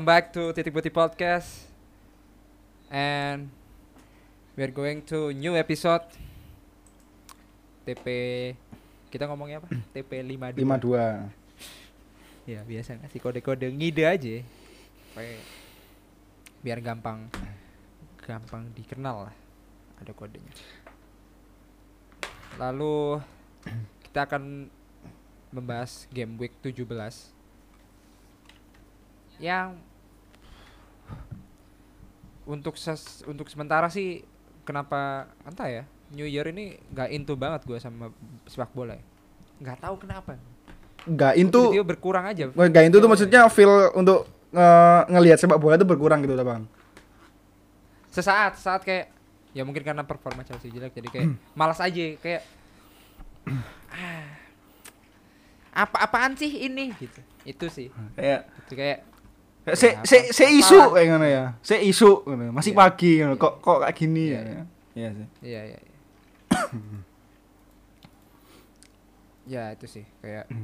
Welcome 0.00 0.16
back 0.16 0.32
to 0.32 0.48
Titik 0.56 0.72
Putih 0.72 0.88
Podcast 0.88 1.68
and 2.88 3.52
we're 4.56 4.72
going 4.72 5.04
to 5.04 5.28
new 5.36 5.52
episode 5.52 6.00
TP 7.84 8.08
kita 9.12 9.28
ngomongnya 9.28 9.60
apa? 9.60 9.68
TP 9.92 10.24
52. 10.24 10.56
52. 10.56 12.48
Ya, 12.48 12.64
biasa 12.64 12.96
ngasih 12.96 13.20
kode-kode 13.20 13.68
ngide 13.68 14.08
aja. 14.08 14.40
Supaya 15.12 15.36
biar 16.64 16.80
gampang 16.80 17.28
gampang 18.24 18.72
dikenal 18.72 19.28
lah. 19.28 19.36
Ada 20.00 20.16
kodenya. 20.16 20.48
Lalu 22.56 23.20
kita 24.08 24.24
akan 24.24 24.72
membahas 25.52 26.08
game 26.08 26.40
week 26.40 26.56
17 26.64 26.88
yang 29.44 29.89
untuk 32.44 32.74
ses, 32.74 33.22
untuk 33.24 33.46
sementara 33.46 33.86
sih 33.86 34.26
kenapa 34.66 35.30
entah 35.46 35.68
ya 35.70 35.82
New 36.10 36.26
Year 36.26 36.46
ini 36.50 36.74
nggak 36.90 37.08
into 37.14 37.38
banget 37.38 37.62
gue 37.62 37.78
sama 37.78 38.10
sepak 38.50 38.74
bola 38.74 38.98
ya. 38.98 39.04
nggak 39.60 39.78
tahu 39.84 39.94
kenapa. 40.00 40.34
Enggak, 41.06 41.32
itu 41.36 41.48
Tiba-tiba 41.48 41.86
berkurang 41.86 42.24
aja. 42.28 42.50
Enggak 42.52 42.84
itu 42.88 42.96
tuh 42.98 43.08
maksudnya 43.08 43.46
feel 43.48 43.70
untuk 43.96 44.24
nge- 44.50 45.04
ngelihat 45.08 45.38
sepak 45.40 45.56
bola 45.56 45.78
itu 45.78 45.86
berkurang 45.86 46.20
gitu, 46.24 46.34
Bang. 46.40 46.66
sesaat 48.10 48.58
saat 48.58 48.82
kayak 48.82 49.06
ya 49.54 49.62
mungkin 49.62 49.86
karena 49.86 50.02
performa 50.02 50.42
Chelsea 50.42 50.66
jelek 50.66 50.90
jadi 50.98 51.08
kayak 51.14 51.28
malas 51.58 51.78
aja 51.78 52.18
kayak 52.18 52.42
ah, 53.94 54.26
apa 55.86 55.96
apaan 56.02 56.34
sih 56.34 56.66
ini? 56.66 56.90
Gitu. 56.98 57.20
Itu 57.46 57.66
sih. 57.70 57.88
Kayak 58.18 58.50
itu 58.66 58.72
kayak 58.74 58.98
se 59.74 59.88
Kenapa? 59.92 60.06
se 60.06 60.18
se 60.30 60.44
isu 60.48 60.78
kayak 60.90 61.06
ngono 61.08 61.26
ya. 61.26 61.44
Se 61.60 61.76
isu 61.76 62.24
ngono. 62.24 62.50
Masih 62.50 62.72
Iya. 62.72 62.80
pagi 62.80 63.12
ngono. 63.18 63.34
Kok 63.34 63.54
kok 63.58 63.78
kayak 63.80 63.94
gini 63.94 64.24
Iya, 64.28 64.40
ya. 64.40 64.62
Iya 64.90 65.08
sih. 65.12 65.26
iya 65.42 65.60
iya 65.66 65.78
iya. 65.78 65.96
ya 69.50 69.62
itu 69.74 69.86
sih 69.88 70.04
kayak 70.20 70.46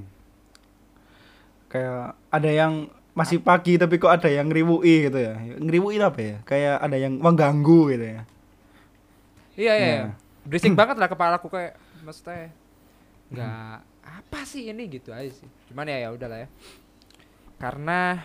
Kayak 1.66 2.14
ada 2.30 2.46
yang 2.48 2.86
masih 3.10 3.42
pagi 3.42 3.74
tapi 3.74 3.98
kok 3.98 4.08
ada 4.08 4.30
yang 4.30 4.46
ngriwui 4.46 5.10
gitu 5.10 5.18
ya. 5.18 5.34
Ngriwui 5.58 5.98
apa 5.98 6.20
ya? 6.20 6.36
Kayak 6.44 6.78
ada 6.78 6.94
yang 6.94 7.18
mengganggu 7.18 7.80
gitu 7.90 8.06
ya. 8.06 8.22
iya 9.56 9.72
iya, 9.72 9.72
Iya. 9.74 9.88
iya. 9.88 10.04
berisik 10.44 10.76
banget 10.78 10.94
lah 10.94 11.08
kepalaku 11.08 11.48
kayak 11.48 11.74
maksudnya 12.04 12.52
nggak 13.26 13.76
apa 14.04 14.40
sih 14.44 14.68
ini 14.68 14.86
gitu 14.86 15.10
aja 15.10 15.26
sih 15.26 15.48
cuman 15.66 15.88
ya 15.88 16.06
ya 16.06 16.08
udahlah 16.12 16.44
ya 16.44 16.48
karena 17.58 18.22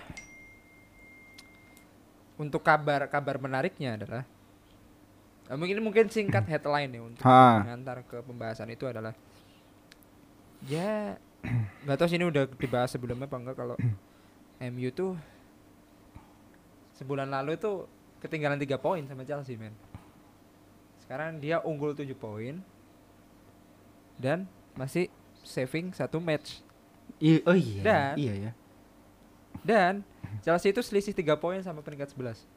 untuk 2.41 2.61
kabar 2.61 3.05
kabar 3.05 3.37
menariknya 3.37 3.93
adalah 3.95 4.25
eh, 5.45 5.53
mungkin 5.53 5.77
mungkin 5.79 6.09
singkat 6.09 6.43
headline 6.43 6.89
ya 6.89 7.01
untuk 7.03 7.21
Ha. 7.21 7.61
mengantar 7.61 8.01
ke 8.03 8.17
pembahasan 8.19 8.67
itu 8.67 8.83
adalah 8.83 9.13
ya 10.63 11.17
nggak 11.81 11.95
tahu 11.95 12.07
sih 12.07 12.17
ini 12.17 12.25
udah 12.25 12.45
dibahas 12.47 12.89
sebelumnya 12.89 13.25
apa 13.25 13.37
enggak 13.37 13.55
kalau 13.55 13.77
MU 14.59 14.89
tuh 14.91 15.13
sebulan 16.93 17.27
lalu 17.27 17.57
tuh 17.57 17.85
ketinggalan 18.19 18.57
tiga 18.57 18.77
poin 18.77 19.01
sama 19.03 19.21
Chelsea 19.21 19.53
men 19.55 19.73
sekarang 21.01 21.37
dia 21.37 21.59
unggul 21.59 21.91
7 21.91 22.05
poin 22.13 22.61
dan 24.15 24.45
masih 24.73 25.09
saving 25.41 25.89
satu 25.91 26.21
match 26.21 26.61
I- 27.17 27.41
oh 27.43 27.53
iya. 27.53 27.81
Dan- 27.81 28.15
Iya 28.15 28.33
ya. 28.39 28.51
dan 29.61 29.93
Chelsea 30.39 30.71
itu 30.71 30.79
selisih 30.79 31.11
tiga 31.11 31.35
poin 31.35 31.59
sama 31.59 31.83
peringkat 31.83 32.15
11 32.15 32.47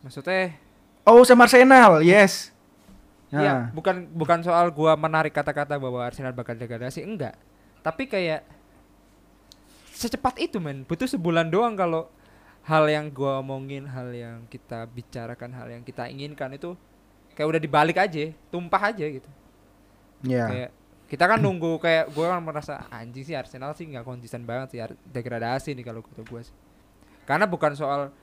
maksudnya 0.00 0.56
Oh, 1.00 1.24
sama 1.24 1.48
Arsenal. 1.48 2.04
Yes. 2.04 2.52
Iya, 3.30 3.40
Nah. 3.40 3.62
bukan 3.72 4.10
bukan 4.10 4.42
soal 4.42 4.68
gua 4.74 4.98
menarik 4.98 5.30
kata-kata 5.32 5.78
bahwa 5.78 6.02
Arsenal 6.02 6.34
bakal 6.34 6.58
degradasi, 6.58 7.06
enggak. 7.06 7.38
Tapi 7.80 8.04
kayak 8.10 8.44
secepat 9.94 10.36
itu 10.42 10.58
men, 10.58 10.82
butuh 10.84 11.06
sebulan 11.06 11.48
doang 11.48 11.78
kalau 11.78 12.10
hal 12.66 12.84
yang 12.90 13.08
gua 13.08 13.40
omongin, 13.40 13.86
hal 13.88 14.10
yang 14.12 14.44
kita 14.50 14.84
bicarakan, 14.90 15.54
hal 15.56 15.68
yang 15.70 15.82
kita 15.86 16.10
inginkan 16.10 16.52
itu 16.52 16.74
kayak 17.32 17.48
udah 17.48 17.60
dibalik 17.62 17.96
aja, 17.96 18.34
tumpah 18.52 18.92
aja 18.92 19.06
gitu. 19.08 19.30
Iya. 20.26 20.44
Kayak 20.50 20.70
kita 21.10 21.26
kan 21.26 21.42
nunggu 21.42 21.82
kayak 21.82 22.14
gua 22.14 22.38
kan 22.38 22.38
merasa 22.38 22.86
anjing 22.86 23.26
sih 23.26 23.34
Arsenal 23.34 23.74
sih 23.74 23.82
nggak 23.90 24.06
konsisten 24.06 24.46
banget 24.46 24.68
sih 24.70 24.78
degradasi 25.10 25.74
nih 25.74 25.82
kalau 25.82 26.06
kata 26.06 26.22
gua 26.22 26.46
sih. 26.46 26.54
Karena 27.26 27.50
bukan 27.50 27.74
soal 27.74 28.14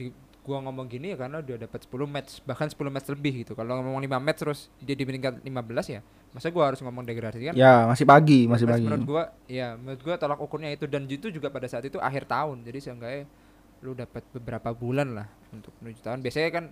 di 0.00 0.08
gua 0.40 0.64
ngomong 0.64 0.88
gini 0.88 1.12
ya 1.12 1.20
karena 1.20 1.44
udah 1.44 1.68
dapat 1.68 1.84
10 1.84 2.08
match 2.08 2.40
bahkan 2.48 2.72
10 2.72 2.88
match 2.88 3.04
lebih 3.12 3.44
gitu. 3.44 3.52
Kalau 3.52 3.76
ngomong 3.84 4.00
5 4.00 4.16
match 4.16 4.40
terus 4.40 4.60
dia 4.80 4.96
di 4.96 5.04
peringkat 5.04 5.44
15 5.44 5.52
ya, 5.92 6.00
masa 6.32 6.48
gua 6.48 6.72
harus 6.72 6.80
ngomong 6.80 7.04
degradasi 7.04 7.52
kan? 7.52 7.54
Ya, 7.54 7.84
masih 7.84 8.08
pagi, 8.08 8.48
masih 8.48 8.64
Mas, 8.64 8.80
pagi. 8.80 8.84
Menurut 8.88 9.04
gua 9.04 9.24
ya 9.44 9.76
menurut 9.76 10.00
gua 10.00 10.16
tolak 10.16 10.40
ukurnya 10.40 10.72
itu 10.72 10.88
dan 10.88 11.04
itu 11.04 11.28
juga 11.28 11.52
pada 11.52 11.68
saat 11.68 11.84
itu 11.84 12.00
akhir 12.00 12.24
tahun. 12.24 12.64
Jadi 12.64 12.78
seenggaknya 12.80 13.28
lu 13.84 13.92
dapat 13.92 14.24
beberapa 14.32 14.72
bulan 14.72 15.20
lah 15.20 15.28
untuk 15.52 15.76
menuju 15.84 16.00
tahun. 16.00 16.24
Biasanya 16.24 16.48
kan 16.48 16.64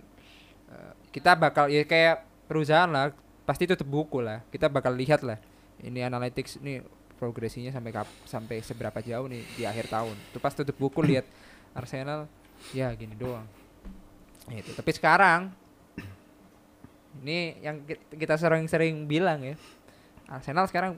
eh, 0.73 0.91
kita 1.13 1.37
bakal 1.37 1.69
ya 1.69 1.85
kayak 1.85 2.25
perusahaan 2.49 2.89
lah 2.89 3.13
pasti 3.49 3.65
tutup 3.65 3.89
buku 3.89 4.21
lah. 4.21 4.45
Kita 4.53 4.69
bakal 4.69 4.93
lihat 4.93 5.25
lah 5.25 5.41
ini 5.81 6.05
analytics 6.05 6.61
ini 6.61 6.85
progresinya 7.17 7.73
sampai 7.73 7.89
kap, 7.89 8.05
sampai 8.29 8.61
seberapa 8.61 9.01
jauh 9.01 9.25
nih 9.25 9.41
di 9.57 9.63
akhir 9.65 9.89
tahun. 9.89 10.13
Itu 10.29 10.37
pas 10.37 10.53
tutup 10.53 10.77
buku 10.77 11.01
lihat 11.01 11.25
Arsenal 11.79 12.29
ya 12.77 12.93
gini 12.93 13.17
doang. 13.17 13.49
Itu. 14.53 14.77
Tapi 14.77 14.91
sekarang 14.93 15.49
ini 17.25 17.57
yang 17.65 17.81
ki- 17.89 18.21
kita 18.21 18.37
sering-sering 18.37 19.09
bilang 19.09 19.41
ya. 19.41 19.57
Arsenal 20.29 20.69
sekarang 20.69 20.93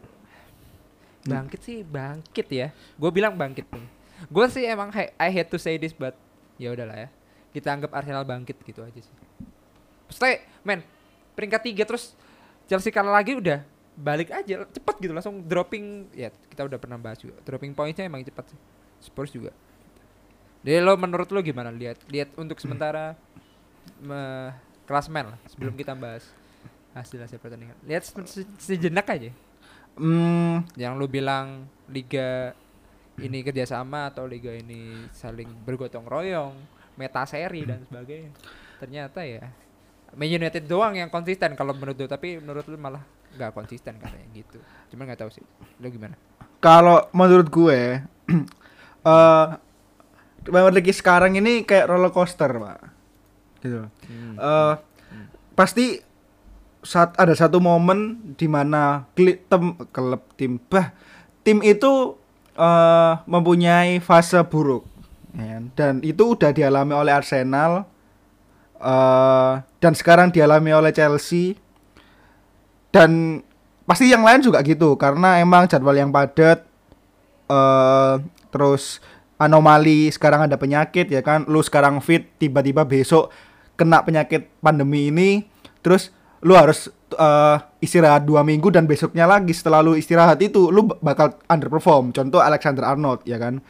bangkit 1.22 1.62
sih 1.62 1.78
bangkit 1.86 2.48
ya 2.50 2.68
gue 2.74 3.12
bilang 3.14 3.38
bangkit 3.38 3.70
nih 3.70 3.88
gue 4.26 4.46
sih 4.50 4.66
emang 4.66 4.90
I 5.22 5.30
hate 5.30 5.54
to 5.54 5.62
say 5.62 5.78
this 5.78 5.94
but 5.94 6.18
ya 6.58 6.74
udahlah 6.74 6.98
ya 6.98 7.10
kita 7.54 7.70
anggap 7.70 7.94
Arsenal 7.94 8.26
bangkit 8.26 8.58
gitu 8.66 8.82
aja 8.82 8.98
sih 8.98 9.16
Maksudnya 10.10 10.44
men 10.66 10.82
peringkat 11.38 11.62
tiga 11.64 11.84
terus 11.88 12.18
Chelsea 12.72 12.88
kalah 12.88 13.12
lagi 13.12 13.36
udah 13.36 13.68
balik 14.00 14.32
aja 14.32 14.64
cepet 14.64 14.96
gitu 15.04 15.12
langsung 15.12 15.44
dropping. 15.44 16.08
Ya 16.16 16.32
kita 16.48 16.64
udah 16.64 16.80
pernah 16.80 16.96
bahas 16.96 17.20
juga 17.20 17.36
dropping 17.44 17.76
pointnya 17.76 18.08
emang 18.08 18.24
cepat 18.24 18.48
sih. 18.48 18.60
Spurs 19.04 19.36
juga. 19.36 19.52
Jadi 20.64 20.80
lo 20.80 20.96
menurut 20.96 21.28
lo 21.36 21.44
gimana? 21.44 21.68
Lihat 21.68 22.08
lihat 22.08 22.32
untuk 22.40 22.64
sementara 22.64 23.20
me, 24.00 24.56
klasmen 24.88 25.36
lah 25.36 25.40
sebelum 25.52 25.76
kita 25.76 25.92
bahas 26.00 26.32
hasil 26.96 27.20
hasil 27.20 27.44
pertandingan. 27.44 27.76
Lihat 27.84 28.08
se- 28.08 28.40
se- 28.40 28.56
sejenak 28.56 29.04
aja. 29.12 29.36
Hmm, 30.00 30.64
yang 30.80 30.96
lu 30.96 31.12
bilang 31.12 31.68
liga 31.92 32.56
ini 33.20 33.44
kerjasama 33.44 34.08
atau 34.08 34.24
liga 34.24 34.56
ini 34.56 35.12
saling 35.12 35.52
bergotong 35.68 36.08
royong 36.08 36.56
meta 36.96 37.28
seri 37.28 37.68
dan 37.68 37.84
sebagainya. 37.84 38.32
Ternyata 38.80 39.28
ya 39.28 39.52
Man 40.18 40.28
United 40.28 40.68
doang 40.68 40.98
yang 41.00 41.08
konsisten 41.08 41.56
kalau 41.56 41.72
menurut 41.72 41.96
lu 41.96 42.08
tapi 42.08 42.40
menurut 42.40 42.66
lu 42.68 42.76
malah 42.76 43.04
nggak 43.36 43.56
konsisten 43.56 43.96
katanya 43.96 44.28
gitu 44.36 44.60
cuman 44.92 45.12
nggak 45.12 45.20
tahu 45.24 45.32
sih 45.32 45.46
lu 45.80 45.88
gimana 45.88 46.20
kalau 46.62 47.08
menurut 47.16 47.48
gue 47.48 47.80
eh 49.12 49.48
Premier 50.42 50.74
League 50.74 50.90
sekarang 50.90 51.38
ini 51.38 51.62
kayak 51.62 51.86
roller 51.86 52.10
coaster, 52.10 52.50
Pak. 52.50 52.80
Gitu. 53.62 53.82
Eh 54.42 54.74
pasti 55.54 56.02
saat 56.82 57.14
ada 57.22 57.38
satu 57.38 57.62
momen 57.62 58.34
di 58.34 58.50
mana 58.50 59.06
tem, 59.14 59.78
klub 59.94 60.26
tim 60.34 60.58
bah 60.66 60.90
tim 61.46 61.62
itu 61.62 62.18
eh 62.58 63.14
mempunyai 63.30 64.02
fase 64.02 64.42
buruk 64.50 64.82
ya 65.38 65.46
kan? 65.46 65.64
dan 65.78 65.94
itu 66.02 66.34
udah 66.34 66.50
dialami 66.50 66.98
oleh 66.98 67.14
Arsenal 67.14 67.86
eh 68.82 69.54
dan 69.82 69.94
sekarang 69.94 70.34
dialami 70.34 70.74
oleh 70.74 70.92
Chelsea. 70.92 71.56
Dan 72.92 73.40
pasti 73.88 74.12
yang 74.12 74.26
lain 74.26 74.44
juga 74.44 74.60
gitu 74.66 75.00
karena 75.00 75.40
emang 75.40 75.70
jadwal 75.70 75.96
yang 75.96 76.12
padat. 76.12 76.66
Eh 77.48 78.16
terus 78.52 79.00
anomali 79.42 80.12
sekarang 80.12 80.50
ada 80.50 80.58
penyakit 80.60 81.08
ya 81.08 81.22
kan? 81.24 81.46
Lu 81.48 81.64
sekarang 81.64 82.04
fit 82.04 82.30
tiba-tiba 82.38 82.86
besok 82.86 83.32
kena 83.80 84.04
penyakit 84.06 84.50
pandemi 84.60 85.10
ini. 85.10 85.48
Terus 85.82 86.14
lu 86.42 86.58
harus 86.58 86.90
eh, 87.18 87.58
istirahat 87.82 88.26
dua 88.26 88.42
minggu 88.46 88.70
dan 88.74 88.86
besoknya 88.86 89.26
lagi 89.30 89.54
setelah 89.54 89.82
lu 89.82 89.98
istirahat 89.98 90.38
itu 90.42 90.70
lu 90.70 90.90
bakal 91.02 91.38
underperform. 91.50 92.14
Contoh 92.14 92.42
Alexander 92.42 92.86
Arnold 92.86 93.26
ya 93.26 93.42
kan 93.42 93.62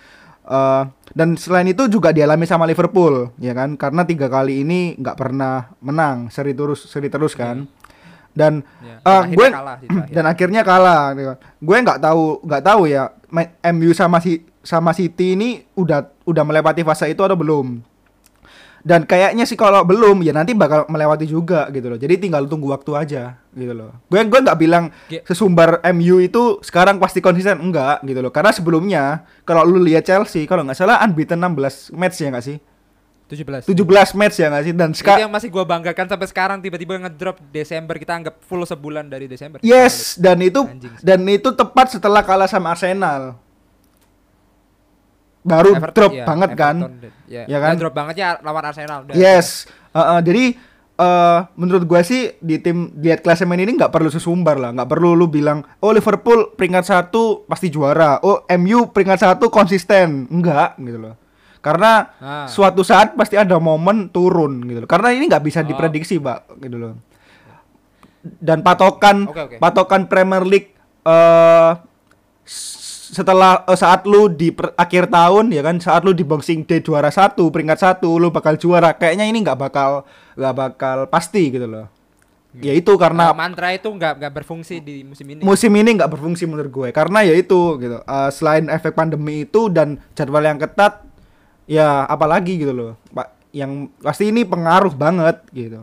Eh, 0.42 0.84
dan 1.12 1.36
selain 1.36 1.68
itu 1.68 1.86
juga 1.86 2.10
dialami 2.10 2.50
sama 2.50 2.66
Liverpool 2.66 3.30
ya 3.38 3.54
kan? 3.54 3.78
Karena 3.78 4.02
tiga 4.04 4.26
kali 4.26 4.64
ini 4.64 4.98
nggak 4.98 5.14
pernah 5.14 5.70
menang 5.80 6.32
seri 6.34 6.52
terus 6.52 6.82
seri 6.86 7.08
terus 7.08 7.38
kan? 7.38 7.70
Dan 8.32 8.64
Ya, 8.80 8.96
akhirnya 9.04 9.36
gue 9.38 9.48
kalah 9.52 9.76
dan 10.16 10.24
akhirnya. 10.26 10.62
kalah 10.64 11.04
gitu. 11.14 11.34
Gue 11.62 11.78
nggak 11.78 12.00
tahu 12.00 12.24
nggak 12.42 12.64
tahu 12.64 12.82
ya 12.88 13.04
MU 13.70 13.92
sama 13.92 14.18
si 14.18 14.42
sama 14.64 14.96
City 14.96 15.36
ini 15.36 15.50
udah 15.76 16.10
udah 16.24 16.44
melewati 16.46 16.82
fase 16.82 17.12
itu 17.12 17.22
atau 17.22 17.36
belum 17.36 17.84
dan 18.82 19.06
kayaknya 19.06 19.46
sih 19.46 19.54
kalau 19.54 19.86
belum 19.86 20.26
ya 20.26 20.34
nanti 20.34 20.58
bakal 20.58 20.90
melewati 20.90 21.30
juga 21.30 21.70
gitu 21.70 21.88
loh. 21.90 22.00
Jadi 22.02 22.18
tinggal 22.18 22.50
tunggu 22.50 22.74
waktu 22.74 22.92
aja 22.98 23.38
gitu 23.54 23.74
loh. 23.74 23.94
Gue 24.10 24.26
gue 24.26 24.40
nggak 24.42 24.58
bilang 24.58 24.90
sesumbar 25.26 25.82
MU 25.94 26.18
itu 26.18 26.58
sekarang 26.66 26.98
pasti 26.98 27.22
konsisten. 27.22 27.62
Enggak 27.62 28.02
gitu 28.02 28.20
loh. 28.20 28.34
Karena 28.34 28.50
sebelumnya 28.50 29.04
kalau 29.46 29.62
lu 29.64 29.82
lihat 29.86 30.06
Chelsea 30.06 30.50
kalau 30.50 30.66
nggak 30.66 30.78
salah 30.78 30.98
unbeaten 31.06 31.38
16 31.38 31.94
match 31.94 32.18
ya 32.18 32.30
nggak 32.34 32.46
sih? 32.46 32.58
17 33.32 33.64
17 33.64 34.20
match 34.20 34.36
ya 34.44 34.48
nggak 34.52 34.64
sih? 34.66 34.74
Dan 34.76 34.90
sekarang 34.92 35.24
yang 35.30 35.32
masih 35.32 35.48
gua 35.48 35.64
banggakan 35.64 36.06
sampai 36.10 36.28
sekarang 36.28 36.58
tiba-tiba 36.60 37.00
ngedrop 37.00 37.40
Desember. 37.54 37.96
Kita 37.96 38.18
anggap 38.18 38.44
full 38.44 38.66
sebulan 38.66 39.08
dari 39.08 39.30
Desember. 39.30 39.64
Yes 39.64 40.20
dan 40.20 40.42
itu 40.44 40.68
Anjing 40.68 40.92
dan 41.00 41.22
itu 41.30 41.50
tepat 41.54 41.96
setelah 41.96 42.26
kalah 42.26 42.50
sama 42.50 42.76
Arsenal 42.76 43.40
baru 45.42 45.74
Everton- 45.74 45.94
drop 45.94 46.12
iya, 46.12 46.24
banget 46.24 46.50
kan 46.54 46.76
Everton 46.78 47.02
dan- 47.02 47.14
ya, 47.26 47.44
Ya 47.46 47.58
kan? 47.58 47.72
ya, 47.72 47.80
drop 47.80 47.94
banget 47.94 48.16
ya 48.16 48.30
lawan 48.40 48.64
Arsenal 48.64 49.00
udah. 49.04 49.14
Yes, 49.14 49.66
Uh, 49.90 50.00
uh, 50.00 50.20
jadi 50.20 50.56
uh, 50.96 51.52
menurut 51.54 51.84
gua 51.84 52.00
sih 52.00 52.32
di 52.38 52.56
tim 52.58 52.96
lihat 52.96 53.20
klasemen 53.20 53.58
ini 53.58 53.74
nggak 53.74 53.90
perlu 53.90 54.08
sesumbar 54.08 54.56
lah, 54.56 54.72
nggak 54.72 54.88
perlu 54.88 55.12
lu 55.14 55.28
bilang 55.28 55.60
oh 55.78 55.92
Liverpool 55.92 56.52
peringkat 56.52 56.86
satu 56.86 57.44
pasti 57.44 57.68
juara, 57.68 58.18
oh 58.20 58.48
MU 58.54 58.88
peringkat 58.88 59.20
satu 59.22 59.48
konsisten, 59.48 60.28
enggak 60.28 60.78
gitu 60.78 60.96
loh. 60.98 61.16
Karena 61.60 62.10
Ah. 62.18 62.48
suatu 62.48 62.82
saat 62.82 63.14
pasti 63.14 63.36
ada 63.36 63.58
momen 63.58 64.10
turun 64.10 64.64
gitu 64.64 64.80
loh. 64.80 64.90
Karena 64.90 65.12
ini 65.12 65.28
nggak 65.28 65.44
bisa 65.44 65.60
Oh. 65.60 65.68
diprediksi, 65.68 66.18
Pak, 66.18 66.58
gitu 66.58 66.74
loh. 66.76 66.94
Dan 68.22 68.62
patokan 68.62 69.26
Oke, 69.26 69.42
oke. 69.42 69.56
patokan 69.58 70.06
Premier 70.06 70.42
League 70.42 70.72
eh 71.02 71.72
setelah 73.12 73.68
eh, 73.68 73.76
saat 73.76 74.08
lu 74.08 74.32
di 74.32 74.56
per- 74.56 74.72
akhir 74.80 75.12
tahun 75.12 75.52
ya 75.52 75.60
kan 75.60 75.76
saat 75.84 76.08
lu 76.08 76.16
di 76.16 76.24
Boxing 76.24 76.64
Day 76.64 76.80
juara 76.80 77.12
satu 77.12 77.52
peringkat 77.52 77.76
satu 77.76 78.16
lu 78.16 78.32
bakal 78.32 78.56
juara 78.56 78.96
kayaknya 78.96 79.28
ini 79.28 79.44
nggak 79.44 79.60
bakal 79.60 80.08
nggak 80.40 80.56
bakal 80.56 80.98
pasti 81.12 81.52
gitu 81.52 81.68
loh. 81.68 81.92
Ya 82.52 82.76
itu 82.76 82.92
karena 83.00 83.32
Nah, 83.32 83.36
mantra 83.36 83.72
itu 83.72 83.88
nggak 83.88 84.20
nggak 84.20 84.34
berfungsi 84.44 84.84
di 84.84 85.04
musim 85.08 85.24
ini. 85.28 85.40
Musim 85.44 85.72
ini 85.72 85.96
nggak 85.96 86.12
berfungsi 86.12 86.44
menurut 86.48 86.72
gue 86.72 86.90
karena 86.92 87.24
ya 87.24 87.36
itu 87.36 87.80
gitu 87.80 88.00
Eh, 88.00 88.30
selain 88.32 88.68
efek 88.68 88.92
pandemi 88.92 89.44
itu 89.44 89.68
dan 89.68 90.00
jadwal 90.16 90.44
yang 90.44 90.60
ketat 90.60 91.04
ya 91.64 92.04
apalagi 92.08 92.60
gitu 92.60 92.72
loh 92.76 92.92
pak 93.12 93.32
yang 93.52 93.92
pasti 94.00 94.32
ini 94.32 94.48
pengaruh 94.48 94.96
banget 94.96 95.44
gitu. 95.52 95.80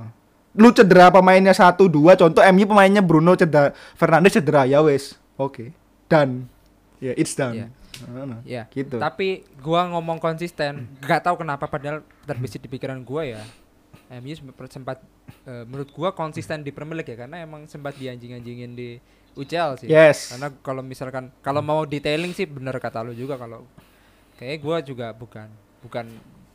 Lu 0.57 0.73
cedera 0.73 1.13
pemainnya 1.13 1.53
satu 1.53 1.89
dua 1.89 2.17
contoh 2.17 2.41
MU 2.41 2.65
pemainnya 2.65 3.05
Bruno 3.05 3.37
cedera 3.37 3.73
Fernandes 3.97 4.37
cedera 4.37 4.65
ya 4.65 4.81
wes 4.81 5.17
oke 5.37 5.73
dan 6.09 6.49
ya 6.99 7.13
it's 7.15 7.35
done. 7.35 7.55
Iya. 7.55 7.67
Nah, 8.07 8.25
nah, 8.27 8.41
ya. 8.47 8.63
Gitu. 8.71 8.99
Tapi 8.99 9.43
gua 9.59 9.91
ngomong 9.91 10.23
konsisten 10.23 10.87
nggak 11.03 11.23
tahu 11.25 11.43
kenapa 11.43 11.67
padahal 11.67 12.05
terbesit 12.27 12.63
di 12.63 12.71
pikiran 12.71 13.03
gua 13.03 13.27
ya. 13.27 13.43
MU 14.09 14.33
sempat 14.73 15.05
eh, 15.45 15.65
menurut 15.69 15.91
gua 15.93 16.15
konsisten 16.15 16.65
di 16.65 16.73
Premier 16.73 17.03
League 17.03 17.13
ya 17.13 17.19
karena 17.27 17.45
emang 17.45 17.69
sempat 17.69 17.97
dianjing-anjingin 17.97 18.73
di 18.75 18.99
UCL 19.37 19.85
sih. 19.85 19.89
Yes. 19.91 20.35
Karena 20.35 20.49
kalau 20.63 20.83
misalkan 20.83 21.31
kalau 21.45 21.61
mau 21.61 21.85
detailing 21.85 22.35
sih 22.35 22.47
bener 22.49 22.77
kata 22.79 23.05
lu 23.05 23.13
juga 23.15 23.37
kalau 23.39 23.67
kayak 24.39 24.59
gua 24.63 24.77
juga 24.81 25.13
bukan 25.15 25.49
bukan 25.83 26.07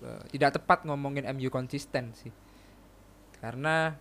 eh, 0.04 0.24
tidak 0.36 0.60
tepat 0.62 0.88
ngomongin 0.88 1.28
MU 1.36 1.50
konsisten 1.52 2.12
sih. 2.16 2.32
Karena 3.40 3.94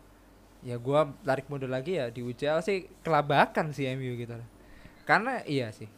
ya 0.62 0.79
gua 0.79 1.11
tarik 1.27 1.50
mundur 1.50 1.67
lagi 1.67 1.99
ya 1.99 2.06
di 2.09 2.23
UCL 2.23 2.62
sih 2.62 2.87
kelabakan 3.03 3.75
sih 3.75 3.91
MU 3.99 4.15
gitu. 4.17 4.39
Karena 5.03 5.43
iya 5.44 5.75
sih 5.75 5.91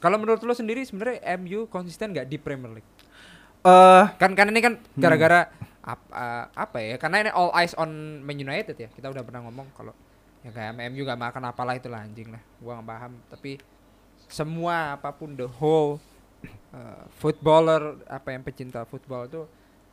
kalau 0.00 0.16
menurut 0.16 0.40
lu 0.40 0.56
sendiri 0.56 0.80
sebenarnya 0.82 1.20
MU 1.36 1.68
konsisten 1.68 2.10
nggak 2.16 2.26
di 2.26 2.36
Premier 2.40 2.80
League? 2.80 2.90
Eh 3.60 4.04
kan 4.16 4.32
kan 4.32 4.48
ini 4.48 4.60
kan 4.64 4.80
gara-gara 4.96 5.52
ap- 5.84 6.12
eh, 6.12 6.44
apa 6.56 6.78
ya 6.80 6.96
karena 6.96 7.28
ini 7.28 7.30
all 7.36 7.52
eyes 7.52 7.76
on 7.76 8.24
Man 8.24 8.40
United 8.40 8.74
ya. 8.74 8.88
Kita 8.88 9.12
udah 9.12 9.20
pernah 9.20 9.44
ngomong 9.44 9.68
kalau 9.76 9.92
ya 10.40 10.48
kayak 10.50 10.72
MU 10.88 11.04
gak 11.04 11.20
makan 11.20 11.42
apalah 11.52 11.76
itu 11.76 11.92
lah 11.92 12.00
anjing 12.00 12.32
lah. 12.32 12.40
Gua 12.64 12.80
nggak 12.80 12.88
paham. 12.88 13.12
Tapi 13.28 13.60
semua 14.24 14.96
apa 14.96 15.12
pun 15.12 15.36
the 15.36 15.44
whole 15.60 16.00
eh, 16.72 17.02
footballer 17.20 18.00
apa 18.08 18.32
yang 18.32 18.40
pecinta 18.40 18.86
football 18.88 19.28
itu 19.28 19.42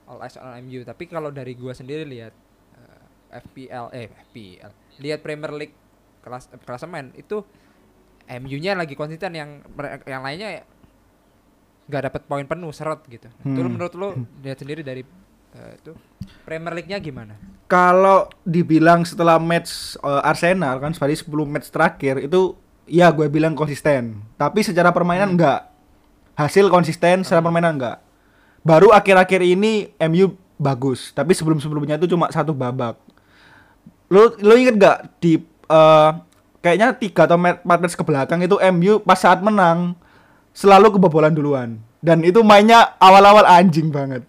all 0.08 0.24
eyes 0.24 0.40
on 0.40 0.56
MU 0.64 0.88
tapi 0.88 1.04
kalau 1.10 1.34
dari 1.34 1.52
gua 1.58 1.76
sendiri 1.76 2.08
lihat 2.08 2.32
eh, 2.80 3.04
FPL 3.44 3.92
eh 3.92 4.08
FPL 4.32 4.72
lihat 5.04 5.20
Premier 5.20 5.52
League 5.52 5.76
kelas 6.24 6.48
eh, 6.54 6.62
klasemen 6.64 7.12
itu 7.18 7.44
MU-nya 8.30 8.76
lagi 8.76 8.94
konsisten 8.94 9.32
yang 9.32 9.64
yang 10.04 10.22
lainnya 10.22 10.68
nggak 11.88 12.04
dapat 12.04 12.22
poin 12.24 12.44
penuh 12.44 12.72
seret 12.72 13.00
gitu. 13.08 13.32
Itu 13.42 13.56
Hmm. 13.58 13.72
menurut 13.72 13.94
lo 13.94 14.10
lihat 14.42 14.60
sendiri 14.60 14.82
dari 14.82 15.08
eh, 15.50 15.74
itu 15.76 15.96
Premier 16.44 16.74
League-nya 16.74 17.00
gimana? 17.00 17.36
kalau 17.66 18.32
dibilang 18.44 19.04
setelah 19.04 19.36
match 19.38 19.96
eh, 19.98 20.22
Arsenal 20.24 20.78
kan 20.78 20.92
seperti 20.92 21.20
10 21.22 21.44
match 21.46 21.68
terakhir 21.68 22.20
itu 22.22 22.56
ya 22.86 23.08
gue 23.10 23.28
bilang 23.28 23.52
konsisten. 23.52 24.24
Tapi 24.36 24.60
secara 24.62 24.92
permainan 24.92 25.34
enggak 25.34 25.68
hasil 26.34 26.68
konsisten 26.68 27.24
secara 27.24 27.40
permainan 27.42 27.76
enggak 27.76 27.98
baru 28.62 28.92
akhir-akhir 28.92 29.42
ini 29.42 29.92
MU 30.02 30.32
bagus. 30.56 31.12
Tapi 31.12 31.32
sebelum-sebelumnya 31.32 31.96
itu 31.96 32.08
cuma 32.10 32.28
satu 32.28 32.52
babak. 32.52 33.00
Lo 34.08 34.32
lo 34.38 34.54
inget 34.54 34.76
gak 34.76 34.98
di 35.20 35.40
eh, 35.66 36.12
kayaknya 36.60 36.94
tiga 36.94 37.24
atau 37.24 37.36
empat 37.36 37.78
match 37.78 37.94
ke 37.94 38.02
belakang 38.02 38.40
itu 38.40 38.58
MU 38.72 39.00
pas 39.00 39.16
saat 39.16 39.40
menang 39.40 39.94
selalu 40.52 40.92
kebobolan 40.92 41.32
duluan 41.32 41.70
dan 42.00 42.22
itu 42.22 42.42
mainnya 42.42 42.98
awal-awal 42.98 43.44
anjing 43.44 43.88
banget 43.88 44.26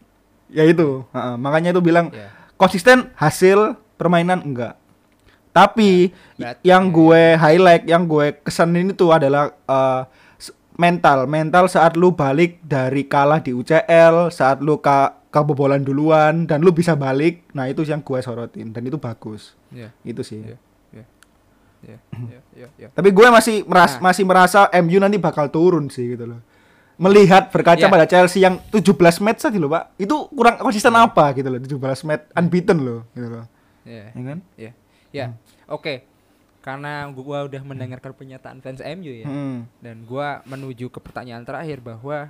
ya 0.48 0.62
itu 0.62 1.04
heeh, 1.06 1.34
makanya 1.36 1.70
itu 1.70 1.80
bilang 1.80 2.08
Ya. 2.10 2.28
konsisten 2.54 3.12
hasil 3.14 3.76
permainan 3.94 4.40
enggak 4.42 4.76
tapi 5.50 6.12
berat- 6.34 6.60
yang 6.62 6.84
ya. 6.84 6.92
gue 6.92 7.22
highlight 7.36 7.84
yang 7.84 8.04
gue 8.04 8.36
kesanin 8.38 8.88
itu 8.88 9.08
adalah 9.08 9.50
s- 10.36 10.52
mental 10.74 11.24
mental 11.24 11.66
saat 11.66 11.94
lu 11.94 12.12
balik 12.12 12.60
dari 12.62 13.04
kalah 13.04 13.40
di 13.40 13.50
UCL 13.50 14.30
saat 14.30 14.60
lu 14.60 14.78
ka 14.78 15.18
kebobolan 15.28 15.82
duluan 15.82 16.44
dan 16.44 16.60
lu 16.60 16.70
bisa 16.70 16.94
balik 16.94 17.44
nah 17.50 17.66
itu 17.66 17.82
yang 17.82 18.00
gue 18.00 18.18
sorotin 18.18 18.70
dan 18.70 18.82
itu 18.82 18.96
bagus 18.96 19.56
Ya. 19.68 19.92
itu 20.02 20.20
sih 20.22 20.40
Iya. 20.42 20.56
Ya, 21.78 21.94
ya, 22.10 22.40
ya, 22.56 22.68
ya. 22.74 22.88
tapi 22.90 23.10
gue 23.10 23.26
masih 23.28 23.62
meras 23.62 23.96
Nah. 23.96 24.10
masih 24.10 24.24
merasa 24.24 24.66
MU 24.76 24.98
nanti 24.98 25.14
bakal 25.14 25.46
turun 25.46 25.86
sih 25.86 26.10
gitu 26.12 26.26
loh 26.26 26.42
melihat 26.96 27.48
berkaca 27.48 27.78
Ya. 27.78 27.86
pada 27.86 28.02
Chelsea 28.02 28.42
yang 28.42 28.58
17 28.68 28.98
match 29.18 29.46
tadi 29.46 29.56
loh 29.56 29.70
pak 29.70 29.94
itu 29.94 30.26
kurang 30.28 30.58
konsisten 30.58 30.90
Iya. 30.90 31.06
apa 31.06 31.30
gitu 31.32 31.46
loh 31.46 31.58
17 31.58 31.78
match 32.02 32.24
unbeaten 32.32 32.78
loh 32.80 33.06
gitu 33.12 33.28
loh 33.30 33.46
Ya. 33.86 34.10
ya 34.10 34.22
kan 34.24 34.38
Ya. 34.54 34.70
Ya. 35.08 35.26
Oke. 35.66 36.02
Karena 36.58 37.06
gua 37.08 37.46
udah 37.46 37.62
mendengarkan 37.62 38.12
pernyataan 38.12 38.58
fans 38.58 38.82
MU 38.82 39.08
ya. 39.14 39.24
Hmm. 39.24 39.64
Dan 39.78 40.04
gua 40.04 40.42
menuju 40.44 40.90
ke 40.90 40.98
pertanyaan 40.98 41.40
terakhir 41.40 41.80
bahwa 41.80 42.28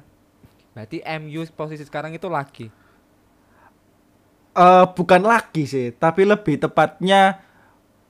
berarti 0.70 1.02
MU 1.18 1.42
posisi 1.50 1.82
sekarang 1.82 2.12
itu 2.12 2.28
lagi. 2.28 2.68
eh 4.54 4.84
bukan 4.88 5.22
lagi 5.22 5.64
sih, 5.64 5.90
tapi 5.92 6.22
lebih 6.22 6.58
tepatnya 6.60 7.38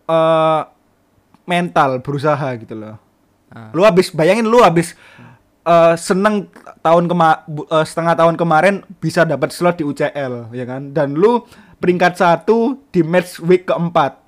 eh 0.05 0.63
mental 1.49 2.05
berusaha 2.05 2.53
gitu 2.61 2.77
loh. 2.77 3.01
Ah. 3.49 3.73
Lu 3.73 3.81
habis 3.81 4.13
bayangin 4.13 4.45
lu 4.45 4.61
habis 4.61 4.93
eh 5.65 5.95
seneng 5.97 6.49
tahun 6.81 7.09
kema 7.09 7.49
eh, 7.49 7.85
setengah 7.85 8.15
tahun 8.15 8.37
kemarin 8.37 8.75
bisa 9.01 9.25
dapat 9.25 9.49
slot 9.49 9.81
di 9.81 9.85
UCL 9.85 10.53
ya 10.53 10.65
kan? 10.65 10.93
Dan 10.93 11.17
lu 11.17 11.49
peringkat 11.81 12.21
satu 12.21 12.77
di 12.93 13.01
match 13.01 13.41
week 13.41 13.65
keempat. 13.65 14.21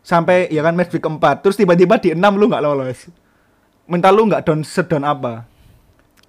Sampai 0.00 0.50
ya 0.50 0.60
kan 0.60 0.74
match 0.74 0.90
week 0.90 1.02
keempat. 1.02 1.46
Terus 1.46 1.54
tiba-tiba 1.54 1.96
di 1.96 2.10
enam 2.10 2.34
lu 2.34 2.50
nggak 2.50 2.62
lolos. 2.62 3.06
Mental 3.86 4.12
lu 4.12 4.26
nggak 4.26 4.42
down 4.42 4.62
sedown 4.62 5.06
apa? 5.06 5.46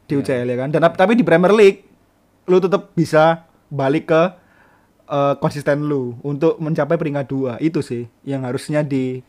Di 0.06 0.14
Iya. 0.14 0.22
UCL 0.22 0.48
ya 0.48 0.58
kan? 0.60 0.70
Dan 0.70 0.82
ap- 0.84 0.98
tapi 0.98 1.18
di 1.18 1.26
Premier 1.26 1.54
League 1.54 1.88
lu 2.46 2.58
tetap 2.58 2.94
bisa 2.94 3.46
balik 3.70 4.10
ke 4.10 4.22
eh, 5.08 5.34
konsisten 5.38 5.86
lu 5.86 6.18
untuk 6.22 6.58
mencapai 6.58 6.98
peringkat 6.98 7.26
dua. 7.26 7.54
Itu 7.58 7.82
sih 7.82 8.06
yang 8.22 8.44
harusnya 8.44 8.82
di 8.82 9.22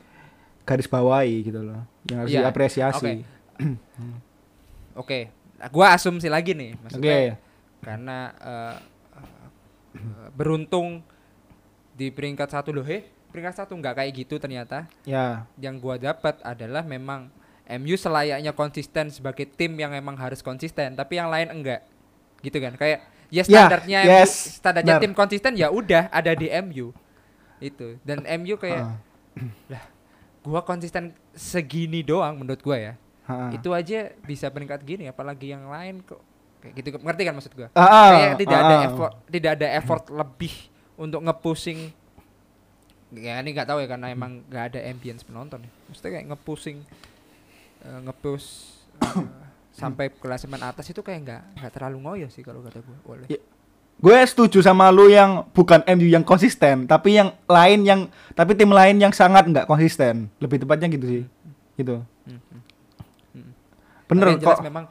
garis 0.63 0.87
bawahi 0.87 1.43
gitu 1.43 1.61
loh 1.61 1.83
yang 2.07 2.19
harus 2.23 2.31
Iya, 2.31 2.41
diapresiasi. 2.47 3.27
Oke. 4.95 5.31
gua 5.75 5.95
asumsi 5.95 6.27
lagi 6.27 6.59
nih 6.59 6.75
maksudnya 6.83 7.39
karena 7.79 8.19
eh, 8.43 8.77
eh, 9.15 10.29
beruntung 10.35 11.03
di 11.95 12.11
peringkat 12.11 12.49
satu 12.51 12.75
loh. 12.75 12.83
He 12.83 13.07
peringkat 13.31 13.65
satu 13.65 13.73
nggak 13.79 13.95
kayak 14.03 14.13
gitu 14.17 14.37
ternyata. 14.37 14.91
Ya. 15.07 15.47
yang 15.57 15.79
gua 15.79 15.97
dapat 15.97 16.39
adalah 16.43 16.83
memang 16.83 17.31
MU 17.79 17.95
selayaknya 17.95 18.53
konsisten 18.53 19.09
sebagai 19.09 19.47
tim 19.47 19.73
yang 19.79 19.95
emang 19.95 20.19
harus 20.19 20.43
konsisten 20.43 20.93
tapi 20.95 21.17
yang 21.17 21.31
lain 21.31 21.49
enggak. 21.51 21.87
Gitu 22.43 22.59
kan? 22.59 22.75
Kayak 22.75 23.07
ya 23.31 23.41
Ya, 23.41 23.43
standarnya 23.49 23.99
MU, 24.05 24.11
yes, 24.13 24.33
standarnya 24.61 24.95
benar. 24.99 25.03
tim 25.07 25.15
konsisten 25.15 25.53
ya 25.57 25.73
udah 25.73 26.11
ada 26.11 26.35
di 26.35 26.51
MU 26.53 26.91
itu. 27.63 27.97
Dan 28.03 28.27
MU 28.43 28.59
kayak 28.59 28.83
Ah. 28.83 28.99
Gua 30.43 30.63
konsisten 30.67 31.15
segini 31.33 32.03
doang 32.03 32.43
menurut 32.43 32.61
gua 32.63 32.79
ya. 32.79 32.95
Ah. 33.23 33.55
itu 33.55 33.71
aja 33.71 34.11
bisa 34.27 34.51
peringkat 34.51 34.83
gini 34.83 35.07
apalagi 35.07 35.55
yang 35.55 35.71
lain 35.71 36.03
kok 36.03 36.19
kayak 36.59 36.75
gitu. 36.79 36.89
Ngerti 36.99 37.23
kan 37.23 37.35
maksud 37.39 37.53
gua? 37.55 37.69
Ah, 37.75 37.83
ah, 37.83 38.11
kayak 38.11 38.35
tidak 38.43 38.59
ada 38.59 38.67
ah, 38.67 38.75
ah. 38.79 38.87
effort 38.91 39.13
tidak 39.31 39.51
ada 39.59 39.67
effort 39.79 40.05
lebih 40.11 40.55
untuk 40.99 41.21
nge-pushing. 41.23 41.81
Ya 43.13 43.39
ini 43.39 43.55
nggak 43.55 43.69
tahu 43.69 43.79
ya 43.85 43.89
karena 43.91 44.11
emang 44.11 44.43
nggak 44.51 44.65
ada 44.75 44.81
ambience 44.91 45.23
penonton 45.23 45.63
ya. 45.63 45.71
Maksudnya 45.91 46.11
kayak 46.19 46.27
nge-pushing 46.35 46.79
eh, 47.87 48.01
nge-push 48.11 48.47
eh, 49.03 49.27
sampai 49.81 50.11
klasemen 50.11 50.61
atas 50.61 50.91
itu 50.91 51.01
kayak 51.01 51.21
nggak 51.23 51.43
nggak 51.63 51.73
terlalu 51.73 51.99
ngoyo 52.03 52.27
sih 52.27 52.43
kalau 52.43 52.59
kata 52.63 52.83
gua 52.83 52.99
boleh. 53.07 53.27
Ya, 53.31 53.39
Gue 54.03 54.19
setuju 54.27 54.59
sama 54.61 54.91
lu 54.91 55.07
yang 55.07 55.47
bukan 55.55 55.79
MU 55.95 56.11
yang 56.11 56.27
konsisten, 56.27 56.91
tapi 56.91 57.15
yang 57.15 57.31
lain 57.47 57.87
yang 57.87 58.01
tapi 58.35 58.59
tim 58.59 58.67
lain 58.67 58.99
yang 58.99 59.15
sangat 59.15 59.47
nggak 59.47 59.71
konsisten. 59.71 60.27
Lebih 60.43 60.67
tepatnya 60.67 60.91
gitu 60.91 61.07
sih. 61.07 61.23
Gitu. 61.79 62.03
Hmm, 62.27 62.41
hmm. 62.43 62.61
Hmm. 63.39 63.51
Bener 64.11 64.27
yang 64.35 64.41
jelas 64.43 64.59
kok. 64.59 64.67
memang 64.67 64.85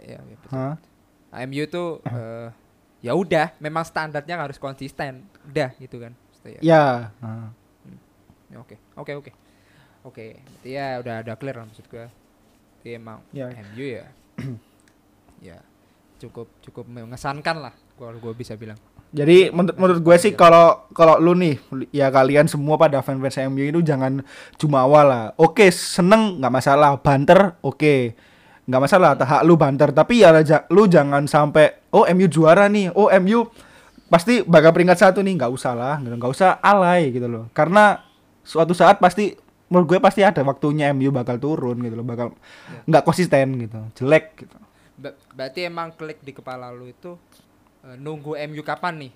ya, 0.00 0.16
ya 0.16 0.18
betul. 0.24 0.72
MU 1.46 1.64
tuh 1.68 1.88
eh, 2.08 2.48
ya 3.04 3.12
udah 3.12 3.52
memang 3.60 3.84
standarnya 3.84 4.40
harus 4.40 4.56
konsisten 4.56 5.28
udah 5.44 5.76
gitu 5.76 6.00
kan 6.00 6.16
Maksudnya 6.16 6.56
ya 6.56 6.60
Ya. 6.64 6.84
ah. 7.20 7.48
Ya, 8.48 8.56
Oke, 8.56 8.80
oke, 8.96 9.12
oke. 9.20 9.30
Oke, 10.00 10.38
ya 10.62 11.02
udah 11.02 11.20
udah 11.20 11.34
clear 11.36 11.58
lah 11.58 11.66
maksud 11.68 11.84
gua. 11.90 12.08
Jadi 12.80 12.96
emang 12.96 13.20
Ya. 13.36 13.52
MU 13.52 13.84
ya 13.84 14.06
ya 15.52 15.58
cukup 16.16 16.48
cukup 16.64 16.88
mengesankan 16.88 17.68
lah 17.68 17.74
kalau 17.98 18.20
gua 18.20 18.32
bisa 18.36 18.54
bilang. 18.54 18.76
Jadi 19.16 19.48
menurut 19.54 19.76
menurut 19.78 20.00
gue 20.02 20.16
sih 20.18 20.32
kalau 20.34 20.90
kalau 20.92 21.16
lu 21.16 21.32
nih 21.38 21.56
ya 21.94 22.10
kalian 22.10 22.50
semua 22.50 22.76
pada 22.76 23.00
fans 23.00 23.22
MU 23.48 23.64
itu 23.64 23.80
jangan 23.80 24.20
cuma 24.60 24.84
awal 24.84 25.06
lah. 25.08 25.24
Oke, 25.40 25.70
seneng 25.72 26.36
nggak 26.42 26.52
masalah, 26.52 26.98
banter 27.00 27.56
oke. 27.62 28.12
nggak 28.66 28.82
masalah, 28.82 29.14
hak 29.14 29.46
lu 29.46 29.54
banter, 29.54 29.94
tapi 29.94 30.26
ya 30.26 30.34
lu 30.74 30.90
jangan 30.90 31.30
sampai 31.30 31.86
oh 31.94 32.02
MU 32.10 32.26
juara 32.26 32.66
nih, 32.66 32.90
oh 32.98 33.06
MU 33.22 33.46
pasti 34.10 34.42
bakal 34.42 34.74
peringkat 34.74 34.98
satu 34.98 35.22
nih, 35.22 35.38
nggak 35.38 35.54
usah 35.54 35.72
lah, 35.78 36.02
gitu. 36.02 36.18
nggak 36.18 36.32
usah 36.34 36.58
alay 36.58 37.14
gitu 37.14 37.30
loh. 37.30 37.46
Karena 37.54 38.02
suatu 38.42 38.74
saat 38.74 38.98
pasti 38.98 39.38
menurut 39.70 39.86
gue 39.94 39.98
pasti 40.02 40.26
ada 40.26 40.42
waktunya 40.42 40.90
MU 40.90 41.14
bakal 41.14 41.38
turun 41.38 41.78
gitu 41.78 41.94
loh, 41.94 42.02
bakal 42.02 42.34
nggak 42.90 43.06
konsisten 43.06 43.54
gitu, 43.54 43.78
jelek 44.02 44.34
gitu. 44.34 44.58
Ba- 44.98 45.14
berarti 45.30 45.70
emang 45.70 45.94
klik 45.94 46.18
di 46.26 46.34
kepala 46.34 46.74
lu 46.74 46.90
itu 46.90 47.14
nunggu 47.94 48.34
MU 48.46 48.62
kapan 48.62 48.94
nih? 48.98 49.12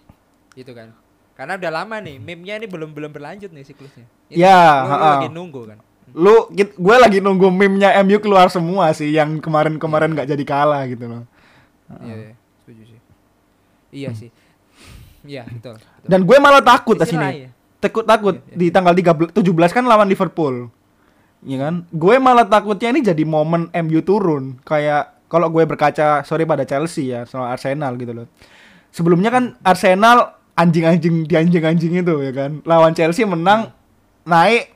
Gitu 0.55 0.71
kan. 0.71 0.95
Karena 1.35 1.57
udah 1.57 1.73
lama 1.73 1.97
nih, 1.99 2.21
meme-nya 2.21 2.55
ini 2.55 2.69
belum 2.69 2.93
belum 2.93 3.11
berlanjut 3.11 3.49
nih 3.49 3.65
siklusnya. 3.65 4.07
Itu, 4.29 4.39
Ya, 4.39 4.85
lu, 4.85 4.91
ha-ha. 4.93 5.09
lagi 5.17 5.29
nunggu 5.29 5.63
kan. 5.67 5.79
lu 6.11 6.51
gue 6.51 6.97
lagi 6.99 7.19
nunggu 7.19 7.49
meme-nya 7.49 7.95
MU 8.03 8.19
keluar 8.19 8.51
semua 8.51 8.91
sih 8.91 9.15
yang 9.15 9.39
kemarin-kemarin 9.39 10.11
nggak 10.11 10.27
jadi 10.29 10.45
kalah 10.45 10.83
gitu 10.85 11.07
loh. 11.07 11.23
Iya, 12.03 12.15
iya, 12.15 12.35
setuju 12.61 12.83
sih. 12.85 13.01
Iya 13.91 14.11
sih. 14.13 14.31
Iya, 15.23 15.43
betul. 15.47 15.79
betul. 15.79 16.07
Dan 16.07 16.21
gue 16.23 16.37
malah 16.37 16.61
takut 16.61 16.95
di 16.95 17.07
sini. 17.07 17.47
Takut 17.79 18.05
takut 18.05 18.37
Iya, 18.37 18.45
iya. 18.45 18.59
di 18.59 18.67
tanggal 18.69 18.93
13 18.93 19.33
17 19.33 19.71
kan 19.73 19.85
lawan 19.87 20.07
Liverpool. 20.07 20.69
Iya 21.41 21.59
kan? 21.59 21.75
Gue 21.89 22.19
malah 22.19 22.45
takutnya 22.45 22.91
ini 22.91 23.01
jadi 23.01 23.23
momen 23.25 23.73
MU 23.73 24.01
turun 24.03 24.61
kayak 24.63 25.15
kalau 25.27 25.47
gue 25.49 25.63
berkaca 25.63 26.21
sorry 26.21 26.43
pada 26.43 26.67
Chelsea 26.67 27.09
ya 27.09 27.23
soal 27.23 27.49
Arsenal 27.49 27.95
gitu 27.97 28.13
loh. 28.13 28.27
Sebelumnya 28.91 29.31
kan 29.31 29.55
Arsenal 29.61 30.35
anjing-anjing 30.53 31.25
di 31.25 31.35
anjing-anjing 31.35 31.93
itu 31.97 32.15
ya 32.21 32.33
kan. 32.33 32.61
Lawan 32.63 32.93
Chelsea 32.93 33.23
menang 33.23 33.71
naik 34.23 34.75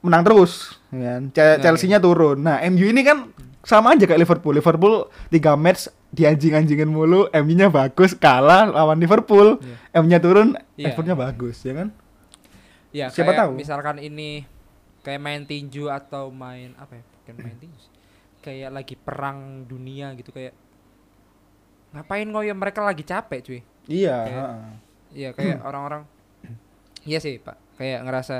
menang 0.00 0.22
terus 0.22 0.76
ya 0.88 1.16
kan. 1.16 1.22
Ce- 1.30 1.40
Nah, 1.40 1.56
Chelsea-nya 1.60 1.98
turun. 1.98 2.40
Nah, 2.40 2.60
MU 2.62 2.86
ini 2.86 3.00
kan 3.00 3.28
sama 3.60 3.92
aja 3.92 4.04
kayak 4.04 4.20
Liverpool. 4.20 4.54
Liverpool 4.54 4.94
3 5.28 5.52
match 5.54 5.86
di 6.08 6.24
anjing-anjingin 6.24 6.88
mulu, 6.88 7.28
MU-nya 7.30 7.68
bagus 7.68 8.12
kalah 8.14 8.66
lawan 8.66 8.96
Liverpool. 8.96 9.60
Iya. 9.60 10.00
M-nya 10.00 10.18
turun, 10.18 10.56
Iya. 10.74 10.90
effortnya 10.90 11.14
bagus 11.14 11.60
ya 11.60 11.74
kan? 11.76 11.88
Ya, 12.90 13.06
Siapa 13.06 13.30
kayak 13.30 13.38
tahu? 13.38 13.50
misalkan 13.54 13.96
ini 13.98 14.42
kayak 15.00 15.20
main 15.20 15.42
tinju 15.44 15.86
atau 15.86 16.28
main 16.28 16.74
apa 16.74 16.98
ya? 16.98 17.04
Bukan 17.22 17.34
main 17.38 17.56
tinju. 17.56 17.86
Kayak 18.40 18.70
lagi 18.72 18.94
perang 18.96 19.38
dunia 19.62 20.16
gitu 20.16 20.32
kayak 20.32 20.56
ngapain 21.90 22.26
ngoyo 22.28 22.54
mereka 22.54 22.80
lagi 22.82 23.02
capek 23.02 23.40
cuy. 23.42 23.60
Iya. 23.90 24.16
Kayak-. 24.26 24.56
Iya 25.10 25.28
kayak 25.34 25.58
orang-orang 25.68 26.02
Iya 27.04 27.18
sih, 27.20 27.40
Pak. 27.40 27.56
Kayak 27.80 28.04
ngerasa 28.04 28.36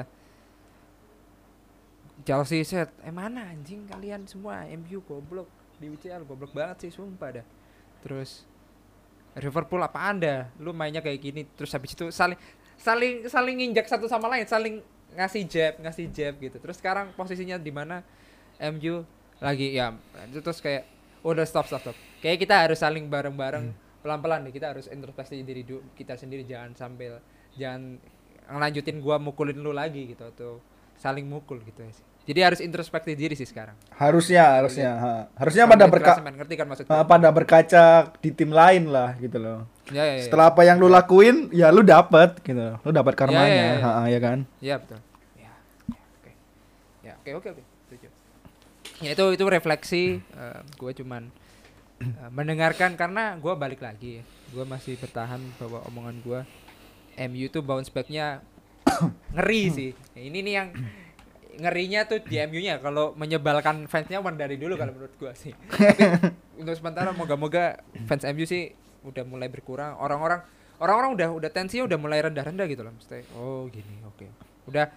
Chelsea 2.20 2.60
set, 2.68 2.92
eh 3.00 3.08
mana 3.08 3.48
anjing 3.48 3.88
kalian 3.88 4.28
semua 4.28 4.68
MU 4.76 5.00
goblok 5.08 5.48
di 5.80 5.88
UCL 5.88 6.28
goblok 6.28 6.52
banget 6.52 6.84
sih 6.84 6.92
sumpah 6.92 7.40
dah. 7.40 7.46
Terus 8.04 8.44
Liverpool 9.40 9.80
apa 9.80 10.12
anda? 10.12 10.52
Lu 10.60 10.76
mainnya 10.76 11.00
kayak 11.00 11.16
gini 11.16 11.48
terus 11.56 11.72
habis 11.72 11.96
itu 11.96 12.12
saling 12.12 12.36
saling 12.76 13.24
saling 13.24 13.56
nginjak 13.64 13.88
satu 13.88 14.04
sama 14.04 14.28
lain, 14.28 14.44
saling 14.44 14.84
ngasih 15.16 15.42
jab, 15.48 15.72
ngasih 15.80 16.06
jab 16.12 16.36
gitu. 16.36 16.60
Terus 16.60 16.76
sekarang 16.76 17.16
posisinya 17.16 17.56
di 17.56 17.72
mana 17.72 18.04
MU 18.60 19.00
lagi 19.40 19.72
ya 19.72 19.96
terus 20.44 20.60
kayak 20.60 20.84
"Oh, 20.84 20.99
udah 21.22 21.44
stop 21.44 21.66
stop 21.68 21.80
stop. 21.80 21.96
Kayak 22.20 22.38
kita 22.44 22.54
harus 22.68 22.78
saling 22.80 23.06
bareng-bareng 23.06 23.72
pelan-pelan 24.00 24.48
nih 24.48 24.52
kita 24.56 24.72
harus 24.72 24.88
introspeksi 24.88 25.44
diri 25.44 25.60
du- 25.60 25.84
kita 25.92 26.16
sendiri 26.16 26.48
jangan 26.48 26.72
sambil 26.72 27.20
jangan 27.52 28.00
ngelanjutin 28.48 28.98
gua 28.98 29.20
mukulin 29.20 29.60
lu 29.60 29.76
lagi 29.76 30.08
gitu 30.08 30.24
atau 30.24 30.58
saling 30.96 31.28
mukul 31.28 31.60
gitu 31.62 31.84
ya 31.84 31.92
sih. 31.92 32.04
Jadi 32.20 32.40
harus 32.44 32.60
introspeksi 32.60 33.16
diri 33.16 33.32
sih 33.32 33.48
sekarang. 33.48 33.74
Harusnya, 33.96 34.60
harusnya, 34.60 34.90
ha. 34.92 35.12
harusnya 35.34 35.64
pada 35.64 35.88
lihat 35.88 35.94
berka 35.96 36.06
klasemen, 36.14 36.34
ngerti 36.36 36.54
kan 36.54 36.66
maksudku? 36.68 36.90
ha, 36.92 37.02
pada 37.02 37.28
berkaca 37.32 37.84
di 38.20 38.30
tim 38.30 38.52
lain 38.52 38.92
lah 38.92 39.16
gitu 39.16 39.40
loh. 39.40 39.64
Ya, 39.88 40.04
ya, 40.04 40.14
ya. 40.20 40.22
Setelah 40.28 40.52
apa 40.52 40.62
yang 40.62 40.76
lu 40.78 40.86
lakuin, 40.86 41.48
ya 41.50 41.72
lu 41.72 41.80
dapet 41.80 42.36
gitu. 42.44 42.76
Lu 42.84 42.90
dapat 42.92 43.16
karmanya, 43.16 43.48
Ya, 43.48 43.72
ya, 43.72 43.80
ya. 43.80 43.88
ha, 43.88 44.02
ya 44.06 44.18
kan? 44.20 44.38
Ya 44.60 44.74
betul. 44.78 45.00
Ya, 45.34 45.50
ya, 45.90 46.00
oke. 46.20 46.30
Ya, 47.02 47.12
oke, 47.18 47.30
oke, 47.40 47.48
oke. 47.56 47.62
Ya 49.00 49.16
itu 49.16 49.24
itu 49.32 49.44
refleksi 49.48 50.20
gue 50.76 50.92
cuman 51.00 51.32
eh, 52.00 52.30
mendengarkan 52.32 52.96
karena 53.00 53.36
gua 53.40 53.56
balik 53.56 53.80
lagi 53.80 54.20
ya. 54.20 54.22
Gue 54.52 54.64
masih 54.68 55.00
bertahan 55.00 55.40
bahwa 55.56 55.80
omongan 55.88 56.16
gua 56.20 56.40
MU 57.16 57.48
itu 57.48 57.60
bounce 57.64 57.88
back-nya 57.92 58.44
ngeri 59.36 59.62
sih. 59.72 59.90
Nah, 60.16 60.22
ini 60.22 60.38
nih 60.44 60.54
yang 60.56 60.68
ngerinya 61.60 62.08
tuh 62.08 62.24
di 62.24 62.40
MU-nya 62.40 62.80
kalau 62.80 63.12
menyebalkan 63.16 63.84
fansnya 63.84 64.24
one 64.24 64.40
dari 64.40 64.56
dulu 64.56 64.80
kalau 64.80 64.96
menurut 64.96 65.12
gua 65.20 65.32
sih. 65.36 65.52
Tapi 65.68 66.32
untuk 66.60 66.76
sementara 66.76 67.12
moga-moga 67.12 67.80
fans 68.08 68.24
MU 68.32 68.44
sih 68.48 68.72
udah 69.04 69.24
mulai 69.24 69.48
berkurang. 69.48 69.96
Orang-orang 69.96 70.44
orang-orang 70.80 71.10
udah 71.16 71.28
udah 71.36 71.50
tensinya 71.52 71.84
udah 71.88 71.98
mulai 72.00 72.20
rendah-rendah 72.24 72.64
gitu 72.68 72.84
loh 72.84 72.92
mesti. 72.92 73.24
Oh, 73.36 73.68
gini. 73.68 74.00
Oke. 74.08 74.28
Udah 74.68 74.88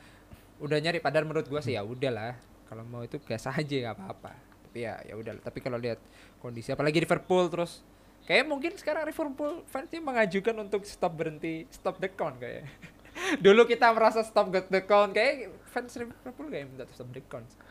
udah 0.64 0.78
nyari 0.80 1.04
padahal 1.04 1.28
menurut 1.28 1.48
gua 1.48 1.60
sih 1.60 1.76
ya 1.76 1.84
udahlah. 1.84 2.36
Kalau 2.74 2.84
mau 2.90 3.06
itu 3.06 3.22
gas 3.22 3.46
aja 3.54 3.62
nggak 3.62 3.96
apa-apa. 4.02 4.34
Tapi 4.66 4.78
ya 4.82 4.98
ya 5.06 5.14
udah. 5.14 5.38
Tapi 5.46 5.62
kalau 5.62 5.78
lihat 5.78 6.02
kondisi 6.42 6.74
apalagi 6.74 6.98
Liverpool 6.98 7.46
terus 7.54 7.86
kayak 8.26 8.50
mungkin 8.50 8.74
sekarang 8.74 9.06
Liverpool 9.06 9.62
fansnya 9.70 10.02
mengajukan 10.02 10.58
untuk 10.58 10.82
stop 10.90 11.14
berhenti 11.14 11.70
stop 11.70 12.02
the 12.02 12.10
count 12.10 12.42
kayak. 12.42 12.66
Dulu 13.46 13.70
kita 13.70 13.94
merasa 13.94 14.26
stop 14.26 14.50
the 14.50 14.82
count 14.82 15.14
kayak 15.14 15.54
fans 15.70 15.94
Liverpool 16.02 16.50
kayak 16.50 16.66
minta 16.66 16.90
stop 16.90 17.14
the 17.14 17.22
count. 17.30 17.46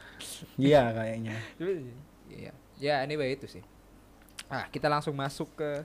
Iya 0.55 0.95
kayaknya. 0.95 1.35
Tapi, 1.59 1.91
Iya. 2.33 2.53
Ya, 2.81 2.95
anyway 3.05 3.37
itu 3.37 3.47
sih. 3.47 3.65
Nah, 4.49 4.67
kita 4.73 4.89
langsung 4.89 5.15
masuk 5.15 5.53
ke 5.55 5.85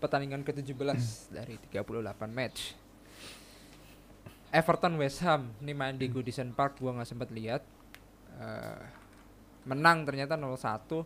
pertandingan 0.00 0.40
ke-17 0.46 1.32
dari 1.34 1.58
38 1.70 2.30
match. 2.30 2.74
Everton 4.50 4.98
West 4.98 5.22
Ham 5.22 5.54
ini 5.62 5.70
main 5.76 5.94
di 5.94 6.10
Goodison 6.10 6.50
Park 6.50 6.82
gua 6.82 6.98
nggak 6.98 7.06
sempat 7.06 7.30
lihat. 7.30 7.62
Eh, 8.36 8.82
menang 9.64 10.04
ternyata 10.04 10.34
0-1. 10.34 11.04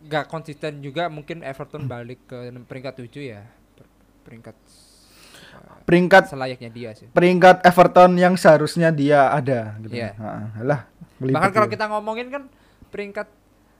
Gak 0.00 0.26
konsisten 0.26 0.78
juga 0.78 1.06
mungkin 1.06 1.42
Everton 1.42 1.86
balik 1.92 2.22
ke 2.26 2.36
peringkat 2.64 2.94
7 2.98 3.10
ya. 3.22 3.42
Per- 3.74 3.90
Peringkat 4.24 4.56
eh, 4.58 5.80
Peringkat 5.84 6.22
selayaknya 6.28 6.68
dia 6.68 6.90
sih. 6.92 7.08
peringkat 7.08 7.64
Everton 7.64 8.12
yang 8.14 8.36
seharusnya 8.36 8.92
dia 8.92 9.32
ada 9.32 9.74
gitu. 9.80 9.96
Iya. 9.96 10.12
Ha, 10.16 10.60
lah. 10.60 10.80
Bahkan 11.18 11.50
kalau 11.50 11.66
kita 11.66 11.88
ngomongin 11.88 12.28
kan 12.28 12.42
peringkat 12.88 13.26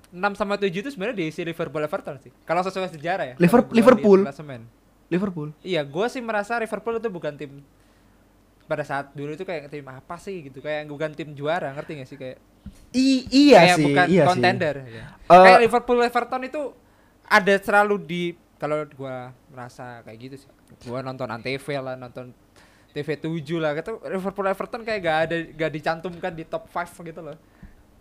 6 0.09 0.41
sama 0.41 0.57
7 0.57 0.73
itu 0.73 0.89
sebenarnya 0.89 1.21
diisi 1.21 1.45
Liverpool 1.45 1.85
Everton 1.85 2.17
sih. 2.19 2.33
Kalau 2.43 2.65
sesuai 2.65 2.89
sejarah 2.91 3.25
ya. 3.29 3.35
Liverpool. 3.37 4.25
klasemen. 4.25 4.65
Liverpool. 5.09 5.53
Iya, 5.61 5.85
gue 5.85 6.07
sih 6.09 6.21
merasa 6.21 6.57
Liverpool 6.57 6.97
itu 6.97 7.09
bukan 7.09 7.33
tim 7.37 7.61
pada 8.69 8.85
saat 8.85 9.11
dulu 9.11 9.33
itu 9.33 9.43
kayak 9.43 9.67
tim 9.67 9.83
apa 9.83 10.15
sih 10.17 10.45
gitu, 10.45 10.61
kayak 10.61 10.85
bukan 10.87 11.11
tim 11.11 11.33
juara, 11.33 11.73
ngerti 11.73 11.93
gak 11.97 12.07
sih 12.07 12.17
kayak 12.17 12.37
I- 12.93 13.25
iya 13.27 13.59
kayak 13.65 13.77
sih, 13.77 13.85
bukan 13.87 14.07
iya 14.07 14.23
sih. 14.23 14.29
contender. 14.29 14.75
ya. 14.85 15.05
Eh, 15.25 15.41
kayak 15.43 15.61
Liverpool 15.63 15.99
Everton 15.99 16.43
itu 16.45 16.63
ada 17.25 17.55
selalu 17.57 17.97
di 17.99 18.23
kalau 18.55 18.85
gua 18.93 19.33
merasa 19.49 20.05
kayak 20.05 20.19
gitu 20.21 20.37
sih. 20.39 20.51
Gua 20.85 21.01
nonton 21.01 21.25
Antv 21.27 21.49
lah, 21.75 21.95
nonton 21.95 22.37
TV 22.91 23.09
7 23.15 23.57
lah, 23.57 23.73
gitu 23.73 23.97
Liverpool 24.03 24.47
Everton 24.47 24.83
kayak 24.83 25.01
gak 25.01 25.19
ada 25.25 25.37
gak 25.57 25.71
dicantumkan 25.73 26.33
di 26.33 26.45
top 26.45 26.67
5 26.67 27.01
gitu 27.03 27.21
loh. 27.21 27.37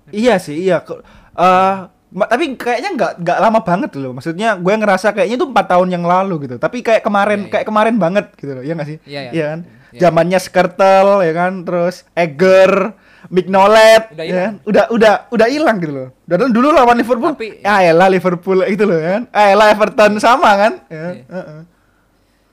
Iya 0.10 0.36
sih, 0.38 0.56
iya. 0.62 0.84
Eh, 0.84 1.76
ma- 2.10 2.26
tapi 2.26 2.56
kayaknya 2.56 2.92
nggak 2.94 3.12
nggak 3.20 3.40
lama 3.40 3.60
banget 3.60 3.92
loh. 3.96 4.12
Maksudnya 4.12 4.56
gue 4.56 4.74
ngerasa 4.74 5.12
kayaknya 5.12 5.36
itu 5.36 5.46
empat 5.46 5.68
tahun 5.70 5.92
yang 5.92 6.04
lalu 6.04 6.44
gitu. 6.44 6.56
Tapi 6.56 6.80
kayak 6.80 7.04
kemarin, 7.04 7.40
Iya, 7.40 7.46
iya. 7.46 7.52
kayak 7.54 7.66
kemarin 7.68 7.96
banget 7.96 8.26
gitu 8.34 8.52
loh. 8.52 8.64
Iya 8.64 8.74
nggak 8.74 8.88
sih? 8.88 8.98
Iya, 9.04 9.22
iya. 9.32 9.46
kan? 9.52 9.60
Iya. 9.98 10.02
Zamannya 10.04 10.38
Skrtel 10.38 11.26
ya 11.26 11.34
kan, 11.34 11.66
terus 11.66 12.06
Eger, 12.14 12.94
Mignolet, 13.28 14.14
Udah 14.14 14.24
ya 14.24 14.34
kan? 14.38 14.54
Udah 14.62 14.84
udah 14.88 15.14
udah 15.28 15.48
hilang 15.50 15.78
gitu 15.78 15.92
loh. 15.92 16.10
Dan 16.24 16.48
dulu 16.48 16.70
lawan 16.70 16.96
Liverpool, 16.96 17.34
Tapi- 17.34 17.60
ya 17.60 17.82
elah 17.84 18.08
Liverpool 18.08 18.62
itu 18.64 18.86
loh 18.86 18.96
kan. 18.96 19.22
Ah, 19.32 19.50
elah 19.50 19.68
Everton 19.70 20.16
sama 20.18 20.54
kan? 20.56 20.74
Ya, 20.88 21.18
Iya. 21.18 21.26
heeh. 21.28 21.62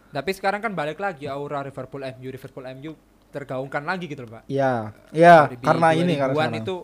Tapi 0.09 0.31
sekarang 0.33 0.59
kan 0.59 0.73
balik 0.73 0.97
lagi 0.97 1.27
aura 1.27 1.61
Liverpool 1.61 2.01
MU, 2.01 2.29
Liverpool 2.29 2.65
MU 2.65 2.97
tergaungkan 3.29 3.83
lagi 3.83 4.07
gitu 4.07 4.23
loh, 4.23 4.39
Pak. 4.39 4.43
Iya, 4.47 4.95
iya, 5.11 5.51
karena 5.59 5.89
ini 5.93 6.15
2000-an 6.15 6.23
karena 6.23 6.35
sekarang. 6.39 6.63
itu 6.63 6.77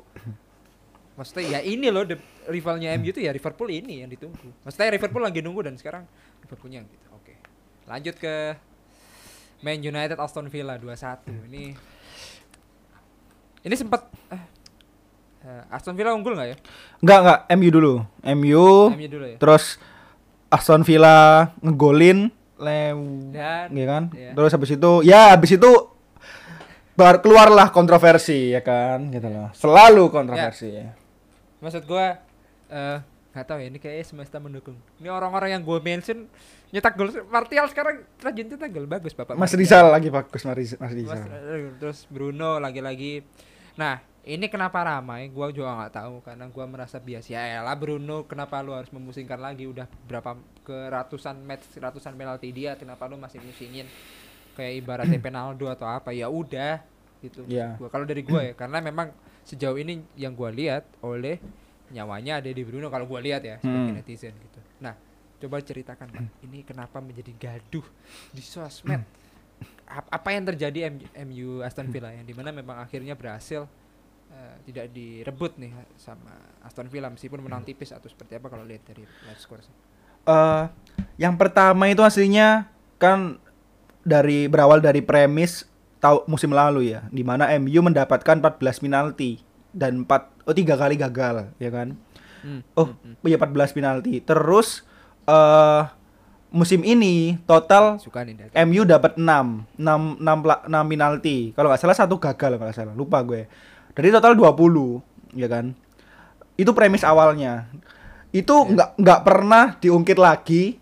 maksudnya 1.14 1.44
ya 1.48 1.60
ini 1.62 1.86
loh 1.88 2.04
the- 2.04 2.18
rivalnya 2.46 2.90
MU 2.92 3.08
itu 3.08 3.20
ya 3.20 3.30
Liverpool 3.30 3.70
ini 3.70 4.02
yang 4.02 4.10
ditunggu. 4.10 4.50
Maksudnya 4.60 4.90
Liverpool 4.90 5.22
lagi 5.22 5.40
nunggu 5.40 5.62
dan 5.62 5.74
sekarang 5.74 6.02
Liverpoolnya 6.42 6.82
gitu. 6.82 7.06
Oke. 7.12 7.38
Lanjut 7.86 8.14
ke 8.16 8.34
Man 9.60 9.78
United 9.78 10.16
Aston 10.16 10.48
Villa 10.48 10.76
2-1. 10.76 11.28
Ini 11.48 11.64
ini 13.60 13.74
sempat 13.76 14.08
eh, 14.32 14.42
eh, 15.44 15.62
Aston 15.68 15.92
Villa 15.92 16.12
unggul 16.12 16.32
nggak 16.32 16.48
ya? 16.48 16.56
Enggak, 16.98 17.18
enggak, 17.20 17.40
MU 17.54 17.68
dulu. 17.70 17.94
MU, 18.24 18.66
MU 18.90 19.06
dulu 19.06 19.26
ya. 19.26 19.36
terus 19.36 19.76
Aston 20.48 20.82
Villa 20.82 21.50
ngegolin 21.60 22.32
lew 22.56 23.00
Dan 23.32 23.72
ya 23.72 23.86
kan 23.86 24.04
Iya. 24.12 24.36
terus 24.36 24.52
habis 24.52 24.70
itu 24.70 24.92
ya 25.00 25.32
habis 25.32 25.56
itu 25.56 25.70
bar 26.92 27.24
keluarlah 27.24 27.70
kontroversi 27.70 28.52
ya 28.52 28.60
kan 28.60 29.08
gitu 29.08 29.24
loh 29.26 29.48
selalu 29.56 30.12
kontroversi 30.12 30.68
ya. 30.68 30.92
maksud 31.56 31.88
gua 31.88 32.20
eh 32.68 32.98
nggak 33.30 33.46
tahu 33.46 33.58
ya 33.62 33.66
ini 33.70 33.78
kayaknya 33.78 34.06
semesta 34.06 34.42
mendukung. 34.42 34.74
Ini 34.98 35.06
orang-orang 35.06 35.54
yang 35.54 35.62
gue 35.62 35.78
mention 35.78 36.26
nyetak 36.74 36.98
gol 36.98 37.14
Martial 37.30 37.66
sekarang 37.70 38.02
rajin 38.18 38.46
nyetak 38.50 38.70
gol 38.74 38.90
bagus 38.90 39.14
Bapak. 39.14 39.38
Mas. 39.38 39.54
Rizal 39.54 39.86
lagi 39.90 40.10
bagus 40.10 40.42
Mas 40.42 40.56
Rizal, 40.58 40.78
Mas 40.82 40.92
Rizal. 40.94 41.18
terus 41.78 42.10
Bruno 42.10 42.58
lagi-lagi. 42.58 43.22
Nah, 43.78 44.02
ini 44.26 44.50
kenapa 44.50 44.82
ramai? 44.82 45.30
Gua 45.30 45.48
juga 45.54 45.72
nggak 45.78 45.94
tahu 45.94 46.14
karena 46.26 46.44
gua 46.50 46.64
merasa 46.66 46.98
biasa. 46.98 47.28
Ya 47.30 47.62
elah 47.62 47.78
Bruno, 47.78 48.26
kenapa 48.26 48.60
lu 48.66 48.74
harus 48.74 48.90
memusingkan 48.90 49.38
lagi? 49.38 49.70
Udah 49.70 49.86
berapa 50.10 50.34
ke 50.66 50.76
ratusan 50.90 51.38
match, 51.46 51.70
ratusan 51.78 52.18
penalti 52.18 52.50
dia, 52.50 52.74
kenapa 52.74 53.06
lu 53.06 53.14
masih 53.14 53.38
musingin? 53.40 53.86
Kayak 54.58 54.72
ibaratnya 54.82 55.22
Penaldo 55.30 55.70
atau 55.70 55.86
apa? 55.86 56.10
Ya 56.10 56.26
udah 56.26 56.82
gitu. 57.22 57.46
Iya. 57.46 57.78
Gua 57.78 57.88
kalau 57.88 58.04
dari 58.04 58.26
gua 58.26 58.42
ya, 58.42 58.52
karena 58.58 58.82
memang 58.82 59.14
sejauh 59.46 59.78
ini 59.78 60.04
yang 60.18 60.36
gua 60.36 60.52
lihat 60.52 60.84
oleh 61.00 61.40
nyawanya 61.90 62.38
ada 62.38 62.48
di 62.48 62.62
Bruno 62.62 62.86
kalau 62.86 63.04
gua 63.04 63.18
lihat 63.18 63.42
ya 63.42 63.58
sebagai 63.58 63.82
Hmm. 63.84 63.96
netizen 63.96 64.32
gitu. 64.32 64.60
Nah, 64.78 64.94
coba 65.36 65.58
ceritakan 65.58 66.06
Pak, 66.06 66.24
ini 66.42 66.62
kenapa 66.62 66.98
menjadi 66.98 67.32
gaduh 67.32 67.84
di 68.30 68.40
sosmed? 68.40 69.02
Ap- 69.84 70.06
apa 70.08 70.28
yang 70.30 70.46
terjadi 70.46 70.88
M- 70.88 71.02
MU 71.26 71.60
Aston 71.60 71.86
Villa 71.86 72.10
yang 72.10 72.22
di 72.22 72.30
mana 72.30 72.48
memang 72.48 72.78
akhirnya 72.78 73.12
berhasil 73.12 73.66
eh, 74.30 74.56
tidak 74.62 74.88
direbut 74.88 75.58
nih 75.58 75.68
sama 75.96 76.30
Aston 76.62 76.86
Villa 76.86 77.08
meskipun 77.08 77.40
menang 77.40 77.60
tipis 77.60 77.90
atau 77.90 78.06
seperti 78.06 78.34
apa 78.34 78.46
kalau 78.46 78.62
lihat 78.62 78.86
dari 78.86 79.02
live 79.02 79.36
score 79.36 79.58
sih. 79.58 79.74
Eh, 80.22 80.64
yang 81.18 81.34
pertama 81.34 81.86
itu 81.86 82.00
aslinya 82.00 82.70
kan 82.96 83.42
dari 84.00 84.46
berawal 84.46 84.78
dari 84.78 85.00
premis 85.00 85.66
tahu 85.98 86.24
musim 86.24 86.48
lalu 86.48 86.94
ya 86.94 87.04
di 87.08 87.20
mana 87.20 87.50
MU 87.52 87.82
mendapatkan 87.82 88.38
14 88.38 88.56
penalti 88.78 89.42
dan 89.70 90.02
4 90.02 90.46
oh 90.46 90.54
tiga 90.54 90.74
kali 90.74 90.94
gagal 90.94 91.50
ya 91.56 91.70
kan 91.70 91.94
Hmm, 92.40 92.64
Oh, 92.72 92.88
iya 93.20 93.36
14 93.36 93.76
penalti. 93.76 94.16
Terus 94.24 94.80
eh 95.28 95.82
musim 96.48 96.80
ini 96.82 97.36
total 97.44 98.00
Suka 98.00 98.24
nih. 98.24 98.48
MU 98.64 98.82
dapat 98.82 99.14
6, 99.14 99.20
6 99.76 100.16
6 100.16 100.40
pla- 100.40 100.64
6 100.64 100.72
penalti. 100.88 101.52
Kalau 101.52 101.68
nggak 101.68 101.82
salah 101.84 101.92
satu 101.92 102.16
gagal 102.16 102.56
kalau 102.56 102.64
nggak 102.64 102.72
salah. 102.72 102.94
Lupa 102.96 103.20
gue. 103.20 103.44
Dari 103.92 104.08
total 104.08 104.32
20, 104.32 105.04
ya 105.36 105.52
kan? 105.52 105.76
Itu 106.56 106.72
premis 106.72 107.04
awalnya. 107.04 107.68
Itu 108.32 108.64
Ya. 108.64 108.72
nggak 108.72 108.90
nggak 108.96 109.20
pernah 109.20 109.64
diungkit 109.76 110.16
lagi 110.16 110.80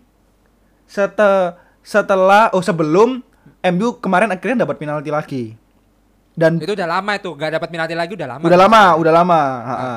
sete, 0.87 1.59
setelah 1.83 2.49
oh 2.55 2.63
sebelum 2.63 3.19
MU 3.61 3.99
kemarin 3.99 4.31
akhirnya 4.31 4.63
dapat 4.63 4.79
penalti 4.79 5.11
lagi. 5.11 5.43
Dan 6.39 6.55
Itu 6.55 6.71
udah 6.71 6.87
lama 6.87 7.11
itu, 7.19 7.35
nggak 7.35 7.51
dapat 7.59 7.67
penalti 7.67 7.95
lagi 7.99 8.15
udah 8.15 8.29
lama. 8.31 8.43
udah 8.47 8.59
lama, 8.63 8.83
udah 8.95 9.13
lama. 9.13 9.41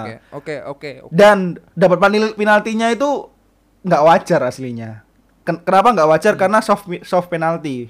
Oke, 0.02 0.14
oke, 0.35 0.94
oke. 1.07 1.14
dan 1.14 1.55
dapat 1.78 2.02
penaltinya 2.35 2.90
itu 2.90 3.31
nggak 3.87 4.02
wajar 4.02 4.40
aslinya. 4.42 5.07
Ken- 5.46 5.62
kenapa 5.62 5.94
nggak 5.94 6.09
wajar? 6.11 6.35
Karena 6.35 6.59
soft 6.59 6.90
soft 7.07 7.31
penalti. 7.31 7.87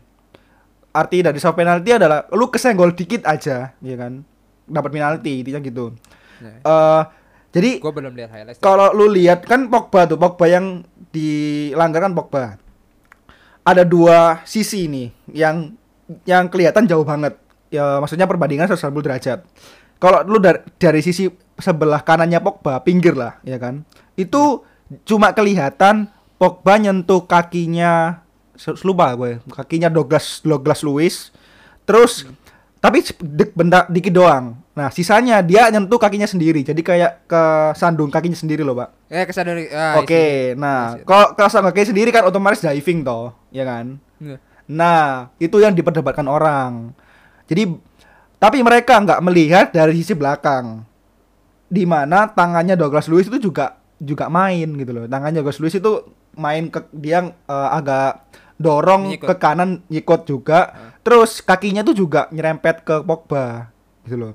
Arti 0.93 1.25
dari 1.25 1.41
soft 1.41 1.57
penalti 1.57 1.97
adalah 1.97 2.29
lu 2.37 2.53
kesenggol 2.53 2.93
dikit 2.93 3.25
aja, 3.25 3.73
ya 3.81 3.97
kan? 3.97 4.21
Dapat 4.69 4.91
penalti, 4.93 5.41
intinya 5.41 5.65
gitu. 5.65 5.97
Nah, 6.45 6.61
eh 6.61 7.03
jadi 7.53 7.81
gua 7.81 7.93
belum 7.93 8.13
lihat 8.17 8.31
highlights. 8.33 8.61
kalau 8.61 8.93
lu 8.93 9.09
lihat 9.13 9.49
kan 9.49 9.69
Pogba 9.73 10.05
tuh, 10.05 10.21
Pogba 10.21 10.49
yang 10.49 10.85
dilanggar 11.09 12.05
kan 12.05 12.13
Pogba. 12.13 12.61
Ada 13.65 13.89
dua 13.89 14.45
sisi 14.45 14.89
nih 14.89 15.09
yang 15.33 15.73
yang 16.29 16.49
kelihatan 16.53 16.85
jauh 16.85 17.05
banget. 17.05 17.37
Ya 17.73 17.97
maksudnya 17.99 18.29
perbandingan 18.29 18.69
180 18.69 18.93
derajat. 19.01 19.39
Kalau 19.97 20.21
lu 20.29 20.37
dari, 20.43 20.61
dari 20.77 21.01
sisi 21.01 21.31
sebelah 21.57 22.05
kanannya 22.05 22.43
Pogba, 22.43 22.83
pinggir 22.85 23.17
lah, 23.17 23.41
ya 23.47 23.57
kan. 23.57 23.87
Itu 24.19 24.67
cuma 25.09 25.33
kelihatan 25.33 26.11
Pogba 26.37 26.77
nyentuh 26.77 27.25
kakinya 27.25 28.21
lupa 28.85 29.15
gue, 29.17 29.41
kakinya 29.57 29.89
Douglas 29.89 30.45
Douglas 30.45 30.85
Lewis. 30.85 31.33
Terus 31.89 32.29
tapi 32.83 32.99
dik, 33.07 33.55
bentar 33.55 33.87
dikit 33.87 34.11
doang. 34.11 34.59
Nah, 34.75 34.91
sisanya 34.91 35.39
dia 35.39 35.71
nyentuh 35.71 36.03
kakinya 36.03 36.27
sendiri. 36.27 36.67
Jadi 36.67 36.83
kayak 36.83 37.31
ke 37.31 37.43
sandung 37.79 38.11
kakinya 38.11 38.35
sendiri 38.35 38.67
loh, 38.67 38.75
Pak. 38.75 39.07
Eh 39.07 39.23
ke 39.23 39.31
sana 39.31 39.55
dari 39.55 39.71
ah, 39.71 40.03
Oke, 40.03 40.51
isi. 40.51 40.59
nah, 40.59 40.99
kalau 41.07 41.31
kalau 41.39 41.47
sandung 41.47 41.71
kakinya 41.71 41.95
sendiri 41.95 42.11
kan 42.11 42.27
otomatis 42.27 42.59
diving 42.59 43.07
toh, 43.07 43.31
ya 43.55 43.63
kan? 43.63 44.03
Nggak. 44.19 44.41
Nah, 44.67 45.31
itu 45.39 45.57
yang 45.63 45.79
diperdebatkan 45.79 46.27
orang. 46.27 46.91
Jadi 47.47 47.73
tapi 48.43 48.59
mereka 48.59 48.99
nggak 48.99 49.23
melihat 49.23 49.67
dari 49.71 49.95
sisi 50.03 50.19
belakang. 50.19 50.83
Di 51.73 51.87
mana 51.87 52.29
tangannya 52.29 52.75
Douglas 52.75 53.09
Lewis 53.09 53.31
itu 53.31 53.49
juga 53.51 53.79
juga 54.03 54.27
main 54.27 54.67
gitu 54.77 54.91
loh. 54.91 55.07
Tangannya 55.07 55.41
Douglas 55.41 55.63
Lewis 55.63 55.79
itu 55.79 55.93
main 56.35 56.69
ke 56.69 56.85
dia 56.91 57.23
eh, 57.31 57.69
agak 57.71 58.27
dorong 58.63 59.15
Nyikut. 59.15 59.27
ke 59.27 59.35
kanan 59.39 59.83
nyikut 59.91 60.23
juga. 60.27 60.75
Terus 61.03 61.43
kakinya 61.43 61.83
tuh 61.83 61.99
juga 61.99 62.31
nyerempet 62.31 62.87
ke 62.87 63.03
Pogba 63.03 63.75
gitu 64.07 64.17
loh. 64.19 64.35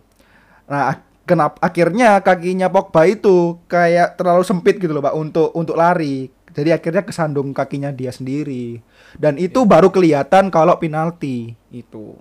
Nah, 0.68 1.00
kenapa 1.24 1.56
akhirnya 1.64 2.20
kakinya 2.20 2.68
Pogba 2.68 3.08
itu 3.08 3.64
kayak 3.72 4.20
terlalu 4.20 4.44
sempit 4.44 4.76
gitu 4.80 4.92
loh, 4.92 5.04
Pak, 5.04 5.16
untuk 5.16 5.50
untuk 5.56 5.80
lari. 5.80 6.28
Jadi 6.52 6.74
akhirnya 6.74 7.06
kesandung 7.08 7.56
kakinya 7.56 7.94
dia 7.94 8.12
sendiri. 8.12 8.82
Dan 9.16 9.40
itu 9.40 9.64
baru 9.64 9.94
kelihatan 9.94 10.52
kalau 10.52 10.76
penalti 10.76 11.56
itu. 11.72 12.18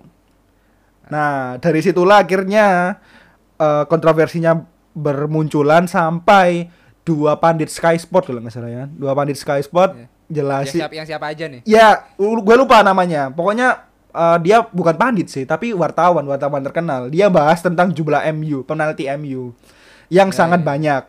Nah, 1.09 1.57
dari 1.57 1.79
situlah 1.79 2.23
akhirnya 2.23 2.97
eh, 3.57 3.83
kontroversinya 3.87 4.57
bermunculan 4.91 5.85
sampai 5.85 6.67
dua 7.01 7.39
pandit 7.39 7.69
Sky 7.69 7.95
Sport 7.95 8.29
kalau 8.29 8.41
nggak 8.43 8.53
salah 8.53 8.71
ya. 8.71 8.83
Dua 8.89 9.13
pandit 9.13 9.37
Sky 9.37 9.61
Sport 9.61 9.91
Iya. 9.95 10.05
Ya, 10.05 10.07
jelasin 10.27 10.79
siapa 10.83 10.95
yang 10.99 11.07
siapa 11.07 11.25
aja 11.31 11.45
nih? 11.47 11.61
Ya, 11.63 12.03
gue 12.19 12.55
lupa 12.59 12.83
namanya. 12.83 13.31
Pokoknya 13.31 13.87
eh, 14.11 14.37
dia 14.43 14.65
bukan 14.67 14.95
pandit 14.99 15.31
sih, 15.31 15.47
tapi 15.47 15.71
wartawan, 15.71 16.27
wartawan 16.27 16.59
terkenal. 16.61 17.07
Dia 17.07 17.31
bahas 17.31 17.63
tentang 17.63 17.95
jumlah 17.95 18.27
MU, 18.35 18.67
penalti 18.67 19.07
MU 19.15 19.55
yang 20.11 20.31
Ya, 20.31 20.35
sangat 20.35 20.61
ya. 20.63 20.67
banyak. 20.67 21.03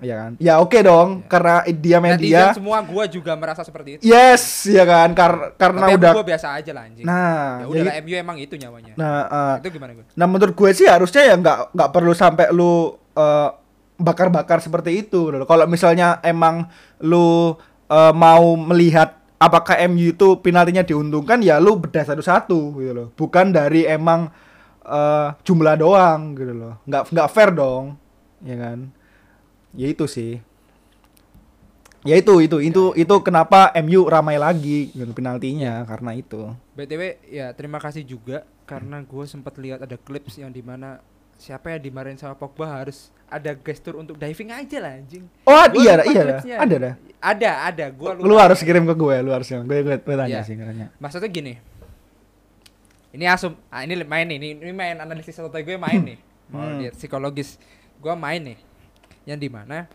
Ya 0.00 0.14
kan? 0.16 0.32
Ya 0.40 0.54
oke 0.56 0.80
dong, 0.80 1.28
karena 1.28 1.60
dia 1.68 2.00
media. 2.00 2.48
Netizen 2.48 2.56
semua 2.64 2.80
gua 2.80 3.04
juga 3.04 3.32
merasa 3.36 3.60
seperti 3.60 4.00
itu. 4.00 4.02
Yes, 4.02 4.64
ya 4.64 4.88
kan? 4.88 5.12
Kar 5.12 5.52
karena 5.60 5.86
Tapi 5.86 5.94
udah 6.00 6.12
gua 6.16 6.26
biasa 6.26 6.46
aja 6.56 6.72
lah 6.72 6.88
anjing. 6.88 7.04
Nah, 7.04 7.60
ya 7.60 7.66
udah 7.68 7.84
ya- 7.84 7.96
MU 8.00 8.14
emang 8.16 8.36
itu 8.40 8.54
nyawanya. 8.56 8.96
Nah, 8.96 9.20
eh, 9.28 9.54
itu 9.60 9.68
gimana 9.76 9.92
gue? 9.92 10.04
nah 10.16 10.24
menurut 10.24 10.56
gue 10.56 10.70
sih 10.72 10.88
harusnya 10.88 11.22
ya 11.22 11.34
nggak 11.36 11.76
nggak 11.76 11.90
perlu 11.92 12.12
sampai 12.16 12.48
lu 12.48 12.96
eh, 13.12 13.48
bakar-bakar 14.00 14.64
seperti 14.64 15.04
itu. 15.04 15.28
Kalau 15.44 15.64
misalnya 15.68 16.16
emang 16.24 16.64
lu 17.04 17.52
eh, 17.86 18.12
mau 18.16 18.56
melihat 18.56 19.20
apakah 19.36 19.76
MU 19.84 20.16
itu 20.16 20.40
penaltinya 20.40 20.80
diuntungkan 20.80 21.44
ya 21.44 21.60
lu 21.60 21.76
bedah 21.76 22.08
satu-satu 22.08 22.58
gitu 22.80 22.92
loh. 22.96 23.08
Bukan 23.12 23.52
dari 23.52 23.84
emang 23.84 24.32
eh, 24.80 25.28
jumlah 25.44 25.76
doang 25.76 26.32
gitu 26.32 26.56
loh. 26.56 26.80
Nggak 26.88 27.12
nggak 27.12 27.28
fair 27.28 27.52
dong. 27.52 28.00
Ya 28.40 28.56
kan? 28.56 28.96
Ya 29.72 29.86
itu 29.86 30.04
sih. 30.04 30.42
Ya 32.00 32.16
itu 32.16 32.32
itu 32.40 32.56
itu 32.58 32.82
itu 32.94 33.14
kenapa 33.20 33.68
MU 33.78 34.08
ramai 34.08 34.34
lagi 34.34 34.88
gitu 34.88 35.12
penaltinya 35.12 35.84
karena 35.84 36.16
itu. 36.16 36.48
btw 36.72 37.02
ya 37.22 37.52
terima 37.52 37.76
kasih 37.76 38.00
juga 38.02 38.40
karena 38.64 38.98
gue 39.00 39.24
sempat 39.24 39.52
lihat 39.54 39.84
ada 39.84 39.94
clips 39.94 40.36
yang 40.36 40.48
di 40.48 40.60
mana 40.60 41.04
siapa 41.36 41.68
yang 41.68 41.80
dimarahin 41.82 42.16
sama 42.16 42.32
Pogba 42.32 42.64
harus 42.74 43.12
ada 43.26 43.52
gestur 43.52 43.94
untuk 43.94 44.16
diving 44.16 44.48
aja 44.48 44.80
lah 44.80 44.96
anjing 44.96 45.28
Oh 45.44 45.60
Gua 45.66 45.76
iya 45.76 45.92
iya 46.02 46.22
clipsnya. 46.24 46.56
ada 46.58 46.76
dah. 46.78 46.94
ada 47.20 47.50
ada 47.68 47.84
gue 47.90 48.10
Lu 48.18 48.32
harus 48.34 48.58
kirim 48.58 48.82
ke 48.82 48.94
gue, 48.94 49.16
lu 49.20 49.30
harusnya. 49.30 49.60
Gue 49.60 49.80
gue, 49.82 49.96
gue 49.96 50.14
tanya 50.16 50.28
Iya. 50.30 50.40
sih 50.40 50.56
katanya. 50.56 50.88
maksudnya 50.96 51.28
gini 51.28 51.60
ini 53.10 53.24
asum 53.26 53.52
ah, 53.68 53.82
ini 53.82 54.00
main 54.00 54.24
nih 54.24 54.36
ini, 54.36 54.48
ini 54.56 54.72
main 54.72 54.96
analisis 54.96 55.36
otak 55.36 55.62
gue 55.62 55.76
main 55.76 56.00
nih 56.00 56.18
mau 56.48 56.64
Hmm. 56.64 56.80
lihat 56.80 56.94
psikologis 56.94 57.60
gue 57.96 58.14
main 58.16 58.40
nih 58.40 58.58
yang 59.28 59.38
di 59.40 59.48
mana 59.48 59.88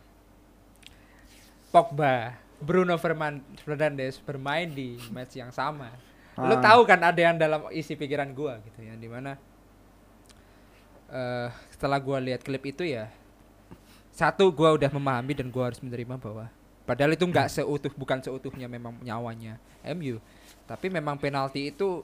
Pogba 1.74 2.38
Bruno 2.62 2.96
Fernandes 2.96 4.18
bermain 4.24 4.72
di 4.72 4.96
match 5.12 5.36
yang 5.36 5.52
sama. 5.52 5.92
Lo 6.40 6.56
Ah. 6.56 6.64
tahu 6.64 6.88
kan 6.88 7.00
ada 7.00 7.20
yang 7.20 7.36
dalam 7.36 7.68
isi 7.72 7.96
pikiran 7.96 8.32
gue 8.32 8.54
gitu 8.72 8.80
yang 8.84 9.00
di 9.00 9.08
mana 9.08 9.40
eh 11.12 11.48
setelah 11.72 12.00
gue 12.02 12.18
lihat 12.32 12.42
klip 12.44 12.64
itu 12.66 12.84
ya 12.84 13.08
satu 14.12 14.52
gue 14.52 14.70
udah 14.80 14.90
memahami 14.92 15.32
dan 15.36 15.48
gue 15.48 15.64
harus 15.64 15.80
menerima 15.80 16.16
bahwa 16.20 16.52
padahal 16.84 17.16
itu 17.16 17.24
nggak 17.24 17.48
seutuh 17.52 17.94
bukan 17.96 18.20
seutuhnya 18.20 18.68
memang 18.68 19.00
nyawanya 19.00 19.62
MU 19.96 20.20
tapi 20.68 20.92
memang 20.92 21.16
penalti 21.16 21.72
itu 21.72 22.04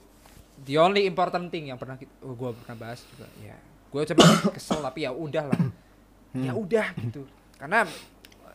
the 0.63 0.77
only 0.77 1.09
important 1.09 1.49
thing 1.49 1.73
yang 1.73 1.79
pernah 1.81 1.97
kita, 1.97 2.11
oh, 2.21 2.37
gue 2.37 2.53
pernah 2.61 2.77
bahas 2.77 3.01
juga. 3.03 3.27
Ya 3.41 3.57
gue 3.91 4.01
coba 4.15 4.23
kesel 4.55 4.79
tapi 4.79 5.03
ya 5.03 5.11
udah 5.11 5.43
lah 6.33 6.41
ya 6.41 6.53
udah 6.53 6.87
gitu 6.97 7.27
karena 7.55 7.83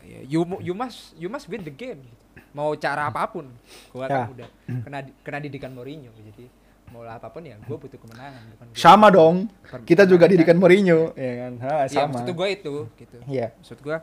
ya, 0.01 0.21
you 0.25 0.41
you 0.61 0.73
must 0.73 1.13
you 1.15 1.27
must 1.27 1.45
win 1.47 1.61
the 1.61 1.71
game 1.71 2.01
gitu. 2.01 2.25
mau 2.51 2.73
cara 2.75 3.07
apa 3.07 3.25
pun 3.27 3.47
gue 3.87 4.01
Ya. 4.01 4.09
kan 4.09 4.31
udah 4.31 4.49
kena 4.81 4.99
kena 5.21 5.39
didikan 5.39 5.71
Mourinho 5.71 6.09
jadi 6.15 6.49
mau 6.87 7.03
lah 7.03 7.17
apa 7.17 7.29
pun 7.29 7.43
ya 7.43 7.59
gue 7.59 7.77
butuh 7.77 7.97
kemenangan 7.97 8.43
bukan 8.49 8.67
gua- 8.67 8.79
Sama 8.79 9.07
dong. 9.09 9.51
Kita 9.83 10.03
juga 10.03 10.25
permainkan. 10.25 10.31
didikan 10.31 10.57
Mourinho, 10.57 11.01
ya 11.15 11.33
kan? 11.37 11.53
Ha, 11.59 11.73
Iya, 11.83 11.87
sama. 11.91 12.13
maksud 12.15 12.31
gue 12.31 12.49
itu 12.49 12.75
gitu 12.97 13.17
Iya. 13.27 13.47
maksud 13.53 13.79
gua 13.81 13.97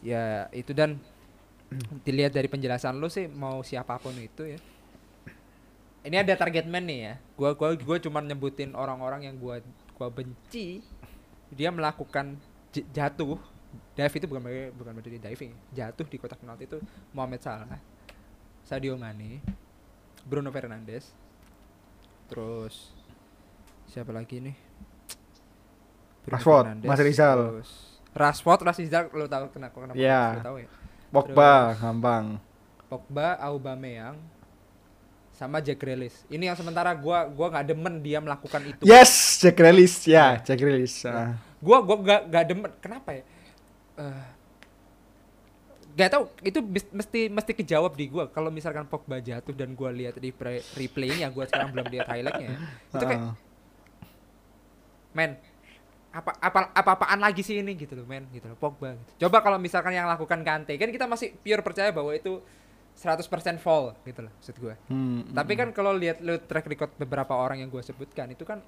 ya 0.00 0.22
itu 0.52 0.70
dan 0.70 0.96
dilihat 2.00 2.30
dari 2.30 2.46
penjelasan 2.46 2.96
lu 2.96 3.08
sih 3.08 3.26
mau 3.26 3.60
siapa 3.60 3.98
pun 3.98 4.14
itu 4.14 4.46
ya 4.46 4.58
ini 6.00 6.16
ada 6.16 6.32
target 6.32 6.64
man 6.64 6.80
nih 6.82 6.98
ya 7.02 7.14
gua 7.34 7.52
gua 7.52 7.74
gua 7.74 7.96
cuman 7.98 8.24
nyebutin 8.24 8.72
orang-orang 8.72 9.26
yang 9.26 9.36
gua 9.36 9.60
gua 9.92 10.08
benci 10.08 10.80
dia 11.50 11.68
melakukan 11.68 12.38
jatuh 12.70 13.38
dive 13.94 14.14
itu 14.14 14.26
bukan 14.26 14.42
berarti- 14.42 14.72
bukan 14.72 14.92
berarti 14.92 15.18
diving 15.18 15.52
jatuh 15.70 16.06
di 16.06 16.16
kotak 16.16 16.38
penalti 16.38 16.64
itu 16.64 16.78
Mohamed 17.10 17.40
Salah 17.40 17.80
Sadio 18.62 18.94
Mane 18.94 19.40
Bruno 20.22 20.48
Fernandes 20.48 21.10
terus 22.26 22.92
siapa 23.86 24.12
lagi 24.12 24.38
nih 24.38 24.56
Bruno 26.22 26.36
Rashford, 26.36 26.64
Fernandes, 26.66 26.88
Mas 26.88 27.00
Rizal. 27.00 27.38
terus 27.42 27.70
Rashford 28.12 28.60
Mas 28.62 28.78
Rizal 28.78 29.08
lo 29.08 29.24
tahu 29.26 29.48
kenapa 29.48 29.76
kenapa 29.78 29.96
Iya. 29.96 30.24
lo 30.34 30.44
tahu 30.44 30.58
ya 30.60 30.68
Pogba, 31.08 31.72
gampang. 31.74 32.36
Pogba, 32.84 33.40
Aubameyang, 33.40 34.20
sama 35.32 35.56
Jack 35.58 35.80
Grealish. 35.80 36.20
Ini 36.28 36.52
yang 36.52 36.56
sementara 36.56 36.92
gua 36.92 37.24
gua 37.24 37.48
nggak 37.48 37.64
demen 37.66 37.96
dia 37.98 38.20
melakukan 38.20 38.60
itu. 38.60 38.84
Yes, 38.84 39.40
Jack 39.40 39.56
Grealish, 39.56 40.04
ya, 40.04 40.36
Iya. 40.36 40.44
Jack 40.44 40.60
Grealish. 40.60 41.08
Ah. 41.08 41.32
Gua 41.58 41.78
gua 41.80 41.96
nggak 41.98 42.20
nggak 42.28 42.44
demen. 42.46 42.70
Kenapa 42.78 43.10
ya? 43.12 43.22
Eh 43.96 44.26
Gak 45.90 46.14
tau 46.14 46.30
itu 46.46 46.62
mesti 46.94 47.26
mesti 47.26 47.52
kejawab 47.52 47.98
di 47.98 48.06
gua 48.06 48.30
kalau 48.30 48.54
misalkan 48.54 48.86
Pogba 48.86 49.18
jatuh 49.18 49.50
dan 49.50 49.74
gua 49.74 49.90
lihat 49.90 50.14
di 50.14 50.30
replaynya 50.72 51.26
gua 51.26 51.42
sekarang 51.42 51.74
belum 51.74 51.90
lihat 51.90 52.06
highlightnya 52.06 52.54
ya. 52.54 52.58
itu 52.86 53.02
kayak 53.02 53.22
Ah. 53.24 53.34
men 55.10 55.34
apa 56.08 56.38
apa 56.38 56.60
apa 56.70 56.90
apaan 56.94 57.18
lagi 57.18 57.42
sih 57.42 57.58
ini 57.58 57.74
gitu 57.74 57.98
loh 57.98 58.06
men 58.06 58.30
gitu 58.30 58.46
loh 58.46 58.54
Pogba 58.54 58.94
gitu. 58.94 59.26
coba 59.26 59.42
kalau 59.42 59.58
misalkan 59.58 59.90
yang 59.90 60.06
lakukan 60.06 60.38
Kante 60.40 60.78
kan 60.78 60.86
kita 60.86 61.10
masih 61.10 61.34
pure 61.34 61.66
percaya 61.66 61.90
bahwa 61.90 62.14
itu 62.14 62.38
100% 62.94 63.26
fall 63.58 63.98
gitu 64.02 64.22
loh 64.22 64.30
maksud 64.32 64.54
gua 64.54 64.74
Hmm, 64.86 65.34
Tapi 65.34 65.52
hmm. 65.54 65.60
kan 65.60 65.68
kalau 65.74 65.90
lihat 65.92 66.22
lu 66.22 66.38
track 66.38 66.66
record 66.68 66.94
beberapa 66.94 67.34
orang 67.34 67.58
yang 67.58 67.70
gue 67.70 67.82
sebutkan 67.82 68.30
itu 68.30 68.46
kan 68.46 68.62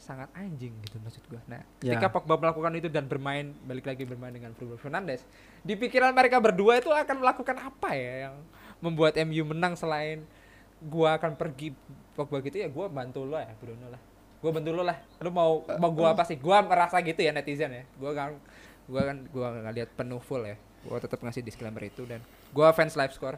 sangat 0.00 0.32
anjing 0.32 0.72
gitu 0.80 0.96
maksud 1.04 1.20
gue. 1.28 1.40
Nah, 1.44 1.60
Ya. 1.84 1.94
ketika 1.94 2.08
Pogba 2.08 2.40
melakukan 2.40 2.72
itu 2.72 2.88
dan 2.88 3.04
bermain 3.04 3.52
balik 3.68 3.84
lagi 3.84 4.08
bermain 4.08 4.32
dengan 4.32 4.56
Bruno 4.56 4.80
Fernandes, 4.80 5.28
di 5.60 5.76
pikiran 5.76 6.16
mereka 6.16 6.40
berdua 6.40 6.80
itu 6.80 6.88
akan 6.88 7.20
melakukan 7.20 7.56
apa 7.60 7.92
ya 7.92 8.28
yang 8.28 8.34
membuat 8.80 9.20
MU 9.20 9.44
menang 9.52 9.76
selain 9.76 10.24
gua 10.80 11.20
akan 11.20 11.36
pergi 11.36 11.76
Pogba 12.16 12.40
gitu 12.40 12.64
ya 12.64 12.72
gua 12.72 12.88
bantu 12.88 13.28
lo 13.28 13.36
ya 13.36 13.52
Bruno 13.60 13.92
lah. 13.92 14.00
Gua 14.40 14.50
bantu 14.56 14.72
lo 14.72 14.82
lah. 14.82 14.96
Lu 15.20 15.28
mau 15.28 15.60
mau 15.76 15.92
gua 15.92 16.16
apa 16.16 16.24
sih? 16.24 16.40
Gua 16.40 16.64
merasa 16.64 16.96
gitu 17.04 17.20
ya 17.20 17.36
netizen 17.36 17.68
ya. 17.70 17.84
Gua 18.00 18.16
kan 18.16 18.40
gua 18.88 19.02
kan 19.04 19.16
gua 19.28 19.46
nggak 19.60 19.74
lihat 19.76 19.90
penuh 19.92 20.18
full 20.18 20.40
ya. 20.48 20.56
Gua 20.88 20.96
tetap 20.96 21.20
ngasih 21.20 21.44
disclaimer 21.44 21.84
itu 21.84 22.08
dan 22.08 22.24
gua 22.56 22.72
fans 22.72 22.96
live 22.96 23.12
score 23.12 23.36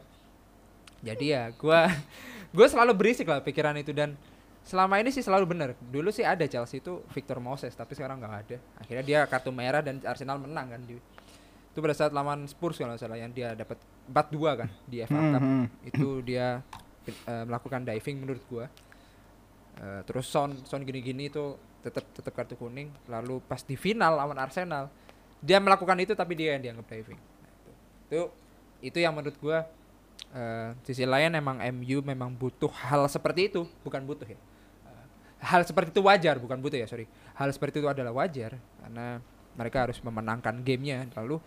jadi 1.03 1.25
ya 1.27 1.43
gua 1.59 1.91
gue 2.55 2.67
selalu 2.69 2.95
berisik 2.95 3.27
lah 3.27 3.43
pikiran 3.43 3.75
itu 3.75 3.91
dan 3.91 4.15
selama 4.63 4.95
ini 4.97 5.11
sih 5.11 5.21
selalu 5.21 5.45
benar. 5.45 5.69
Dulu 5.77 6.09
sih 6.09 6.23
ada 6.23 6.43
Chelsea 6.47 6.79
itu 6.79 7.03
Victor 7.11 7.37
Moses 7.37 7.75
tapi 7.75 7.93
sekarang 7.93 8.19
nggak 8.19 8.35
ada. 8.47 8.57
Akhirnya 8.79 9.03
dia 9.03 9.19
kartu 9.27 9.51
merah 9.51 9.83
dan 9.83 9.99
Arsenal 10.03 10.39
menang 10.39 10.71
kan 10.71 10.81
di 10.83 10.95
itu 11.73 11.81
pada 11.81 11.97
saat 11.97 12.13
lawan 12.13 12.45
Spurs 12.45 12.77
kalau 12.77 12.93
salah 12.95 13.17
yang 13.17 13.33
dia 13.33 13.57
dapat 13.57 13.81
4-2 14.05 14.61
kan 14.61 14.69
di 14.85 15.01
FA 15.01 15.17
Hmm, 15.17 15.31
Cup. 15.33 15.41
hmm. 15.41 15.65
itu 15.89 16.07
dia 16.21 16.61
eh, 17.03 17.43
melakukan 17.43 17.81
diving 17.83 18.17
menurut 18.21 18.43
gua. 18.47 18.65
Eh, 19.73 20.01
terus 20.05 20.29
Son 20.29 20.53
Son 20.63 20.81
gini-gini 20.81 21.27
itu 21.27 21.57
tetap 21.81 22.05
tetap 22.13 22.31
kartu 22.31 22.53
kuning. 22.55 22.93
Lalu 23.09 23.41
pas 23.43 23.59
di 23.59 23.73
final 23.73 24.15
lawan 24.15 24.37
Arsenal 24.37 24.87
dia 25.43 25.59
melakukan 25.59 25.97
itu 25.99 26.13
tapi 26.13 26.37
dia 26.37 26.55
yang 26.55 26.63
dianggap 26.63 26.87
diving. 26.87 27.19
Nah, 27.19 27.51
itu. 27.51 27.71
itu 28.07 28.21
itu 28.83 28.97
yang 29.01 29.17
menurut 29.17 29.35
gua 29.41 29.65
eh, 30.31 30.69
sisi 30.85 31.03
lain 31.03 31.33
emang 31.33 31.57
MU 31.73 32.05
memang 32.05 32.29
butuh 32.31 32.69
hal 32.85 33.09
seperti 33.09 33.49
itu 33.49 33.65
bukan 33.81 34.05
butuh 34.05 34.29
ya 34.29 34.37
hal 35.43 35.61
seperti 35.67 35.91
itu 35.91 36.01
wajar 36.01 36.39
bukan 36.39 36.63
butuh 36.63 36.79
ya 36.79 36.87
sorry 36.87 37.05
hal 37.35 37.51
seperti 37.51 37.83
itu 37.83 37.87
adalah 37.91 38.15
wajar 38.15 38.55
karena 38.55 39.19
mereka 39.53 39.85
harus 39.85 39.99
memenangkan 39.99 40.63
gamenya 40.63 41.05
lalu 41.13 41.37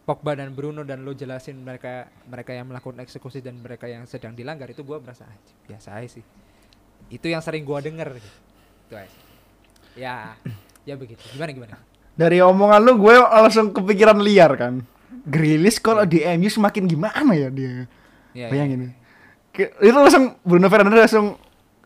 Pogba 0.00 0.34
dan 0.34 0.56
Bruno 0.56 0.82
dan 0.82 1.04
lo 1.06 1.12
jelasin 1.12 1.60
mereka 1.60 2.08
mereka 2.26 2.50
yang 2.56 2.66
melakukan 2.66 2.98
eksekusi 2.98 3.44
dan 3.44 3.60
mereka 3.60 3.86
yang 3.86 4.08
sedang 4.08 4.34
dilanggar 4.34 4.66
itu 4.66 4.82
gua 4.82 4.98
merasa 4.98 5.28
"Ah, 5.28 5.36
biasa 5.68 6.00
aja 6.00 6.18
sih 6.18 6.24
itu 7.12 7.26
yang 7.28 7.44
sering 7.44 7.62
gua 7.62 7.78
denger 7.78 8.18
gitu. 8.18 8.30
itu 8.88 8.94
aja 8.96 9.18
ya 9.94 10.14
ya 10.82 10.94
begitu 10.96 11.20
gimana 11.30 11.52
gimana 11.52 11.78
Dari 12.10 12.36
omongan 12.42 12.84
lu 12.84 13.00
gue 13.00 13.16
langsung 13.16 13.72
kepikiran 13.72 14.20
liar 14.20 14.52
kan. 14.52 14.84
Grilis 15.24 15.80
kalau 15.80 16.04
di 16.04 16.20
MU 16.36 16.52
semakin 16.52 16.84
gimana 16.84 17.32
ya 17.32 17.48
dia? 17.48 17.88
ya, 18.36 18.44
ya. 18.44 18.48
Bayangin. 18.52 18.92
Ke- 19.48 19.72
itu 19.80 19.96
langsung 19.96 20.36
Bruno 20.44 20.68
Fernandes 20.68 21.08
langsung 21.08 21.40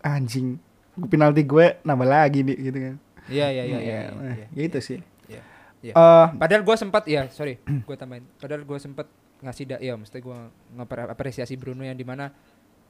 anjing. 0.05 0.61
Penalti 0.95 1.43
gue 1.43 1.81
nambah 1.83 2.07
lagi 2.07 2.41
nih 2.41 2.57
gitu 2.61 2.79
kan. 2.79 2.97
iya 3.27 3.49
iya 3.49 3.63
iya 3.65 3.65
iya, 3.65 3.79
Iya, 3.81 3.99
iya, 3.99 4.13
nah, 4.13 4.35
iya. 4.37 4.47
gitu 4.53 4.79
sih. 4.79 4.99
Iya, 5.27 5.43
iya. 5.81 5.93
Eh, 5.93 6.27
Padahal 6.37 6.63
gue 6.63 6.77
sempat 6.77 7.03
ya, 7.09 7.27
sorry, 7.29 7.57
gue 7.89 7.97
tambahin. 7.97 8.29
Padahal 8.37 8.63
gue 8.63 8.79
sempat 8.79 9.09
ngasih 9.41 9.65
da, 9.67 9.77
ya 9.77 9.97
mesti 9.97 10.21
gue 10.21 10.39
ngapresiasi 10.77 11.57
Bruno 11.57 11.83
yang 11.83 11.97
di 11.97 12.05
mana 12.05 12.31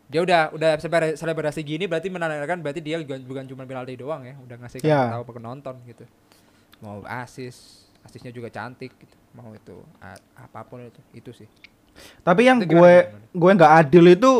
dia 0.05 0.21
udah 0.21 0.53
udah 0.53 0.71
selebrasi 1.17 1.65
gini 1.65 1.89
berarti 1.89 2.13
menandakan 2.13 2.61
berarti 2.61 2.79
dia 2.79 3.01
bukan, 3.01 3.25
bukan 3.25 3.45
cuma 3.49 3.65
penalti 3.65 3.97
doang 3.97 4.23
ya, 4.23 4.37
udah 4.37 4.57
ngasih 4.61 4.85
Ya. 4.85 5.09
tahu 5.11 5.23
ke 5.25 5.33
penonton 5.33 5.75
gitu. 5.89 6.05
Mau 6.79 7.01
asis, 7.09 7.89
asisnya 8.05 8.29
juga 8.29 8.53
cantik 8.53 8.93
gitu. 8.93 9.17
Mau 9.33 9.49
itu 9.51 9.81
apa 10.37 10.61
pun 10.63 10.85
itu, 10.85 11.01
itu 11.15 11.31
sih. 11.33 11.49
tapi 12.21 12.45
yang 12.45 12.59
Itu 12.59 12.75
gue 12.75 12.95
gimana, 13.07 13.23
gue 13.33 13.51
nggak 13.55 13.73
adil 13.81 14.05
itu 14.13 14.31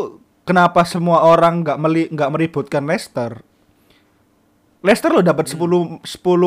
kenapa 0.45 0.85
semua 0.85 1.21
orang 1.21 1.61
nggak 1.61 1.77
meli 1.77 2.03
nggak 2.07 2.31
meributkan 2.31 2.85
Leicester? 2.85 3.41
Leicester 4.79 5.09
lo 5.09 5.19
dapat 5.19 5.49
10 5.49 5.57
10 6.05 6.05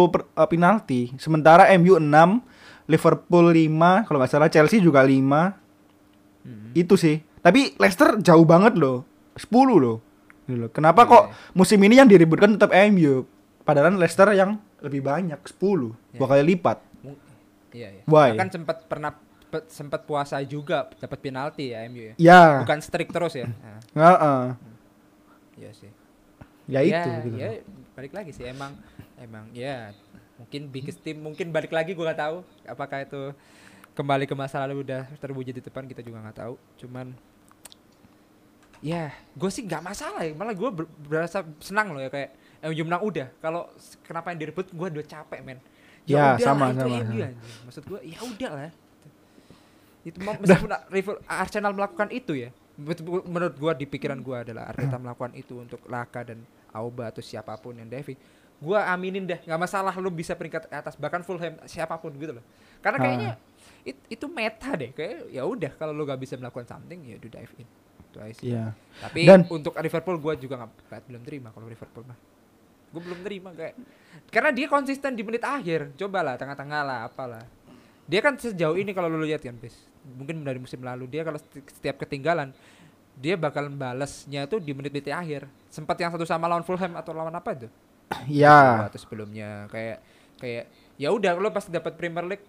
per- 0.09 0.31
eh, 0.31 0.49
penalti, 0.49 1.01
sementara 1.19 1.67
MU 1.75 1.99
6, 1.99 2.39
Liverpool 2.87 3.51
5, 3.51 4.07
kalau 4.07 4.23
nggak 4.23 4.31
salah 4.31 4.47
Chelsea 4.47 4.79
juga 4.79 5.03
5. 5.03 5.59
Hmm. 6.47 6.71
Itu 6.73 6.95
sih. 6.95 7.19
Tapi 7.43 7.75
Leicester 7.77 8.15
jauh 8.19 8.47
banget 8.47 8.79
loh. 8.79 9.03
10 9.35 9.51
loh. 9.77 9.99
Gitu 10.47 10.55
loh. 10.57 10.71
Kenapa 10.71 11.03
Iya, 11.03 11.11
kok 11.11 11.23
iya. 11.27 11.35
musim 11.53 11.79
ini 11.83 11.95
yang 11.99 12.07
diributkan 12.07 12.55
tetap 12.55 12.71
MU? 12.71 13.27
Padahal 13.67 13.99
Leicester 13.99 14.31
yang 14.33 14.57
lebih 14.81 15.03
banyak 15.03 15.39
10, 15.45 15.93
Iya. 16.15 16.17
dua 16.17 16.27
kali 16.31 16.43
lipat. 16.55 16.79
Iya, 17.69 17.89
iya. 17.91 18.03
Why? 18.07 18.39
Kan 18.39 18.49
sempat 18.49 18.87
pernah 18.87 19.13
pe- 19.49 19.67
sempat 19.67 20.05
puasa 20.05 20.37
juga 20.41 20.89
dapat 20.95 21.19
penalti 21.19 21.73
ya 21.73 21.83
MU 21.85 22.03
ya. 22.03 22.15
Ya, 22.17 22.43
Bukan 22.61 22.79
streak 22.79 23.09
terus 23.09 23.33
ya. 23.33 23.49
Nah, 23.49 23.81
heeh. 24.15 24.45
iya 25.57 25.71
sih. 25.73 25.91
Ya 26.69 26.81
itu 26.81 27.11
gitu. 27.25 27.37
ya 27.37 27.51
balik 27.93 28.13
lagi 28.13 28.31
sih 28.31 28.45
emang 28.45 28.77
emang 29.17 29.49
ya 29.51 29.91
mungkin 30.37 30.69
biggest 30.69 31.01
team 31.01 31.19
mungkin 31.19 31.49
balik 31.49 31.73
lagi 31.73 31.93
gua 31.93 32.13
nggak 32.13 32.21
tahu 32.21 32.37
apakah 32.63 33.03
itu 33.03 33.23
kembali 33.91 34.23
ke 34.23 34.37
masa 34.37 34.63
lalu 34.63 34.85
udah 34.85 35.09
terwujud 35.19 35.51
di 35.51 35.59
depan 35.59 35.83
kita 35.83 36.05
juga 36.05 36.23
nggak 36.23 36.39
tahu 36.39 36.55
cuman 36.79 37.11
ya 38.79 39.11
gue 39.35 39.51
sih 39.51 39.67
nggak 39.67 39.83
masalah 39.83 40.23
ya 40.23 40.31
malah 40.31 40.55
gue 40.55 40.71
berasa 41.03 41.43
senang 41.59 41.91
loh 41.91 41.99
ya 41.99 42.07
kayak 42.07 42.31
MU 42.63 42.87
menang 42.87 43.03
udah 43.03 43.27
kalau 43.43 43.67
kenapa 44.07 44.31
yang 44.31 44.39
direbut 44.39 44.71
gue 44.71 44.87
udah 44.93 45.07
capek 45.09 45.41
men 45.43 45.59
Ya, 46.07 46.39
udah 46.39 46.41
sama, 46.41 46.71
lah, 46.71 46.79
sama, 46.79 46.95
sama. 46.95 46.97
anjing. 47.03 47.35
maksud 47.67 47.83
gue 47.85 48.01
ya 48.07 48.19
udah 48.23 48.51
lah 48.55 48.71
itu 50.03 50.19
mau- 50.21 50.37
meskipun 50.37 50.71
Rival- 50.89 51.23
Arsenal 51.27 51.73
melakukan 51.73 52.09
itu 52.11 52.35
ya 52.35 52.51
menurut- 52.79 53.57
gua 53.57 53.75
di 53.75 53.85
pikiran 53.85 54.19
gua 54.19 54.47
adalah 54.47 54.71
Arteta 54.71 54.97
melakukan 54.97 55.35
itu 55.35 55.59
untuk 55.59 55.83
Laka 55.87 56.23
dan 56.23 56.39
Auba 56.71 57.11
atau 57.11 57.19
siapa 57.19 57.57
pun 57.57 57.75
yang 57.75 57.87
diving 57.87 58.15
gua 58.59 58.87
aminin 58.89 59.23
deh 59.23 59.39
nggak 59.41 59.61
masalah 59.61 59.95
lu 59.95 60.11
bisa 60.11 60.35
peringkat 60.35 60.67
atas 60.69 60.95
bahkan 60.95 61.23
Fulham 61.23 61.59
siapa 61.65 61.95
pun 61.95 62.11
gitu 62.13 62.35
loh. 62.35 62.45
Karena 62.79 62.97
Ah. 62.97 63.03
kayaknya 63.03 63.31
it- 63.85 64.07
itu 64.09 64.27
meta 64.27 64.75
deh 64.75 64.91
kayak 64.91 65.29
ya 65.29 65.43
udah 65.43 65.73
kalau 65.73 65.91
lu 65.91 66.03
gak 66.03 66.19
bisa 66.19 66.35
melakukan 66.35 66.67
something 66.69 66.99
ya 67.03 67.19
udah 67.19 67.31
dive 67.33 67.55
in. 67.57 67.69
Itu 68.05 68.19
aja 68.19 68.35
sih. 68.35 68.51
Iya. 68.51 68.75
tapi 68.99 69.21
Dan- 69.25 69.47
untuk 69.49 69.75
Liverpool 69.75 70.19
gua 70.19 70.35
juga 70.35 70.55
nggak 70.57 70.71
nggak- 70.85 71.05
belum 71.07 71.23
terima 71.23 71.49
kalau 71.51 71.67
Liverpool 71.67 72.03
mah. 72.05 72.19
Gue 72.89 73.03
belum 73.05 73.21
terima 73.21 73.51
kayak. 73.53 73.75
Karena 74.27 74.51
dia 74.51 74.67
konsisten 74.67 75.13
di 75.13 75.21
menit 75.21 75.45
akhir. 75.45 75.93
Cobalah 75.95 76.35
tengah-tengah 76.35 76.81
lah 76.81 76.99
apalah 77.05 77.45
dia 78.09 78.21
kan 78.25 78.35
sejauh 78.35 78.75
ini 78.75 78.91
kalau 78.91 79.07
lu 79.07 79.21
lihat 79.23 79.45
kan 79.45 79.53
bis 79.55 79.77
mungkin 80.17 80.41
dari 80.41 80.57
musim 80.57 80.81
lalu 80.81 81.05
dia 81.07 81.21
kalau 81.23 81.37
seti- 81.37 81.61
setiap 81.69 82.01
ketinggalan 82.01 82.51
dia 83.19 83.35
bakal 83.35 83.67
balasnya 83.69 84.47
tuh 84.47 84.63
di 84.63 84.71
menit-menit 84.71 85.11
akhir. 85.11 85.43
Sempat 85.69 85.99
yang 85.99 86.15
satu 86.15 86.23
sama 86.23 86.47
lawan 86.47 86.63
Fulham 86.63 86.95
atau 86.95 87.11
lawan 87.11 87.35
apa 87.35 87.51
itu? 87.53 87.69
Ya. 88.31 88.87
atau 88.89 88.97
sebelumnya 88.97 89.67
kayak 89.69 89.99
kayak 90.39 90.65
ya 90.97 91.11
udah 91.11 91.35
lo 91.37 91.51
pasti 91.51 91.69
dapat 91.69 91.99
Premier 91.99 92.25
League 92.25 92.47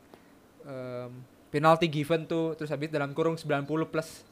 em, 0.63 1.11
penalti 1.49 1.89
given 1.89 2.23
tuh 2.23 2.53
terus 2.53 2.69
habis 2.69 2.87
dalam 2.87 3.11
kurung 3.11 3.33
90 3.35 3.65
plus 3.89 4.23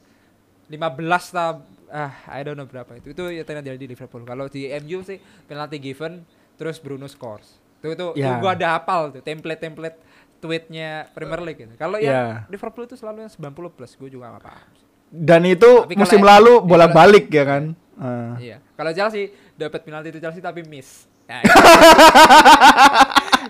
15 0.70 1.36
lah 1.36 1.64
ah 1.88 2.14
I 2.30 2.44
don't 2.44 2.54
know 2.54 2.68
berapa 2.68 2.96
itu. 2.96 3.16
Itu 3.16 3.32
ya 3.32 3.42
terjadi 3.42 3.76
di 3.76 3.88
Liverpool. 3.88 4.22
Kalau 4.22 4.46
di 4.48 4.68
MU 4.78 5.02
sih 5.02 5.18
penalti 5.48 5.80
given 5.80 6.22
terus 6.56 6.78
Bruno 6.78 7.08
scores. 7.08 7.58
Itu 7.80 7.94
itu, 7.94 8.06
itu 8.14 8.28
Ya. 8.28 8.38
gua 8.38 8.54
ada 8.54 8.78
hafal 8.78 9.10
tuh 9.10 9.22
template 9.24 9.58
template 9.58 9.98
tweetnya 10.38 11.10
Premier 11.12 11.42
League 11.42 11.60
gitu. 11.60 11.74
kalau 11.76 11.98
Ya. 11.98 12.06
yang 12.06 12.18
Liverpool 12.48 12.84
itu 12.84 12.94
selalu 12.94 13.24
yang 13.24 13.32
90 13.32 13.50
plus 13.72 13.92
gue 13.94 14.10
juga 14.10 14.32
gak 14.32 14.44
paham 14.44 14.70
Dan 15.08 15.42
itu 15.44 15.72
Tapi 15.82 15.96
musim 15.96 16.20
lalu 16.20 16.60
bolak-balik 16.62 17.28
ya 17.28 17.44
kan. 17.44 17.64
Ah. 17.96 18.36
Iya. 18.38 18.60
Kalau 18.74 18.92
Chelsea 18.92 19.32
dapat 19.54 19.82
penalti 19.82 20.12
itu 20.12 20.20
Chelsea 20.20 20.38
tapi 20.40 20.62
miss. 20.62 21.08
Nah, 21.24 21.44
itu, 21.44 21.56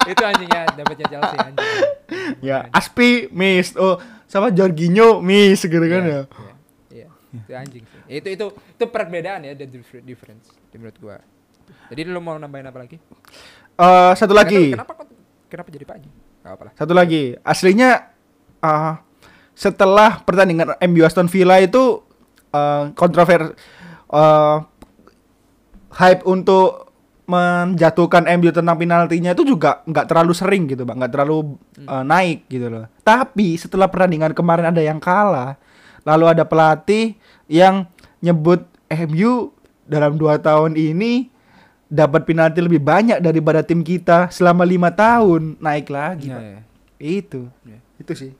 itu 0.07 0.21
anjingnya 0.21 0.61
dapatnya 0.73 1.05
Chelsea 1.07 1.37
anjing. 1.37 1.69
ya, 2.39 2.69
Aspi 2.69 3.29
miss. 3.29 3.73
Oh, 3.73 3.97
sama 4.25 4.49
Jorginho 4.49 5.19
miss 5.19 5.61
gitu 5.61 5.81
kan 5.81 6.01
ya. 6.01 6.21
Iya. 6.21 6.21
Iya. 6.89 7.07
Itu 7.33 7.51
anjing 7.53 7.83
sih. 7.83 8.01
Itu 8.07 8.27
itu 8.29 8.45
itu 8.53 8.85
perbedaan 8.87 9.41
ya 9.41 9.53
the 9.53 9.65
differ- 9.65 10.01
difference 10.01 10.53
di 10.69 10.77
menurut 10.77 10.97
gua. 10.97 11.17
Jadi 11.89 12.01
lu 12.03 12.19
mau 12.19 12.35
nambahin 12.35 12.65
apa 12.65 12.79
lagi? 12.79 12.97
Eh, 13.73 14.11
satu 14.13 14.31
lagi. 14.31 14.71
Kenapa 14.71 14.93
kenapa 15.47 15.69
jadi 15.69 15.85
Pak 15.85 15.95
Haji? 15.97 16.09
Apa. 16.47 16.71
Satu 16.79 16.95
lagi. 16.95 17.35
Aslinya 17.43 18.07
ah, 18.63 19.03
setelah 19.57 20.23
pertandingan 20.23 20.79
MU 20.87 21.03
Aston 21.03 21.27
Villa 21.27 21.59
itu 21.59 22.01
eh 22.47 22.83
kontrover 22.95 23.51
eh, 24.13 24.57
hype 25.97 26.23
untuk 26.23 26.87
menjatuhkan 27.27 28.23
MU 28.39 28.55
tentang 28.55 28.79
penaltinya 28.79 29.35
itu 29.35 29.43
juga 29.43 29.83
nggak 29.83 30.07
terlalu 30.07 30.31
sering 30.31 30.63
gitu, 30.71 30.87
Bang. 30.87 31.03
nggak 31.03 31.11
terlalu 31.11 31.59
eh, 31.83 32.03
naik 32.07 32.47
gitu 32.47 32.71
loh. 32.71 32.87
Tapi 33.03 33.59
setelah 33.59 33.91
pertandingan 33.91 34.31
kemarin 34.31 34.71
ada 34.71 34.79
yang 34.79 35.03
kalah, 35.03 35.59
lalu 36.07 36.31
ada 36.31 36.47
pelatih 36.47 37.19
yang 37.51 37.83
nyebut 38.23 38.63
MU 38.87 39.51
dalam 39.83 40.15
dua 40.15 40.39
tahun 40.39 40.79
ini 40.79 41.36
dapat 41.87 42.23
penalti 42.23 42.59
lebih 42.59 42.79
banyak 42.79 43.17
daripada 43.17 43.61
tim 43.61 43.79
kita 43.79 44.27
selama 44.27 44.61
lima 44.61 44.89
tahun 44.89 45.55
naik 45.57 45.87
lagi 45.87 46.27
Iya, 46.27 46.35
Pak. 46.35 46.43
iya. 46.43 46.59
itu 46.99 47.41
Iya. 47.63 47.79
itu 47.97 48.13
sih 48.13 48.31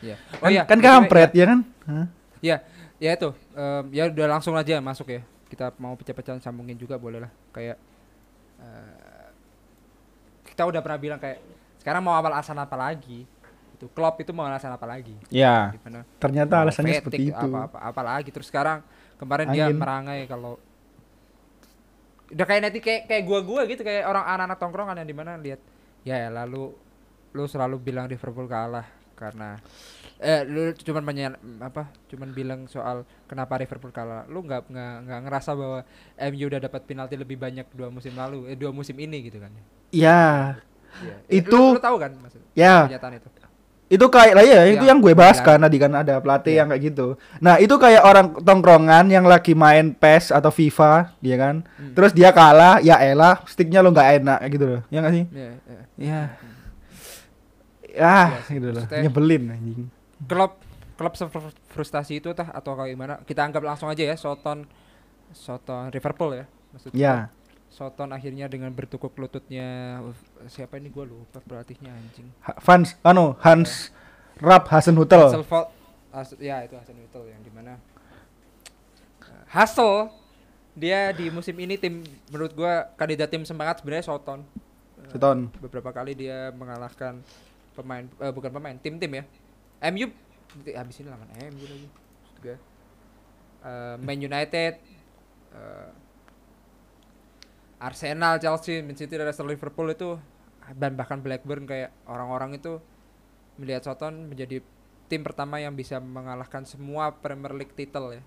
Iya. 0.00 0.16
kan, 0.34 0.48
iya, 0.48 0.62
kan 0.64 0.78
BTW, 0.78 0.86
kampret 0.86 1.30
ya 1.32 1.44
kan 1.46 1.60
Hah? 1.84 2.06
Ya, 2.40 2.56
ya 2.96 3.10
itu. 3.12 3.30
Em, 3.52 3.84
ya 3.92 4.08
udah 4.08 4.26
langsung 4.30 4.54
aja 4.54 4.80
masuk 4.80 5.10
ya. 5.10 5.20
Kita 5.44 5.76
mau 5.76 5.92
pecah-pecahan 5.92 6.40
sambungin 6.40 6.72
juga 6.74 6.96
boleh 6.96 7.20
lah. 7.20 7.28
Kayak 7.50 7.76
eh, 8.56 9.28
kita 10.46 10.64
udah 10.64 10.80
pernah 10.80 10.96
bilang 10.96 11.18
kayak 11.18 11.36
sekarang 11.76 12.00
mau 12.00 12.14
awal 12.14 12.32
alasan 12.32 12.56
apa 12.56 12.72
lagi? 12.74 13.28
Itu 13.76 13.88
klub 13.90 14.16
itu 14.16 14.32
mau 14.32 14.44
alasan 14.44 14.72
apa 14.72 14.84
lagi? 14.84 15.12
ya 15.28 15.72
Gimana? 15.72 16.04
ternyata 16.16 16.54
alasannya 16.60 16.96
seperti 16.96 17.28
itu 17.28 17.36
Apa, 17.36 17.68
apa, 17.68 17.78
apa 17.92 18.00
lagi? 18.02 18.28
Terus 18.28 18.48
sekarang 18.48 18.80
kemarin 19.16 19.52
dia 19.52 19.68
Angin. 19.68 19.76
merangai 19.76 20.20
kalau 20.24 20.56
udah 22.30 22.46
kayak 22.46 22.62
nanti 22.70 22.78
kayak 22.78 23.10
kayak 23.10 23.22
gua-gua 23.26 23.66
gitu 23.66 23.82
kayak 23.82 24.06
orang 24.06 24.22
anak-anak 24.22 24.58
tongkrongan 24.58 24.96
yang 25.02 25.08
di 25.08 25.16
mana 25.16 25.34
lihat 25.38 25.60
ya 26.06 26.30
lalu 26.30 26.70
lu 27.34 27.44
selalu 27.46 27.76
bilang 27.78 28.06
Liverpool 28.10 28.46
kalah 28.50 28.86
karena 29.14 29.60
eh 30.20 30.44
lu 30.48 30.72
cuman 30.72 31.04
menyen, 31.04 31.32
apa 31.60 31.92
cuman 32.08 32.32
bilang 32.32 32.60
soal 32.68 33.04
kenapa 33.28 33.60
Liverpool 33.60 33.92
kalah. 33.92 34.24
Lu 34.28 34.40
nggak 34.44 34.68
nggak 34.72 35.20
ngerasa 35.28 35.52
bahwa 35.52 35.80
MU 36.32 36.44
udah 36.48 36.60
dapat 36.60 36.82
penalti 36.88 37.16
lebih 37.20 37.36
banyak 37.36 37.68
dua 37.72 37.92
musim 37.92 38.16
lalu 38.16 38.48
eh 38.48 38.56
dua 38.56 38.72
musim 38.72 38.96
ini 38.96 39.28
gitu 39.28 39.40
kan? 39.40 39.52
Ya 39.92 40.56
Iya. 41.00 41.16
Eh, 41.30 41.38
Itu- 41.40 41.54
lu, 41.54 41.78
lu 41.78 41.80
tahu 41.80 41.96
kan 42.02 42.10
maksud 42.18 42.42
ya 42.52 42.90
itu 42.90 43.28
itu 43.90 44.06
kayak 44.06 44.32
lah 44.32 44.44
ya 44.44 44.60
itu 44.64 44.84
Yang 44.84 44.98
gue 45.02 45.12
bahas 45.12 45.36
bilang- 45.36 45.58
kan 45.58 45.66
tadi 45.66 45.76
kan 45.76 45.92
ada 45.92 46.14
pelatih 46.16 46.52
Iya. 46.52 46.58
yang 46.62 46.68
kayak 46.70 46.82
gitu. 46.86 47.06
Nah 47.36 47.54
itu 47.56 47.74
kayak 47.74 48.00
orang 48.00 48.26
tongkrongan 48.38 49.04
yang 49.06 49.26
lagi 49.26 49.52
main 49.52 49.90
PES 49.92 50.30
atau 50.30 50.48
FIFA 50.48 51.10
dia 51.18 51.36
kan? 51.36 51.66
Hmm. 51.74 51.92
terus 51.92 52.10
dia 52.10 52.30
kalah 52.30 52.78
ya 52.78 52.96
elah 52.96 53.42
sticknya 53.44 53.82
lo 53.82 53.90
nggak 53.90 54.08
enak 54.16 54.38
kayak 54.38 54.52
gitu 54.52 54.64
loh. 54.64 54.80
Ya 54.86 54.98
nggak 55.00 55.12
sih? 55.12 55.24
Iya, 55.28 55.50
iya. 55.60 55.80
ya 55.98 56.20
Iya 57.90 58.06
ah 58.06 58.28
sih, 58.46 58.56
gitu 58.56 58.70
loh. 58.70 58.84
Nyebelin 58.86 59.42
anjing. 59.50 59.90
klub 60.22 60.52
klub 60.94 61.12
frustasi 61.68 62.20
itu 62.20 62.30
tah 62.30 62.46
atau 62.48 62.76
kayak 62.76 62.94
gimana? 62.94 63.14
Kita 63.20 63.42
anggap 63.42 63.60
langsung 63.60 63.88
aja 63.88 64.00
ya 64.00 64.14
Soton 64.14 64.62
Soton 65.30 65.90
Liverpool 65.90 66.30
ya 66.32 66.44
maksudnya. 66.70 66.94
Ya 66.94 67.14
Soton 67.70 68.10
akhirnya 68.10 68.50
dengan 68.50 68.74
bertukuk 68.74 69.14
lututnya 69.14 70.02
siapa 70.50 70.76
ini 70.76 70.90
gua 70.90 71.06
lupa 71.06 71.38
pelatihnya 71.38 71.94
anjing. 71.94 72.26
Ha- 72.42 72.58
Hans 72.66 72.98
anu 73.06 73.38
Hans 73.38 73.94
Rap 74.42 74.66
Hasenhutel 74.66 75.30
Hasselhoff 75.30 75.70
Has- 76.10 76.34
ya 76.42 76.66
itu 76.66 76.74
Hasan 76.74 76.98
Hutel 76.98 77.30
yang 77.30 77.38
di 77.46 77.52
mana 77.54 77.78
uh, 79.22 79.44
Hassel 79.46 80.10
dia 80.74 81.14
di 81.14 81.30
musim 81.30 81.54
ini 81.62 81.78
tim 81.78 82.02
menurut 82.34 82.50
gua 82.58 82.90
kandidat 82.98 83.30
tim 83.30 83.46
semangat 83.46 83.78
sebenarnya 83.78 84.10
Soton. 84.10 84.42
Uh, 84.98 85.06
Soton. 85.14 85.38
beberapa 85.62 85.94
kali 85.94 86.18
dia 86.18 86.50
mengalahkan 86.50 87.22
pemain 87.78 88.02
eh, 88.18 88.32
bukan 88.34 88.50
pemain 88.50 88.74
tim-tim 88.82 89.22
ya. 89.22 89.24
MU 89.94 90.10
habis 90.74 90.98
ini 90.98 91.06
lawan 91.06 91.30
MU 91.54 91.64
lagi. 91.70 91.88
Gua, 92.42 92.56
eh, 93.62 93.94
Man 94.02 94.18
United 94.18 94.74
eh, 95.54 95.88
Arsenal, 97.80 98.36
Chelsea, 98.36 98.84
Man 98.84 98.94
City, 98.94 99.16
Leicester, 99.16 99.42
Liverpool 99.42 99.88
itu 99.88 100.20
dan 100.70 100.94
bahkan 100.94 101.18
Blackburn 101.18 101.64
kayak 101.64 101.90
orang-orang 102.06 102.54
itu 102.54 102.78
melihat 103.56 103.82
Soton 103.82 104.30
menjadi 104.30 104.62
tim 105.10 105.26
pertama 105.26 105.58
yang 105.58 105.74
bisa 105.74 105.98
mengalahkan 105.98 106.62
semua 106.62 107.10
Premier 107.10 107.50
League 107.50 107.74
title 107.74 108.14
ya. 108.14 108.22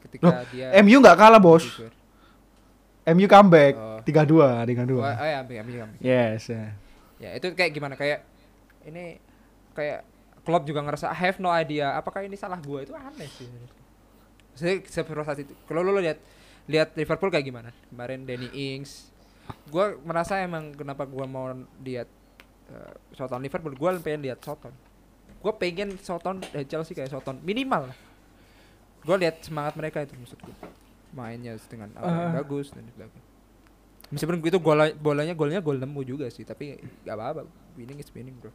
Ketika 0.00 0.44
dia 0.48 0.72
MU 0.80 0.96
nggak 1.00 1.16
kalah 1.16 1.40
bos 1.40 1.64
jujur. 1.64 1.92
MU 3.04 3.26
comeback 3.28 3.74
Oh. 3.76 4.00
tiga 4.00 4.24
dua 4.24 4.64
tiga 4.64 4.84
Oh, 4.84 4.88
dua 4.88 5.12
oh 5.12 5.26
ya, 5.26 5.36
ambil, 5.40 5.60
ambil. 5.60 5.84
yes 6.00 6.48
ya. 6.48 6.72
Ya, 7.20 7.30
itu 7.36 7.52
kayak 7.52 7.72
gimana 7.72 7.94
kayak 7.96 8.24
ini 8.84 9.20
kayak 9.72 10.04
klub 10.44 10.64
juga 10.64 10.80
ngerasa 10.80 11.08
I 11.08 11.16
have 11.18 11.40
no 11.40 11.48
idea 11.48 11.96
apakah 11.96 12.24
ini 12.24 12.36
salah 12.36 12.60
gua 12.60 12.80
itu 12.80 12.92
aneh 12.92 13.28
sih. 13.28 13.48
Saya 14.54 14.80
seproses 14.86 15.44
itu. 15.44 15.52
Kalau 15.64 15.80
lu 15.80 15.96
lihat 15.98 16.16
lihat 16.64 16.96
Liverpool 16.96 17.30
kayak 17.30 17.44
gimana? 17.44 17.70
Kemarin 17.88 18.24
Danny 18.24 18.48
Ings. 18.50 19.10
Gua 19.68 19.96
merasa 20.00 20.40
emang 20.40 20.72
kenapa 20.72 21.04
gua 21.04 21.28
mau 21.28 21.52
lihat 21.84 22.08
uh, 22.72 22.92
Soton 23.12 23.40
Liverpool, 23.40 23.76
gua 23.76 23.92
pengen 24.00 24.24
lihat 24.24 24.40
Soton. 24.40 24.72
Gua 25.44 25.52
pengen 25.52 26.00
Soton 26.00 26.40
dan 26.40 26.64
Chelsea 26.64 26.96
kayak 26.96 27.12
Soton 27.12 27.36
minimal. 27.44 27.92
lah. 27.92 27.98
Gua 29.04 29.20
lihat 29.20 29.44
semangat 29.44 29.76
mereka 29.76 30.00
itu 30.00 30.16
maksud 30.16 30.40
gua. 30.40 30.56
Mainnya 31.12 31.54
dengan 31.68 31.92
apa 31.94 32.08
yang 32.08 32.32
Ah. 32.32 32.34
bagus 32.40 32.72
dan 32.72 32.82
sebagainya. 32.90 33.22
Meskipun 34.10 34.36
itu 34.40 34.60
bola 34.60 34.92
bolanya 34.94 35.32
golnya 35.32 35.60
gol 35.60 35.80
nemu 35.80 36.00
juga 36.04 36.26
sih, 36.28 36.44
tapi 36.44 36.76
gak 37.04 37.16
apa-apa. 37.16 37.42
winning 37.74 37.98
is 37.98 38.06
winning 38.14 38.38
bro 38.38 38.54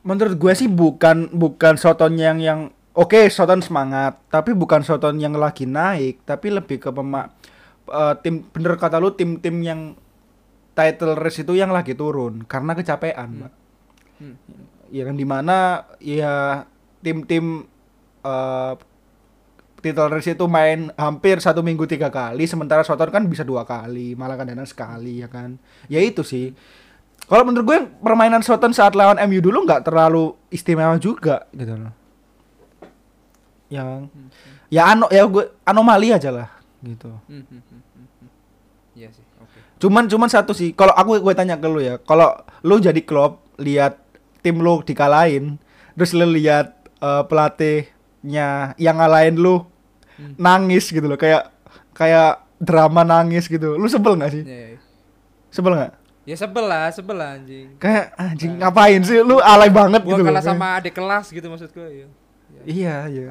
Menurut 0.00 0.34
gue 0.34 0.52
sih 0.56 0.66
bukan 0.66 1.28
bukan 1.30 1.76
Soton 1.76 2.16
yang 2.16 2.40
yang 2.40 2.72
oke 2.92 3.20
Soton 3.32 3.60
semangat, 3.64 4.20
tapi 4.28 4.52
bukan 4.52 4.84
Soton 4.84 5.16
yang 5.20 5.36
lagi 5.36 5.64
naik, 5.64 6.24
tapi 6.28 6.52
lebih 6.52 6.78
ke 6.78 6.90
pema 6.92 7.32
eh, 7.88 8.14
tim 8.22 8.46
bener 8.52 8.78
kata 8.78 9.00
lu 9.02 9.12
tim-tim 9.12 9.56
yang 9.64 9.80
title 10.72 11.16
race 11.18 11.44
itu 11.44 11.52
yang 11.52 11.72
lagi 11.72 11.92
turun 11.92 12.44
karena 12.48 12.72
kecapean, 12.72 13.28
Hmm. 13.28 13.38
Mbak. 13.44 13.52
Hmm. 14.22 14.36
Ya 14.92 15.02
kan 15.08 15.16
di 15.16 15.24
mana 15.24 15.88
ya 16.00 16.68
tim-tim 17.00 17.64
eh 18.22 18.74
title 19.82 20.14
race 20.14 20.30
itu 20.30 20.46
main 20.46 20.94
hampir 20.94 21.42
satu 21.42 21.60
minggu 21.60 21.90
tiga 21.90 22.06
kali, 22.08 22.46
sementara 22.46 22.86
Soton 22.86 23.10
kan 23.10 23.26
bisa 23.26 23.42
dua 23.42 23.66
kali, 23.66 24.14
malah 24.14 24.38
kadang 24.38 24.62
sekali 24.62 25.20
ya 25.20 25.28
kan. 25.28 25.58
Ya 25.90 25.98
itu 25.98 26.22
sih. 26.22 26.54
Kalau 27.26 27.42
menurut 27.46 27.66
gue 27.66 27.78
permainan 27.98 28.46
Soton 28.46 28.70
saat 28.70 28.94
lawan 28.94 29.18
MU 29.26 29.42
dulu 29.42 29.66
nggak 29.66 29.86
terlalu 29.86 30.38
istimewa 30.54 30.94
juga 31.02 31.50
gitu 31.50 31.74
loh. 31.74 32.01
Yang 33.72 34.12
Hmm. 34.12 34.28
ya 34.68 34.82
ano 34.86 35.08
ya 35.08 35.24
gue 35.24 35.44
anomali 35.62 36.12
aja 36.12 36.28
lah 36.28 36.48
gitu. 36.80 37.08
Hmm, 37.24 37.40
hmm, 37.40 37.62
hmm, 37.62 37.82
hmm, 37.88 38.06
hmm. 38.20 38.28
iya 38.92 39.08
sih 39.08 39.24
oke 39.38 39.58
Cuman 39.78 40.04
cuman 40.06 40.28
satu 40.28 40.52
sih, 40.52 40.70
kalau 40.70 40.92
aku 40.92 41.16
gue 41.18 41.32
tanya 41.32 41.56
ke 41.56 41.64
lu 41.64 41.80
ya, 41.80 41.96
kalau 41.98 42.30
lu 42.60 42.76
jadi 42.76 43.00
klub 43.00 43.40
lihat 43.56 43.96
tim 44.40 44.58
lu 44.58 44.78
dikalahin, 44.80 45.56
terus 45.92 46.12
lu 46.12 46.28
lihat 46.28 46.70
eh, 46.98 47.22
pelatihnya 47.24 48.48
yang 48.76 48.96
ngalahin 48.96 49.36
lu 49.36 49.64
Hmm. 50.12 50.36
nangis 50.36 50.86
gitu 50.86 51.02
loh, 51.02 51.16
kayak 51.16 51.48
kayak 51.92 52.44
drama 52.58 53.00
nangis 53.02 53.48
gitu. 53.48 53.74
Lu 53.74 53.88
sebel 53.88 54.14
nggak 54.14 54.30
sih? 54.30 54.44
Iya, 54.44 54.66
iya. 54.68 54.78
Sebel 55.48 55.72
nggak? 55.72 55.92
ya 56.22 56.38
sebel 56.38 56.62
lah 56.62 56.86
sebel 56.88 57.18
lah 57.18 57.34
anjing 57.34 57.74
Kayak 57.76 58.14
anjing 58.14 58.54
ngapain 58.54 59.02
sih 59.02 59.18
lu 59.18 59.42
alay 59.42 59.66
banget 59.68 60.06
gua 60.06 60.14
gitu 60.14 60.22
kalah 60.22 60.38
loh. 60.38 60.46
sama 60.46 60.78
adik 60.78 60.94
kelas 60.94 61.26
gitu 61.28 61.42
maksud 61.44 61.74
gua 61.74 61.90
iya 61.90 62.06
Iya, 62.62 62.96
iya. 63.10 63.28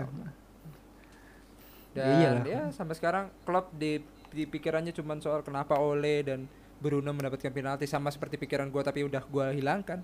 Dan 1.91 2.43
Ya 2.43 2.61
ya 2.61 2.61
sampai 2.69 2.95
sekarang 2.95 3.29
klub 3.41 3.67
di, 3.71 3.99
di 4.29 4.43
pikirannya 4.43 4.91
cuma 4.91 5.17
soal 5.17 5.41
kenapa 5.41 5.75
Ole 5.75 6.23
dan 6.23 6.47
Bruno 6.77 7.11
mendapatkan 7.11 7.49
penalti 7.49 7.85
sama 7.85 8.09
seperti 8.09 8.35
pikiran 8.35 8.67
gua 8.67 8.81
tapi 8.81 9.01
udah 9.01 9.21
gua 9.25 9.51
hilangkan. 9.51 10.01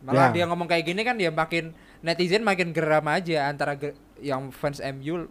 Malah 0.00 0.32
Ya. 0.32 0.34
dia 0.34 0.44
ngomong 0.46 0.64
kayak 0.64 0.84
gini 0.86 1.02
kan 1.02 1.12
dia 1.14 1.28
makin 1.28 1.72
netizen 2.00 2.40
makin 2.40 2.72
geram 2.72 3.04
aja 3.04 3.44
antara 3.46 3.76
ge- 3.76 3.92
yang 4.18 4.48
fans 4.48 4.80
MU 4.80 5.28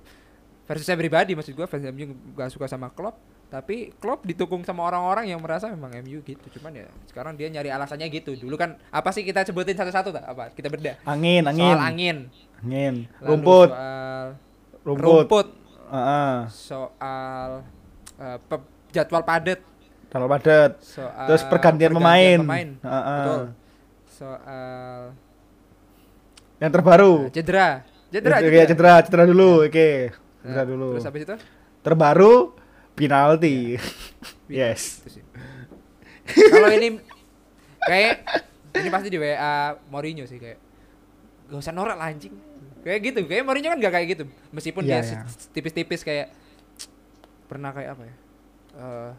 versus 0.64 0.86
saya 0.86 0.94
pribadi 0.94 1.34
maksud 1.34 1.58
gua 1.58 1.66
fans 1.66 1.82
MU 1.88 2.06
gak 2.34 2.54
suka 2.54 2.70
sama 2.70 2.90
klub. 2.90 3.18
Tapi 3.50 3.90
klub 3.98 4.22
ditukung 4.22 4.62
sama 4.62 4.86
orang-orang 4.86 5.26
yang 5.26 5.42
merasa 5.42 5.66
memang 5.66 5.90
MU 5.98 6.22
gitu. 6.22 6.46
Cuman 6.54 6.70
ya 6.76 6.86
sekarang 7.10 7.34
dia 7.34 7.50
nyari 7.50 7.74
alasannya 7.74 8.06
gitu. 8.14 8.38
Dulu 8.38 8.54
kan 8.54 8.78
apa 8.94 9.10
sih 9.10 9.26
kita 9.26 9.42
sebutin 9.42 9.74
satu-satu 9.74 10.14
tak? 10.14 10.22
Apa? 10.24 10.54
Kita 10.54 10.70
bedah 10.70 11.02
Angin, 11.02 11.42
angin. 11.42 11.66
soal 11.66 11.82
angin. 11.82 12.18
Angin. 12.62 12.96
lalu 13.18 13.26
Rumput, 13.26 13.70
soal 13.74 14.28
rumput. 14.92 15.26
rumput 15.26 15.48
Heeh. 15.88 16.36
soal 16.48 17.50
eh, 18.16 18.38
pe- 18.40 18.66
jadwal 18.90 19.22
padat 19.22 19.60
Kalau 20.08 20.26
padat. 20.26 20.78
soal 20.80 21.28
Terus 21.28 21.44
pergantian 21.46 21.92
pemain. 21.92 22.40
pemain. 22.40 22.70
Heeh. 22.80 23.18
betul 23.20 23.44
soal 24.10 25.00
Yang 26.58 26.72
terbaru. 26.74 27.14
eh, 27.22 27.32
cedera 27.32 27.68
cedera 28.10 28.36
Iya, 28.42 28.66
cedera, 28.66 28.94
cedera 29.00 29.24
dulu. 29.24 29.64
Oke. 29.64 30.10
Nah, 30.40 30.44
Cedera 30.44 30.64
dulu. 30.66 30.88
terus 30.94 31.06
habis 31.06 31.22
itu 31.24 31.36
Terbaru 31.80 32.58
penalti. 32.94 33.80
yes. 34.52 35.00
Itu 35.00 35.10
sih. 35.16 35.24
kalau 36.30 36.70
ini 36.70 37.00
kayak 37.80 38.14
ini 38.76 38.90
pasti 38.90 39.08
di 39.08 39.18
WA 39.18 39.56
Mourinho 39.88 40.26
sih 40.26 40.38
kayak 40.38 40.60
gak 41.48 41.58
usah 41.58 41.72
norak 41.72 41.96
lah 41.96 42.06
anjing 42.08 42.36
kayak 42.80 43.00
gitu 43.04 43.20
kayak 43.26 43.44
Mourinho 43.44 43.70
kan 43.70 43.80
gak 43.80 43.94
kayak 43.94 44.08
gitu 44.10 44.24
meskipun 44.50 44.84
Iya, 44.84 45.00
dia 45.00 45.02
iya. 45.04 45.22
tipis-tipis 45.52 46.02
kayak 46.02 46.28
pernah 47.46 47.70
kayak 47.70 47.94
apa 47.94 48.04
ya 48.04 48.16
Eh 48.72 49.12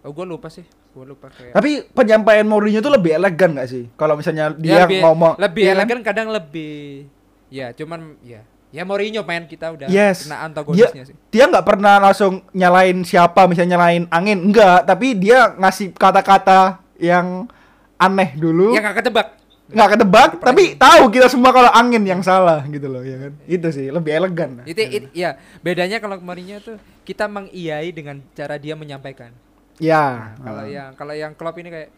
oh 0.00 0.10
gue 0.10 0.26
lupa 0.26 0.48
sih 0.48 0.64
gue 0.64 1.04
lupa 1.06 1.28
kayak 1.28 1.52
Tapi 1.52 1.70
penyampaian 1.90 2.42
Mourinho 2.42 2.80
tuh 2.80 2.90
lebih 2.90 3.12
elegan 3.12 3.54
gak 3.54 3.68
sih? 3.68 3.86
Kalau 3.94 4.14
misalnya 4.14 4.50
Ya, 4.56 4.56
dia 4.56 4.82
lebih, 4.84 5.00
ngomong 5.00 5.34
lebih 5.36 5.62
kan? 5.64 5.74
elegan 5.76 5.98
kadang 6.00 6.28
lebih 6.28 7.06
ya 7.46 7.70
cuman 7.70 8.14
ya 8.20 8.46
ya 8.70 8.82
Mourinho 8.82 9.22
main 9.22 9.42
kita 9.44 9.70
udah 9.70 9.86
Yes. 9.86 10.24
kena 10.24 10.46
antagonisnya 10.46 11.02
sih 11.04 11.14
dia 11.28 11.44
nggak 11.44 11.66
pernah 11.66 11.98
langsung 11.98 12.46
nyalain 12.50 13.02
siapa 13.02 13.44
misalnya 13.44 13.74
nyalain 13.74 14.06
angin 14.06 14.38
enggak 14.40 14.86
tapi 14.86 15.14
dia 15.14 15.50
ngasih 15.54 15.90
kata-kata 15.90 16.78
yang 16.96 17.50
aneh 17.96 18.30
dulu 18.34 18.70
ya 18.70 18.80
nggak 18.80 19.02
ketebak 19.02 19.26
nggak 19.70 19.88
ketebak 19.94 20.28
Surprise. 20.34 20.46
tapi 20.50 20.62
tahu 20.74 21.02
kita 21.14 21.26
semua 21.30 21.50
kalau 21.54 21.70
angin 21.70 22.02
yang 22.02 22.20
salah 22.20 22.66
gitu 22.66 22.90
loh 22.90 23.02
ya 23.06 23.16
kan? 23.28 23.32
Itu 23.46 23.68
sih 23.70 23.86
lebih 23.88 24.12
elegan 24.12 24.66
itu 24.66 24.82
it- 24.82 25.14
ya 25.14 25.38
bedanya 25.62 26.02
kalau 26.02 26.18
Mourinho 26.18 26.58
tuh 26.58 26.76
kita 27.06 27.26
mengiyai 27.26 27.90
dengan 27.90 28.22
cara 28.34 28.58
dia 28.58 28.74
menyampaikan. 28.78 29.34
Ya. 29.80 30.36
Kalau 30.38 30.62
ah. 30.62 30.68
yang 30.68 30.90
kalau 30.94 31.14
yang 31.16 31.32
klub 31.34 31.56
ini 31.56 31.72
kayak 31.72 31.90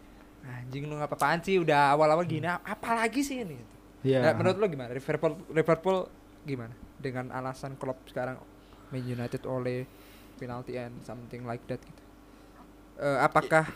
anjing 0.47 0.87
lu 0.87 0.95
ngapa-apaan 0.97 1.43
sih? 1.43 1.59
Udah 1.59 1.93
awal-awal 1.93 2.23
gini 2.23 2.47
ap- 2.47 2.63
apalagi 2.63 3.21
sih 3.21 3.43
ini? 3.43 3.59
Ya. 4.01 4.23
Nah, 4.23 4.33
menurut 4.39 4.57
lu 4.57 4.65
gimana? 4.71 4.89
Liverpool 4.95 5.35
Liverpool 5.51 5.97
gimana? 6.47 6.73
Dengan 6.97 7.29
alasan 7.35 7.75
klub 7.75 7.99
sekarang 8.07 8.39
Man 8.89 9.03
United 9.03 9.43
oleh 9.43 9.83
penalty 10.39 10.79
and 10.79 10.95
something 11.03 11.43
like 11.43 11.63
that 11.67 11.83
gitu. 11.83 12.01
Eh, 13.03 13.19
apakah 13.19 13.67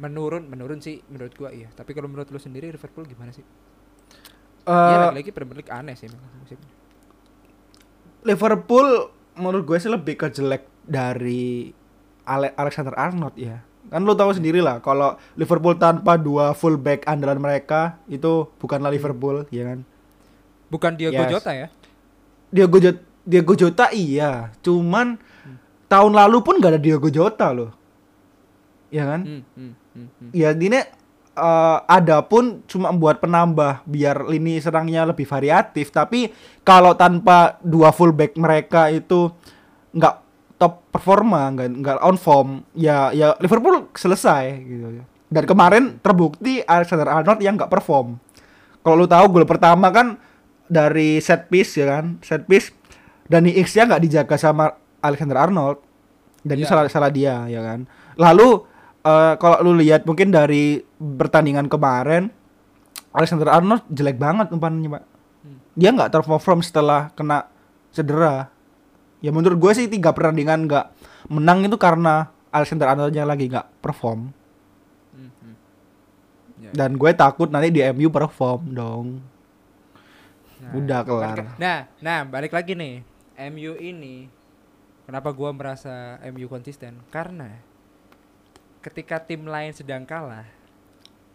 menurun 0.00 0.48
menurun 0.48 0.80
sih 0.80 1.04
menurut 1.12 1.32
gua 1.36 1.50
iya. 1.52 1.68
Tapi 1.72 1.92
kalau 1.92 2.08
menurut 2.08 2.28
lu 2.32 2.40
sendiri 2.40 2.72
Liverpool 2.72 3.04
gimana 3.04 3.32
sih? 3.32 3.44
Eh, 4.62 4.70
ya 4.70 5.10
lagi-lagi 5.10 5.30
Premier 5.34 5.58
League 5.58 5.72
aneh 5.74 5.98
sih 5.98 6.06
musim. 6.38 6.56
Liverpool 8.22 9.10
menurut 9.34 9.66
gue 9.66 9.78
sih 9.82 9.90
lebih 9.90 10.14
ke 10.14 10.30
jelek 10.30 10.62
dari 10.86 11.74
Ale- 12.22 12.54
Alexander 12.54 12.94
Arnold 12.94 13.34
ya 13.34 13.64
kan 13.90 13.98
lu 14.06 14.14
tahu 14.14 14.30
sendiri 14.30 14.62
lah 14.62 14.78
kalau 14.78 15.18
Liverpool 15.34 15.74
tanpa 15.74 16.14
dua 16.14 16.54
fullback 16.54 17.02
andalan 17.10 17.42
mereka 17.42 17.98
itu 18.06 18.46
bukanlah 18.62 18.94
Liverpool 18.94 19.44
ya 19.50 19.74
kan? 19.74 19.82
Bukan 20.70 20.96
Diogo 20.96 21.18
Yes. 21.18 21.30
Jota 21.34 21.52
ya? 21.52 21.68
Diogo 22.48 22.78
Jota, 22.78 23.00
Diogo 23.26 23.54
Jota 23.58 23.86
iya, 23.92 24.48
cuman 24.64 25.18
tahun 25.90 26.12
lalu 26.14 26.38
pun 26.40 26.56
gak 26.62 26.78
ada 26.78 26.80
Diogo 26.80 27.10
Jota 27.12 27.52
loh. 27.52 27.74
Ya 28.88 29.04
kan? 29.04 29.20
Hmm, 29.26 29.42
hmm, 29.58 29.72
hmm. 29.94 30.30
Ya 30.32 30.52
ini 30.56 30.80
eh, 31.36 31.78
ada 31.88 32.24
pun 32.24 32.60
cuma 32.68 32.92
buat 32.92 33.20
penambah 33.20 33.84
biar 33.88 34.28
lini 34.28 34.60
serangnya 34.60 35.08
lebih 35.08 35.24
variatif, 35.24 35.92
tapi 35.92 36.32
kalau 36.62 36.92
tanpa 36.96 37.56
dua 37.64 37.92
fullback 37.92 38.36
mereka 38.36 38.92
itu 38.92 39.32
nggak 39.92 40.14
top 40.60 40.88
performa, 40.94 41.50
nggak 41.52 41.68
nggak 41.82 41.98
on 42.04 42.16
form, 42.20 42.62
ya 42.76 43.10
ya 43.10 43.34
Liverpool 43.42 43.90
selesai 43.96 44.62
gitu. 44.62 45.02
Dan 45.32 45.44
kemarin 45.48 45.96
terbukti 46.04 46.60
Alexander 46.62 47.08
Arnold 47.08 47.40
yang 47.40 47.56
nggak 47.56 47.72
perform. 47.72 48.20
Kalau 48.84 48.94
lu 48.98 49.08
tahu 49.08 49.24
gol 49.32 49.46
pertama 49.48 49.88
kan 49.88 50.20
dari 50.68 51.18
set 51.24 51.48
piece 51.48 51.80
ya 51.80 51.98
kan, 51.98 52.20
set 52.20 52.44
piece 52.44 52.70
Dani 53.26 53.54
X 53.56 53.74
nya 53.78 53.88
nggak 53.88 54.02
dijaga 54.04 54.36
sama 54.36 54.76
Alexander 55.00 55.40
Arnold 55.40 55.80
dan 56.42 56.58
itu 56.58 56.66
Iya. 56.66 56.70
salah 56.70 56.90
salah 56.90 57.10
dia 57.10 57.46
ya 57.48 57.62
kan. 57.64 57.88
Lalu 58.18 58.66
eh, 59.02 59.34
kalau 59.38 59.56
lu 59.66 59.82
lihat 59.82 60.06
mungkin 60.06 60.30
dari 60.30 60.82
pertandingan 60.98 61.66
kemarin 61.66 62.30
Alexander 63.12 63.52
Arnold 63.52 63.84
jelek 63.92 64.16
banget 64.16 64.48
umpannya 64.50 64.98
pak. 64.98 65.04
Hmm. 65.44 65.58
Dia 65.76 65.90
nggak 65.92 66.10
terperform 66.16 66.64
setelah 66.64 67.12
kena 67.12 67.50
cedera. 67.92 68.48
Ya 69.22 69.30
menurut 69.30 69.60
gue 69.60 69.72
sih 69.76 69.86
tiga 69.86 70.10
pertandingan 70.16 70.66
nggak 70.66 70.86
menang 71.28 71.62
itu 71.68 71.76
karena 71.76 72.32
Alexander 72.48 72.88
Arnoldnya 72.88 73.28
lagi 73.28 73.52
nggak 73.52 73.84
perform. 73.84 74.32
Hmm, 75.12 75.30
hmm. 75.30 75.54
Ya, 76.62 76.70
Dan 76.72 76.96
gue 76.96 77.10
takut 77.12 77.52
nanti 77.52 77.68
di 77.68 77.84
MU 77.92 78.08
perform 78.08 78.72
dong. 78.72 79.06
Nah, 80.62 80.72
Udah 80.78 81.00
kelar. 81.02 81.58
Nah, 81.58 81.90
nah 81.98 82.22
balik 82.22 82.54
lagi 82.54 82.78
nih. 82.78 83.02
MU 83.50 83.74
ini 83.82 84.30
kenapa 85.08 85.34
gua 85.34 85.50
merasa 85.50 86.22
MU 86.30 86.46
konsisten? 86.46 87.02
Karena 87.10 87.50
ketika 88.82 89.22
tim 89.22 89.46
lain 89.46 89.70
sedang 89.70 90.02
kalah 90.02 90.44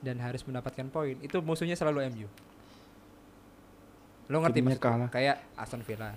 dan 0.03 0.19
harus 0.19 0.43
mendapatkan 0.43 0.85
poin, 0.91 1.15
itu 1.23 1.39
musuhnya 1.39 1.73
selalu 1.73 2.05
MU. 2.13 2.27
Lo 4.27 4.43
ngerti 4.43 4.59
Timnya 4.59 4.77
kalah. 4.77 5.09
Kayak 5.09 5.39
Aston 5.55 5.81
Villa. 5.81 6.11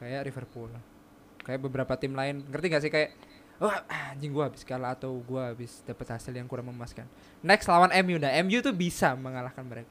Kayak 0.00 0.26
Liverpool. 0.32 0.72
Kayak 1.44 1.60
beberapa 1.62 1.94
tim 2.00 2.16
lain, 2.16 2.42
ngerti 2.48 2.66
gak 2.72 2.82
sih 2.82 2.92
kayak 2.92 3.10
Wah, 3.56 3.80
anjing 3.88 4.36
gua 4.36 4.52
habis 4.52 4.60
kalah 4.68 4.92
atau 4.92 5.16
gua 5.24 5.48
habis 5.48 5.80
dapat 5.80 6.04
hasil 6.12 6.28
yang 6.28 6.44
kurang 6.44 6.68
memuaskan. 6.68 7.08
Next 7.40 7.64
lawan 7.64 7.88
MU 8.04 8.20
nah, 8.20 8.28
MU 8.44 8.60
tuh 8.60 8.76
bisa 8.76 9.16
mengalahkan 9.16 9.64
mereka. 9.64 9.88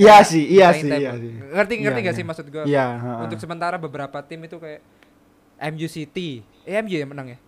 Iya 0.00 0.24
sih, 0.24 0.48
iya 0.48 0.72
sih, 0.72 0.88
iya 0.88 1.12
sih. 1.12 1.44
Ngerti 1.44 1.74
ngerti 1.84 2.00
Iya, 2.00 2.06
gak 2.08 2.14
iya. 2.16 2.20
sih 2.20 2.24
maksud 2.24 2.46
gua? 2.48 2.64
Iya. 2.64 2.86
Untuk 3.20 3.36
sementara 3.36 3.76
beberapa 3.76 4.16
tim 4.24 4.40
itu 4.48 4.56
kayak 4.56 4.80
MU 5.76 5.88
City, 5.92 6.40
eh, 6.64 6.80
MU 6.80 6.96
yang 6.96 7.12
menang 7.12 7.36
ya. 7.36 7.38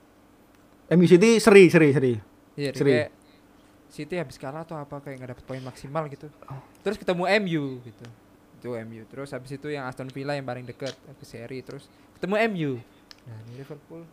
MU 0.93 1.07
City 1.09 1.41
seri, 1.41 1.73
seri, 1.73 1.89
seri. 1.97 2.13
Iya, 2.53 2.71
Seri. 2.77 2.93
kayak 2.93 3.11
City 3.93 4.17
habis 4.17 4.37
kalah 4.41 4.65
atau 4.65 4.77
apa 4.77 5.01
kayak 5.01 5.21
nggak 5.21 5.31
dapet 5.37 5.45
poin 5.45 5.63
maksimal 5.65 6.05
gitu. 6.13 6.29
Terus 6.85 6.97
ketemu 7.01 7.25
MU 7.45 7.65
gitu. 7.85 8.07
Itu 8.63 8.69
MU 8.79 9.03
terus 9.11 9.35
habis 9.35 9.51
itu 9.51 9.69
yang 9.75 9.91
Aston 9.91 10.07
Villa 10.13 10.39
yang 10.39 10.47
paling 10.47 10.63
dekat 10.63 10.95
ke 10.95 11.25
seri 11.27 11.67
terus 11.67 11.91
ketemu 12.15 12.39
MU 12.55 12.73
nah 13.27 13.37
ini 13.43 13.59
Liverpool. 13.59 14.07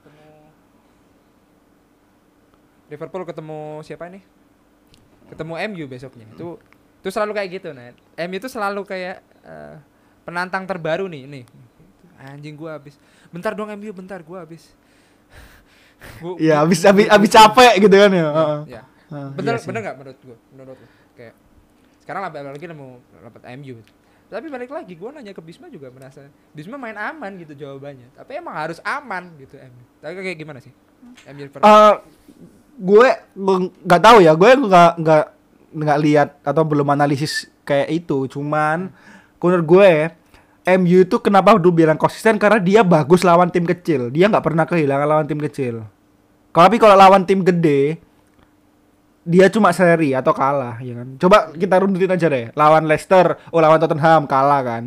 Ketemu 0.00 0.24
Liverpool 2.88 3.22
ketemu 3.28 3.60
siapa 3.84 4.08
nih 4.08 4.24
ketemu 5.28 5.54
MU 5.74 5.84
besoknya. 5.90 6.24
Itu 6.32 6.56
itu 7.04 7.08
selalu 7.12 7.32
kayak 7.36 7.48
gitu 7.60 7.68
nah 7.76 7.92
MU 8.24 8.36
itu 8.40 8.48
selalu 8.48 8.80
kayak 8.88 9.20
eh, 9.44 9.76
penantang 10.24 10.64
terbaru 10.64 11.04
nih 11.04 11.28
nih. 11.28 11.44
Anjing 12.16 12.56
gua 12.56 12.80
habis. 12.80 12.96
Bentar 13.28 13.52
dong 13.52 13.68
MU 13.76 13.92
bentar 13.92 14.24
gua 14.24 14.48
habis 14.48 14.72
Gua- 16.20 16.36
Iya, 16.36 16.54
habis 16.60 16.80
habis 16.82 17.06
habis 17.06 17.30
capek 17.30 17.72
gitu 17.78 17.94
kan 17.94 18.10
ya. 18.10 18.26
Heeh. 18.26 18.60
ya 18.70 18.82
Heeh, 19.08 19.28
bener 19.34 19.52
iya 19.52 19.60
sih. 19.60 19.68
bener 19.68 19.80
nggak 19.82 19.96
menurut 19.96 20.18
gua? 20.20 20.36
Menurut 20.50 20.76
lu? 20.76 20.86
Kayak 21.14 21.34
sekarang 22.00 22.22
lagi 22.22 22.36
lagi 22.36 22.66
mau 22.72 22.90
dapat 23.22 23.42
MU 23.56 23.76
tapi 24.24 24.50
balik 24.50 24.66
lagi 24.66 24.98
gua 24.98 25.14
nanya 25.14 25.30
ke 25.30 25.38
Bisma 25.38 25.68
juga 25.68 25.92
merasa 25.94 26.26
Bisma 26.50 26.74
main 26.74 26.96
aman 26.96 27.38
gitu 27.38 27.54
jawabannya. 27.54 28.10
Tapi 28.12 28.30
emang 28.34 28.56
harus 28.56 28.80
aman 28.82 29.30
gitu 29.38 29.54
MU 29.56 29.82
tapi 29.98 30.12
kayak 30.16 30.36
gimana 30.36 30.58
sih? 30.58 30.72
MU 31.24 31.40
Liverpool 31.40 31.62
Eh, 31.62 31.94
gue 32.74 33.08
gue 33.32 33.56
nggak 33.80 34.02
tahu 34.02 34.18
ya 34.18 34.32
gue 34.34 34.50
nggak 34.58 34.90
nggak 34.98 35.24
nggak 35.74 35.98
lihat 36.00 36.28
atau 36.42 36.62
belum 36.62 36.88
analisis 36.88 37.46
kayak 37.62 37.88
itu. 37.94 38.26
Cuman 38.26 38.90
menurut 39.38 39.66
gue 39.68 39.90
MU 40.64 41.04
itu 41.04 41.16
kenapa 41.20 41.60
dulu 41.60 41.84
bilang 41.84 42.00
konsisten? 42.00 42.40
Karena 42.40 42.56
dia 42.56 42.80
bagus 42.80 43.20
lawan 43.20 43.52
tim 43.52 43.64
kecil. 43.64 44.08
Dia 44.08 44.32
nggak 44.32 44.44
pernah 44.44 44.64
kehilangan 44.64 45.06
lawan 45.06 45.26
tim 45.28 45.36
kecil. 45.36 45.84
Tapi 46.50 46.76
kalau 46.80 46.96
lawan 46.96 47.26
tim 47.26 47.44
gede 47.44 48.00
dia 49.24 49.48
cuma 49.48 49.72
seri 49.72 50.12
atau 50.12 50.32
kalah 50.32 50.76
ya 50.80 51.00
kan? 51.00 51.08
Coba 51.16 51.36
kita 51.52 51.74
runtutin 51.80 52.12
aja 52.12 52.28
deh. 52.28 52.46
Lawan 52.52 52.84
Leicester 52.84 53.36
oh 53.50 53.60
lawan 53.60 53.80
Tottenham 53.80 54.24
kalah 54.24 54.60
kan? 54.64 54.84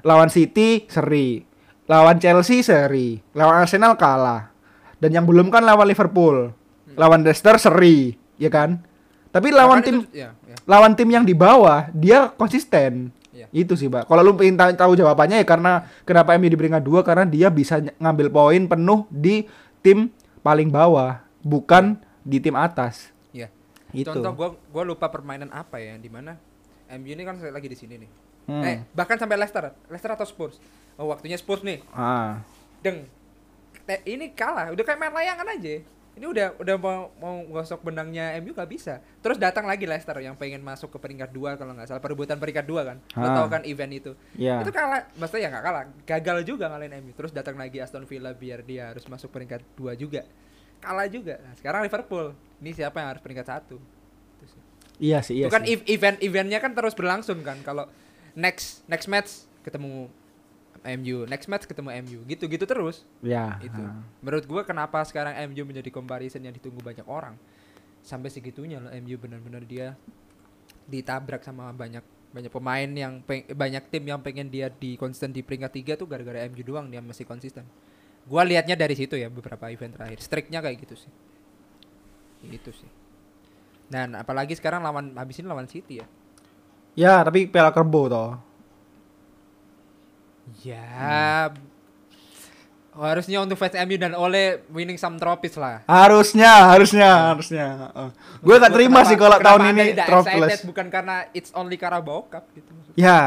Lawan 0.00 0.32
City 0.32 0.88
seri. 0.88 1.44
Lawan 1.84 2.16
Chelsea 2.16 2.60
seri. 2.60 3.16
Lawan 3.32 3.64
Arsenal 3.64 3.96
kalah. 3.96 4.52
Dan 4.96 5.12
yang 5.12 5.24
belum 5.24 5.48
kan 5.48 5.64
lawan 5.64 5.88
Liverpool. 5.88 6.52
Lawan 6.96 7.20
Leicester 7.20 7.56
seri 7.56 8.12
ya 8.36 8.48
kan? 8.48 8.80
Tapi 9.28 9.52
lawan 9.52 9.80
Bahkan 9.80 9.86
tim 9.86 9.96
itu- 10.04 10.08
ya, 10.16 10.32
ya. 10.48 10.56
lawan 10.64 10.96
tim 10.96 11.08
yang 11.12 11.20
di 11.20 11.36
bawah 11.36 11.92
dia 11.92 12.32
konsisten 12.32 13.12
Iya. 13.38 13.46
itu 13.54 13.78
sih 13.78 13.86
pak 13.86 14.10
kalau 14.10 14.26
lu 14.26 14.34
pengen 14.34 14.58
tahu, 14.58 14.98
jawabannya 14.98 15.38
ya 15.38 15.46
karena 15.46 15.86
kenapa 16.02 16.34
MU 16.34 16.50
di 16.50 16.58
peringkat 16.58 16.82
dua 16.82 17.06
karena 17.06 17.22
dia 17.22 17.46
bisa 17.54 17.78
ngambil 18.02 18.34
poin 18.34 18.62
penuh 18.66 19.06
di 19.06 19.46
tim 19.78 20.10
paling 20.42 20.74
bawah 20.74 21.22
bukan 21.46 21.94
di 22.26 22.42
tim 22.42 22.58
atas 22.58 23.14
Iya. 23.30 23.46
itu 23.94 24.10
Contoh 24.10 24.34
gua 24.34 24.48
gua 24.74 24.82
lupa 24.82 25.06
permainan 25.06 25.54
apa 25.54 25.78
ya 25.78 25.94
di 25.96 26.10
mana 26.10 26.34
MU 26.88 27.08
ini 27.12 27.22
kan 27.22 27.36
lagi 27.38 27.68
di 27.68 27.76
sini 27.76 27.94
nih. 28.00 28.10
Hmm. 28.48 28.64
Eh, 28.64 28.76
bahkan 28.96 29.20
sampai 29.20 29.36
Leicester, 29.36 29.76
Leicester 29.92 30.08
atau 30.08 30.24
Spurs. 30.24 30.56
Oh, 30.96 31.12
waktunya 31.12 31.36
Spurs 31.36 31.60
nih. 31.60 31.84
ah 31.92 32.40
Deng. 32.80 33.04
Eh, 33.84 34.00
ini 34.08 34.32
kalah, 34.32 34.72
udah 34.72 34.84
kayak 34.84 34.96
main 34.96 35.12
layangan 35.12 35.52
aja. 35.52 35.84
Ini 36.18 36.26
udah 36.26 36.46
udah 36.58 36.76
mau 36.76 37.14
mau 37.22 37.34
gosok 37.46 37.86
benangnya 37.86 38.34
MU 38.42 38.50
gak 38.50 38.66
bisa. 38.66 38.98
Terus 39.22 39.38
datang 39.38 39.64
lagi 39.64 39.86
Leicester 39.86 40.18
yang 40.18 40.34
pengen 40.34 40.60
masuk 40.60 40.90
ke 40.90 40.98
peringkat 40.98 41.30
dua 41.30 41.54
kalau 41.54 41.78
nggak 41.78 41.86
salah 41.86 42.02
perebutan 42.02 42.42
peringkat 42.42 42.66
dua 42.66 42.82
kan. 42.82 42.96
Lo 43.14 43.22
Ah. 43.24 43.34
tau 43.38 43.46
kan 43.46 43.62
event 43.62 43.92
itu. 43.94 44.12
ya 44.34 44.58
Itu 44.60 44.74
kalah, 44.74 45.06
maksudnya 45.14 45.46
ya 45.46 45.48
nggak 45.54 45.64
kalah, 45.64 45.84
gagal 46.02 46.38
juga 46.42 46.66
ngalahin 46.66 46.98
MU. 46.98 47.14
Terus 47.14 47.30
datang 47.30 47.54
lagi 47.54 47.78
Aston 47.78 48.02
Villa 48.02 48.34
biar 48.34 48.66
dia 48.66 48.90
harus 48.90 49.06
masuk 49.06 49.30
peringkat 49.30 49.62
dua 49.78 49.94
juga. 49.94 50.26
Kalah 50.78 51.06
juga. 51.06 51.38
Nah, 51.38 51.54
sekarang 51.54 51.86
Liverpool. 51.86 52.34
Ini 52.58 52.70
siapa 52.74 52.98
yang 52.98 53.08
harus 53.14 53.22
peringkat 53.22 53.46
satu? 53.46 53.78
Sih. 54.42 54.62
iya 54.98 55.22
sih 55.22 55.38
iya 55.38 55.46
itu 55.46 55.54
kan 55.54 55.62
event-eventnya 55.66 56.58
kan 56.58 56.74
terus 56.74 56.98
berlangsung 56.98 57.38
kan. 57.46 57.62
Kalau 57.62 57.86
next 58.34 58.82
next 58.86 59.06
match 59.06 59.30
ketemu 59.62 60.10
MU, 60.82 61.26
next 61.26 61.46
match 61.46 61.66
ketemu 61.66 61.90
MU, 62.06 62.18
gitu-gitu 62.26 62.64
terus. 62.64 63.02
ya 63.20 63.58
Itu. 63.58 63.78
ah. 63.78 63.98
Menurut 64.22 64.44
gua 64.46 64.62
kenapa 64.62 65.02
sekarang 65.02 65.34
MU 65.50 65.62
menjadi 65.66 65.90
comparison 65.90 66.42
yang 66.42 66.54
ditunggu 66.54 66.78
banyak 66.78 67.06
orang. 67.06 67.34
Sampai 68.02 68.30
segitunya 68.30 68.78
loh 68.78 68.90
MU 68.94 69.16
benar-benar 69.18 69.66
dia 69.66 69.98
ditabrak 70.88 71.44
sama 71.44 71.68
banyak 71.74 72.00
banyak 72.28 72.52
pemain 72.52 72.88
yang 72.88 73.20
peng- 73.24 73.48
banyak 73.48 73.88
tim 73.88 74.04
yang 74.04 74.20
pengen 74.20 74.48
dia 74.52 74.68
di 74.68 75.00
konsisten 75.00 75.32
di 75.32 75.40
peringkat 75.40 75.72
tiga 75.72 75.92
tuh 75.96 76.04
gara-gara 76.04 76.44
MU 76.48 76.60
doang 76.62 76.88
dia 76.88 77.00
masih 77.00 77.24
konsisten. 77.24 77.64
Gua 78.28 78.44
liatnya 78.44 78.76
dari 78.76 78.92
situ 78.94 79.16
ya 79.16 79.32
beberapa 79.32 79.68
event 79.72 79.96
terakhir. 79.96 80.20
Streaknya 80.20 80.60
kayak 80.60 80.76
gitu 80.84 80.94
sih. 80.94 81.12
Itu 82.48 82.70
sih. 82.70 82.88
Dan 83.88 84.12
apalagi 84.14 84.52
sekarang 84.52 84.84
lawan 84.84 85.16
habis 85.16 85.40
ini 85.40 85.48
lawan 85.48 85.64
City 85.64 86.04
ya. 86.04 86.06
ya 86.98 87.14
tapi 87.24 87.48
Piala 87.48 87.72
Kerbo 87.72 88.10
toh 88.10 88.47
Ya. 90.62 91.50
Harusnya 92.98 93.38
untuk 93.38 93.54
fans 93.54 93.78
MU 93.86 93.94
dan 93.94 94.10
Ole 94.18 94.66
winning 94.74 94.98
some 94.98 95.22
trophies 95.22 95.54
lah. 95.54 95.86
harusnya 95.86 96.66
harusnya 96.74 97.30
harusnya 97.30 97.66
Heeh. 97.94 98.08
gue 98.42 98.54
gak 98.58 98.74
terima 98.74 99.06
Kenapa- 99.06 99.10
sih 99.14 99.16
kalau 99.16 99.38
tahun 99.38 99.62
ini 99.70 99.84
excited 99.94 100.60
bukan 100.66 100.86
karena 100.90 101.16
it's 101.30 101.54
only 101.54 101.78
Carabao 101.78 102.26
Cup 102.26 102.50
gitu 102.58 102.66
maksudnya. 102.74 102.98
Ya, 102.98 103.20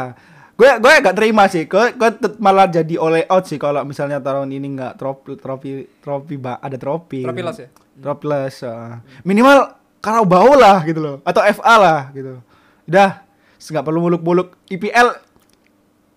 gue 0.59 0.69
gue 0.75 0.91
gak 1.07 1.15
terima 1.15 1.47
sih. 1.47 1.63
Gue 1.71 1.95
gue 1.95 2.09
malah 2.35 2.67
jadi 2.67 2.99
oleh 2.99 3.23
out 3.31 3.47
sih 3.47 3.55
kalau 3.55 3.87
misalnya 3.87 4.19
tahun 4.19 4.51
ini 4.51 4.67
nggak 4.75 4.93
trofi 4.99 5.39
trofi 5.39 5.71
trofi 6.03 6.35
ada 6.43 6.75
trofi. 6.75 7.23
Trofi 7.23 7.39
loss 7.39 7.59
ya? 7.63 7.69
Trophless. 7.95 8.67
uh. 8.67 8.99
Minimal 9.23 9.71
Carabao 10.03 10.51
lah 10.59 10.83
gitu 10.83 10.99
loh 10.99 11.15
atau 11.23 11.39
FA 11.47 11.75
lah 11.79 11.99
gitu. 12.11 12.43
Udah, 12.91 13.23
nggak 13.55 13.85
perlu 13.87 14.03
muluk-muluk 14.03 14.59
IPL. 14.67 15.30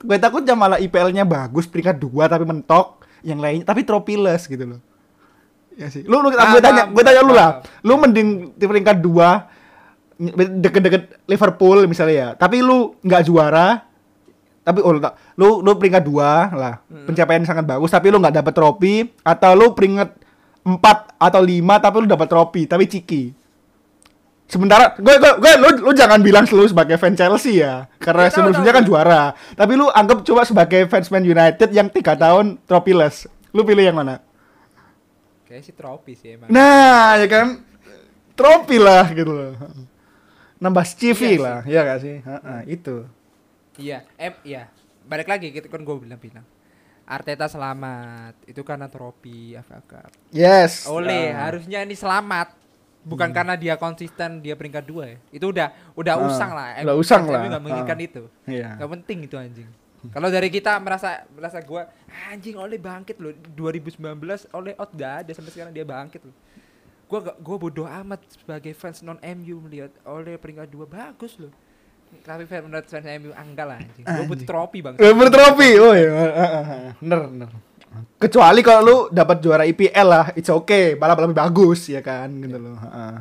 Gue 0.05 0.21
takutnya 0.21 0.53
malah 0.53 0.77
IPL-nya 0.77 1.25
bagus 1.25 1.65
peringkat 1.65 1.97
dua 1.97 2.29
tapi 2.29 2.45
mentok 2.45 3.01
yang 3.25 3.41
lainnya 3.41 3.65
tapi 3.65 3.83
tropiless 3.83 4.45
gitu 4.45 4.77
loh. 4.77 4.81
Ya 5.75 5.89
sih. 5.91 6.05
Lu 6.07 6.23
lu 6.23 6.31
gue 6.31 6.39
Paham, 6.39 6.61
tanya, 6.61 6.83
gue 6.93 7.03
tanya 7.03 7.21
lu 7.25 7.33
lah. 7.35 7.51
Lu 7.83 7.97
mending 7.99 8.53
di 8.55 8.65
peringkat 8.69 9.01
dua 9.01 9.49
deket-deket 10.61 11.27
Liverpool 11.27 11.89
misalnya 11.91 12.15
ya. 12.15 12.29
Tapi 12.37 12.63
lu 12.63 12.95
nggak 13.03 13.23
juara. 13.27 13.83
Tapi 14.65 14.81
oh, 14.81 14.97
tak- 14.97 15.17
lu 15.37 15.61
lu 15.61 15.71
peringkat 15.77 16.05
dua 16.05 16.53
lah. 16.55 16.75
Pencapaian 16.87 17.43
sangat 17.43 17.65
bagus 17.67 17.91
tapi 17.91 18.13
lu 18.13 18.21
nggak 18.21 18.45
dapet 18.45 18.53
trofi 18.55 18.95
atau 19.27 19.53
lu 19.57 19.75
peringkat 19.75 20.21
empat 20.65 21.21
atau 21.21 21.41
lima 21.45 21.77
tapi 21.77 22.05
lu 22.05 22.07
dapat 22.07 22.29
trofi 22.31 22.69
tapi 22.69 22.87
ciki. 22.87 23.44
Sementara 24.45 24.93
gue 24.95 25.15
gue, 25.17 25.33
gue 25.41 25.53
lu, 25.57 25.69
lu 25.89 25.93
jangan 25.93 26.21
bilang 26.21 26.45
lu 26.47 26.69
sebagai 26.69 26.95
fan 26.95 27.17
Chelsea 27.17 27.59
ya 27.59 27.89
karena 27.97 28.29
Ya, 28.29 28.31
sebelumnya 28.31 28.73
kan 28.73 28.85
juara. 28.85 29.23
Tapi 29.53 29.73
lu 29.73 29.89
anggap 29.89 30.21
coba 30.21 30.45
sebagai 30.45 30.85
fans 30.87 31.09
Man 31.09 31.25
United 31.25 31.73
yang 31.73 31.89
tiga 31.89 32.13
tahun 32.13 32.61
tropiless. 32.63 33.25
Lu 33.51 33.65
pilih 33.65 33.81
yang 33.83 33.97
mana? 33.97 34.21
Kayak 35.45 35.63
sih 35.65 35.75
trofi 35.75 36.13
sih 36.13 36.37
emang. 36.37 36.53
Nah, 36.53 37.17
ya 37.17 37.27
kan 37.27 37.47
trofi 38.35 38.77
lah 38.77 39.09
gitu 39.11 39.33
loh. 39.33 39.53
Nambah 40.57 40.85
CV 40.87 41.01
Iya 41.11 41.17
sih. 41.17 41.37
lah, 41.37 41.59
ya 41.65 41.81
gak 41.83 42.01
sih? 42.01 42.17
Heeh, 42.21 42.61
itu. 42.71 42.97
Iya, 43.77 44.05
em 44.17 44.33
iya. 44.45 44.63
Balik 45.05 45.29
lagi 45.29 45.51
gitu 45.51 45.69
kan 45.69 45.81
gue 45.81 45.97
bilang-bilang. 45.99 46.45
Arteta 47.05 47.45
selamat. 47.45 48.33
Itu 48.45 48.65
karena 48.65 48.89
trofi 48.89 49.53
FA 49.59 49.81
Cup. 49.81 50.09
Yes. 50.31 50.89
Ole 50.89 51.31
Ah. 51.31 51.49
harusnya 51.49 51.81
ini 51.81 51.93
selamat. 51.93 52.64
Bukan 53.05 53.29
karena 53.31 53.53
dia 53.55 53.77
konsisten 53.77 54.41
dia 54.41 54.57
peringkat 54.57 54.83
dua 54.83 55.05
ya. 55.07 55.17
Itu 55.31 55.53
udah 55.53 55.69
udah 55.93 56.15
Ah, 56.15 56.25
usang 56.25 56.51
lah. 56.51 56.81
udah 56.81 56.97
usang 56.97 57.23
lah. 57.25 57.45
nggak 57.45 57.63
menginginkan 57.63 57.99
Ah. 57.99 58.07
itu. 58.07 58.23
Iya. 58.45 58.69
Gak 58.77 58.91
penting 58.91 59.19
itu 59.23 59.37
anjing. 59.37 59.69
Kalau 60.05 60.29
dari 60.29 60.49
kita 60.49 60.77
merasa 60.79 61.25
merasa 61.31 61.61
gua 61.61 61.89
anjing 62.27 62.57
oleh 62.57 62.77
bangkit 62.77 63.17
loh 63.17 63.33
2019 63.51 64.01
oleh 64.51 64.73
out 64.75 64.91
gak 64.91 65.25
ada 65.25 65.31
sampai 65.33 65.49
sekarang 65.51 65.73
dia 65.73 65.81
bangkit 65.83 66.21
loh. 66.23 66.37
Gua 67.05 67.21
gak, 67.23 67.37
gua 67.39 67.57
bodoh 67.59 67.85
amat 67.85 68.21
sebagai 68.27 68.73
fans 68.73 69.01
non 69.01 69.17
MU 69.19 69.61
melihat 69.61 69.93
oleh 70.03 70.37
peringkat 70.37 70.69
dua 70.69 70.85
bagus 70.85 71.37
loh. 71.37 71.53
Tapi 72.17 72.45
fans 72.45 72.63
menurut 72.63 72.85
fans 72.85 73.05
MU 73.17 73.33
enggak 73.33 73.67
lah 73.67 73.77
anjing. 73.79 74.05
Gua 74.07 74.25
butuh 74.27 74.47
trofi 74.47 74.79
bang. 74.81 74.95
Eh, 74.95 75.13
bertrofi. 75.13 75.71
Oh 75.79 75.93
iya. 75.93 76.11
Heeh, 76.11 76.65
Bener, 76.99 77.21
bener. 77.27 77.51
Kecuali 78.17 78.61
kalau 78.61 78.81
lu 78.83 78.97
dapat 79.09 79.37
juara 79.39 79.65
IPL 79.65 80.07
lah, 80.07 80.27
it's 80.33 80.49
okay, 80.49 80.95
malah 80.95 81.15
lebih 81.15 81.35
bagus 81.35 81.87
ya 81.87 82.01
kan 82.01 82.31
gitu 82.31 82.57
loh. 82.57 82.77
Heeh. 82.77 83.15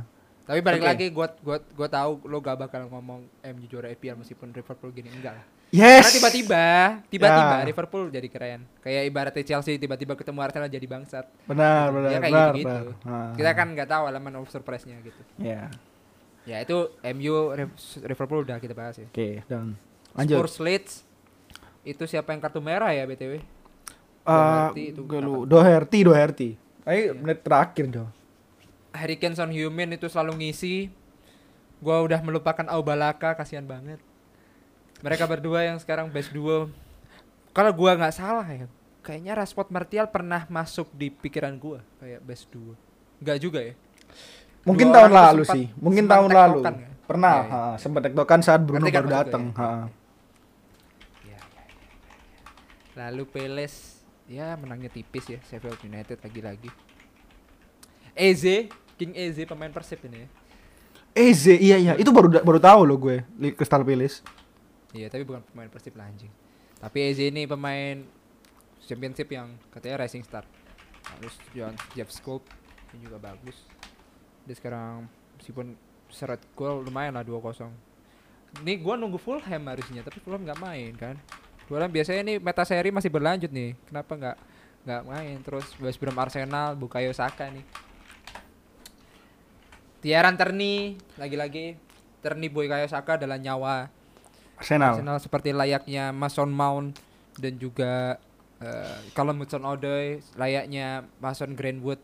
Tapi 0.44 0.60
balik 0.60 0.82
Oke. 0.82 0.90
lagi 0.92 1.06
gua 1.10 1.28
gua 1.40 1.58
gua 1.72 1.88
tahu 1.88 2.28
lo 2.28 2.38
gak 2.38 2.60
bakal 2.60 2.88
ngomong 2.88 3.24
MU 3.48 3.66
juara 3.66 3.88
EPL 3.88 4.20
meskipun 4.20 4.52
Liverpool 4.52 4.92
gini 4.92 5.08
enggak 5.08 5.40
lah. 5.40 5.46
Yes. 5.74 6.06
Karena 6.06 6.14
tiba-tiba, 6.20 6.66
tiba-tiba 7.10 7.56
Ya. 7.58 7.66
Liverpool 7.66 8.04
jadi 8.08 8.28
keren. 8.28 8.62
Kayak 8.80 9.04
ibaratnya 9.10 9.42
Chelsea 9.44 9.74
tiba-tiba 9.76 10.14
ketemu 10.14 10.40
Arsenal 10.40 10.70
jadi 10.70 10.86
bangsat. 10.86 11.26
Benar, 11.44 11.90
Gitu. 11.90 11.96
benar, 11.96 12.10
Ya 12.12 12.20
kayak 12.20 12.30
benar. 12.30 12.52
gitu-gitu. 12.54 12.90
benar. 13.02 13.10
Ah. 13.10 13.34
Kita 13.34 13.52
kan 13.54 13.68
nggak 13.74 13.90
tahu 13.90 14.04
elemen 14.06 14.34
of 14.38 14.48
surprise-nya 14.48 15.02
gitu. 15.02 15.22
Ya. 15.40 15.72
Ya 16.44 16.58
itu 16.60 16.78
MU 17.10 17.34
Liverpool 18.04 18.44
udah 18.44 18.60
kita 18.60 18.76
bahas 18.76 19.00
ya. 19.00 19.08
Oke, 19.08 19.42
dan 19.48 19.74
lanjut. 20.14 20.38
Spurs 20.44 20.58
Leeds 20.60 20.94
itu 21.82 22.04
siapa 22.04 22.32
yang 22.32 22.44
kartu 22.44 22.60
merah 22.60 22.92
ya 22.92 23.08
BTW? 23.08 23.40
Ah, 24.24 24.72
Doherty 24.72 24.84
itu 24.90 25.02
gue 25.04 25.20
lu? 25.20 25.44
Doherty, 25.44 26.00
Doherty. 26.02 26.50
Ayo 26.84 27.12
menit 27.14 27.44
terakhir, 27.44 27.86
Jo. 27.88 28.06
Harry 28.92 29.16
Kane 29.16 29.34
Son 29.34 29.50
Heung-min 29.50 29.92
itu 29.92 30.06
selalu 30.06 30.40
ngisi. 30.40 30.88
Gua 31.80 32.00
udah 32.00 32.20
melupakan 32.20 32.64
Aubalaka, 32.70 33.36
kasihan 33.36 33.64
banget. 33.64 34.00
Mereka 35.04 35.28
berdua 35.28 35.68
yang 35.68 35.76
sekarang 35.76 36.08
best 36.08 36.32
duo. 36.32 36.72
Kalau 37.52 37.72
gua 37.76 37.94
nggak 37.94 38.16
salah 38.16 38.48
ya, 38.48 38.72
kayaknya 39.02 39.36
Rashford 39.36 39.68
Martial 39.68 40.08
pernah 40.08 40.48
masuk 40.48 40.88
di 40.96 41.12
pikiran 41.12 41.60
gua 41.60 41.84
kayak 42.00 42.24
best 42.24 42.48
duo. 42.48 42.80
Enggak 43.20 43.38
juga 43.38 43.60
ya? 43.60 43.76
Mungkin 44.64 44.88
Dua 44.88 44.96
tahun 44.96 45.12
lalu 45.12 45.44
sih. 45.44 45.66
Mungkin 45.76 46.06
tahun 46.08 46.32
lalu. 46.32 46.60
ya? 46.64 46.88
Pernah, 47.04 47.36
Iya, 47.36 47.44
iya. 47.44 47.64
ha, 47.68 47.76
sempat 47.76 48.02
tektokan 48.08 48.40
saat 48.40 48.64
Bruno 48.64 48.88
kan 48.88 48.96
baru 48.96 49.10
datang. 49.12 49.44
ya? 49.52 49.60
Iya, 49.60 49.76
iya, 51.28 51.36
iya. 51.36 51.68
Lalu 52.96 53.24
Peles 53.28 53.93
ya 54.28 54.56
menangnya 54.56 54.90
tipis 54.90 55.28
ya 55.28 55.40
Sheffield 55.48 55.80
United 55.84 56.20
lagi-lagi. 56.24 56.72
Eze, 58.14 58.70
King 58.96 59.18
Eze 59.18 59.44
pemain 59.50 59.74
Persib 59.74 60.00
ini 60.06 60.24
ya. 60.24 60.28
Eze, 61.14 61.54
iya 61.58 61.78
iya, 61.78 61.94
itu 61.98 62.10
baru 62.10 62.42
baru 62.42 62.58
tahu 62.58 62.82
loh 62.90 62.98
gue, 62.98 63.22
Crystal 63.54 63.86
Palace. 63.86 64.26
Iya, 64.94 65.10
tapi 65.10 65.26
bukan 65.26 65.42
pemain 65.50 65.70
Persib 65.70 65.94
lah 65.98 66.10
anjing. 66.10 66.30
Tapi 66.78 66.98
Eze 67.10 67.30
ini 67.30 67.46
pemain 67.46 68.06
championship 68.86 69.30
yang 69.30 69.58
katanya 69.74 70.06
rising 70.06 70.26
star. 70.26 70.46
Terus 71.20 71.36
John 71.54 71.76
Jeff 71.94 72.10
Scope 72.14 72.48
ini 72.94 73.06
juga 73.06 73.18
bagus. 73.20 73.58
Dia 74.46 74.56
sekarang 74.58 75.08
meskipun 75.40 75.74
seret 76.14 76.42
gol 76.54 76.86
lumayan 76.86 77.18
lah 77.18 77.26
2-0. 77.26 77.72
Ini 78.62 78.74
gua 78.86 78.94
nunggu 78.94 79.18
Fulham 79.18 79.64
harusnya, 79.66 80.06
tapi 80.06 80.22
Fulham 80.22 80.46
nggak 80.46 80.62
main 80.62 80.94
kan. 80.94 81.18
Fulham 81.74 81.90
biasanya 81.90 82.22
nih 82.22 82.38
meta 82.38 82.62
seri 82.62 82.94
masih 82.94 83.10
berlanjut 83.10 83.50
nih. 83.50 83.74
Kenapa 83.90 84.14
nggak 84.14 84.38
nggak 84.86 85.02
main? 85.10 85.38
Terus 85.42 85.66
West 85.82 85.98
Brom 85.98 86.14
Arsenal, 86.22 86.78
Bukayo 86.78 87.10
Saka 87.18 87.50
nih. 87.50 87.66
Tiaran 90.06 90.38
Terni 90.38 91.02
lagi-lagi 91.18 91.74
Terni 92.22 92.54
Bukayo 92.54 92.86
Saka 92.86 93.18
adalah 93.18 93.42
nyawa 93.42 93.90
Arsenal. 94.62 95.02
Arsenal 95.02 95.18
seperti 95.18 95.50
layaknya 95.50 96.14
Mason 96.14 96.54
Mount 96.54 96.94
dan 97.42 97.58
juga 97.58 98.22
uh, 98.62 98.98
Callum 99.18 99.42
Hudson-Odoi 99.42 100.22
layaknya 100.38 101.10
Mason 101.18 101.58
Greenwood 101.58 101.98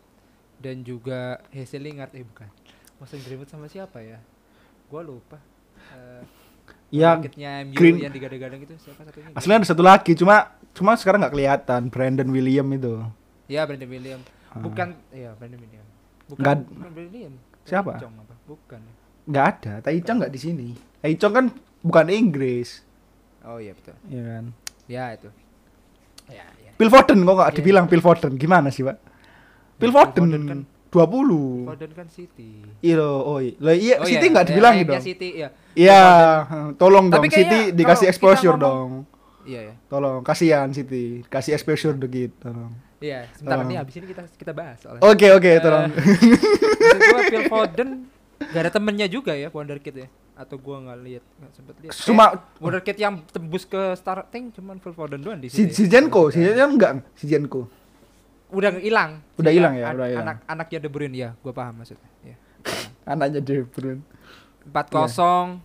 dan 0.58 0.82
juga 0.82 1.38
Hazel 1.54 1.86
Lingard 1.86 2.10
eh 2.18 2.26
bukan 2.26 2.50
Mason 2.98 3.22
Greenwood 3.22 3.46
sama 3.46 3.70
siapa 3.70 4.02
ya 4.02 4.18
gua 4.90 5.06
lupa 5.06 5.38
uh, 5.94 6.26
Ya, 6.90 7.22
MU 7.62 7.70
Green- 7.70 7.98
yang 7.98 8.10
digadang-gadang 8.10 8.60
itu 8.60 8.74
siapa 8.76 9.06
satunya 9.06 9.30
aslinya 9.32 9.58
ada 9.58 9.66
satu 9.66 9.80
lagi, 9.80 10.12
cuma 10.12 10.36
cuma 10.70 10.92
sekarang 10.94 11.22
nggak 11.22 11.32
kelihatan. 11.32 11.80
Brandon 11.86 12.28
William 12.28 12.66
itu. 12.68 13.02
ya 13.46 13.62
Brandon 13.62 13.86
William 13.88 14.20
Ah. 14.48 14.58
bukan 14.58 14.88
ya 15.10 15.30
Brandon 15.34 15.58
William 15.58 15.86
bukan 16.26 16.42
Nggak- 16.42 16.66
Brandon 16.68 16.94
William 16.96 17.32
Siapa? 17.62 17.92
Chong 17.96 18.14
apa 18.16 18.34
bukan 18.44 18.80
ya. 18.80 18.92
Nggak 19.24 19.44
ada. 19.46 19.72
Taichung 19.80 20.16
nggak 20.18 20.30
di 20.30 20.40
sini. 20.40 20.68
Taichung 20.98 21.30
kan 21.30 21.46
bukan 21.80 22.06
Inggris, 22.08 22.82
oh 23.42 23.56
iya 23.56 23.72
betul 23.72 23.94
ya 24.06 24.22
kan. 24.22 24.44
ya 24.84 25.04
itu 25.14 25.28
ya 26.28 26.44
ya 26.58 26.70
Phil 26.74 26.88
Foden 26.88 27.18
kok 27.20 27.32
nggak 27.32 27.48
Iya. 27.48 27.56
dibilang 27.56 27.86
Phil 27.86 28.00
Foden 28.00 28.32
gimana 28.34 28.68
sih, 28.68 28.82
Pak? 28.82 28.96
Phil 29.78 29.80
Phil 29.80 29.92
Foden, 29.92 30.22
Foden 30.24 30.42
kan- 30.44 30.64
20. 30.90 31.66
Foden 31.66 31.90
kan 31.92 32.06
City 32.06 32.50
Iya, 32.80 32.98
oh 33.00 33.38
iya. 33.38 33.54
Lah 33.56 33.72
iya, 33.72 33.94
Oh 33.96 34.04
City 34.04 34.20
iya, 34.20 34.32
nggak 34.32 34.42
ya, 34.42 34.48
dibilang 34.48 34.74
layaknya 34.74 34.90
dong. 34.92 35.02
City 35.02 35.28
ya 35.36 35.48
Iya, 35.86 36.02
tolong 36.74 37.06
Tapi 37.08 37.26
dong 37.26 37.36
City 37.36 37.58
dikasih 37.72 38.06
exposure 38.06 38.54
ngomong- 38.54 38.60
dong. 38.60 38.90
iya 39.42 39.60
ya 39.64 39.74
Tolong, 39.86 40.20
kasihan 40.20 40.68
City, 40.68 41.22
kasih 41.24 41.54
exposure 41.54 41.94
dikit, 41.94 42.34
tolong. 42.40 42.74
Iya, 42.98 43.24
sebentar 43.32 43.56
Tolong. 43.56 43.68
nih 43.68 43.76
habis 43.78 43.94
ini 43.96 44.06
kita 44.06 44.22
kita 44.30 44.52
bahas 44.52 44.76
soalnya. 44.76 45.00
Oke, 45.02 45.26
oke, 45.30 45.48
Eh, 45.48 45.56
tolong. 45.58 45.88
Gua 45.88 47.20
Phil 47.32 47.44
Foden 47.46 47.88
gak 48.42 48.60
ada 48.60 48.70
temennya 48.70 49.06
juga 49.06 49.32
ya 49.32 49.48
Wonderkid 49.48 49.94
ya 49.94 50.08
atau 50.34 50.56
gua 50.56 50.80
nggak 50.80 50.98
lihat 51.02 51.24
nggak 51.34 51.52
sempet 51.52 51.74
lihat 51.78 51.92
Cuma 51.98 52.24
Kayak 52.30 52.40
Wonderkid 52.58 52.96
yang 52.98 53.14
tembus 53.26 53.64
ke 53.64 53.92
starting 53.94 54.48
cuman 54.50 54.76
Phil 54.76 54.92
Foden 54.92 55.20
doang 55.20 55.36
di 55.36 55.48
si, 55.48 55.64
sini 55.64 55.70
si 55.70 55.84
Jenko, 55.86 56.28
si 56.28 56.40
Jenko 56.40 56.72
enggak, 56.74 56.92
si 57.12 57.24
Jenko. 57.24 57.68
Udah 58.50 58.70
hilang 58.78 59.10
Udah 59.34 59.50
hilang 59.50 59.74
ya, 59.74 59.86
an- 59.88 59.96
udah 59.96 60.08
hilang. 60.08 60.24
anak 60.26 60.36
anaknya 60.44 60.78
De 60.78 60.88
Bruyne 60.88 61.14
ya 61.14 61.30
gua 61.38 61.52
paham 61.52 61.74
maksudnya 61.78 62.08
ya 62.22 62.36
Anaknya 63.12 63.40
De 63.40 63.62
Bruyne. 63.64 64.02
4-0 64.66 65.58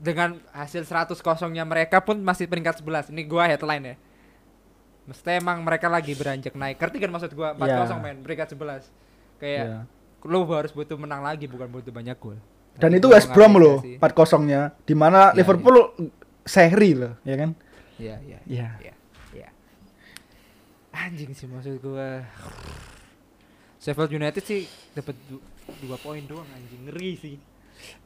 dengan 0.00 0.40
hasil 0.50 0.82
100 0.82 1.12
kosongnya 1.16 1.62
mereka 1.62 2.00
pun 2.00 2.16
masih 2.18 2.48
peringkat 2.48 2.80
11 2.80 3.12
ini 3.12 3.22
gua 3.22 3.44
headline 3.44 3.84
ya 3.86 3.96
Mesti 5.00 5.42
emang 5.42 5.58
mereka 5.60 5.90
lagi 5.90 6.14
beranjak 6.14 6.54
naik. 6.54 6.78
Ngerti 6.78 7.02
kan 7.02 7.10
maksud 7.10 7.34
gua 7.34 7.50
4-0 7.52 7.66
Iya. 7.66 7.96
men, 7.98 8.16
peringkat 8.22 8.54
11. 8.54 8.86
Kayak 9.36 9.64
Iya. 9.66 9.78
lu 10.22 10.46
harus 10.46 10.70
butuh 10.70 10.94
menang 10.94 11.20
lagi 11.20 11.50
bukan 11.50 11.66
butuh 11.66 11.90
banyak 11.90 12.14
gol. 12.14 12.38
Dan 12.78 12.94
itu 12.94 13.10
West 13.10 13.26
Brom 13.28 13.58
loh, 13.58 13.82
mengapresiasi. 13.82 13.98
4-0-nya. 13.98 14.60
Di 14.80 14.94
mana 14.94 15.34
Iya, 15.34 15.42
Liverpool 15.42 15.76
seri 16.40 16.94
loh, 16.94 17.18
ya 17.20 17.34
kan? 17.34 17.50
Iya, 17.98 18.16
iya. 18.22 18.38
Iya. 18.46 18.68
Iya. 18.78 18.92
Iya. 21.00 21.08
Anjing 21.08 21.30
sih 21.32 21.46
maksud 21.46 21.80
gua. 21.80 22.24
Sheffield 23.76 24.12
United 24.12 24.42
sih 24.42 24.64
dapat 24.92 25.16
du- 25.24 25.40
dua 25.80 25.96
poin 25.96 26.20
doang 26.22 26.44
anjing 26.46 26.84
ngeri 26.84 27.10
sih. 27.16 27.36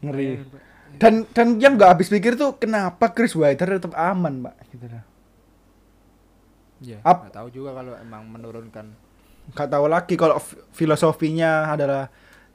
Ngeri. 0.00 0.38
Pak. 0.40 0.62
Dan 0.94 1.14
dan 1.28 1.58
yang 1.58 1.74
nggak 1.74 1.90
habis 1.90 2.06
pikir 2.06 2.34
tuh 2.34 2.54
kenapa 2.54 3.10
Chris 3.10 3.34
Wilder 3.34 3.82
tetap 3.82 3.90
aman, 3.92 4.46
Pak? 4.46 4.54
Gitu 4.70 4.86
lah. 4.86 5.02
Iya. 6.78 6.98
Ap- 7.02 7.26
nggak 7.26 7.34
tahu 7.34 7.48
juga 7.50 7.70
kalau 7.74 7.92
emang 7.96 8.22
menurunkan. 8.28 8.86
Gak 9.50 9.68
tahu 9.68 9.86
lagi 9.86 10.14
kalau 10.14 10.40
fi- 10.40 10.56
filosofinya 10.72 11.68
adalah 11.68 12.08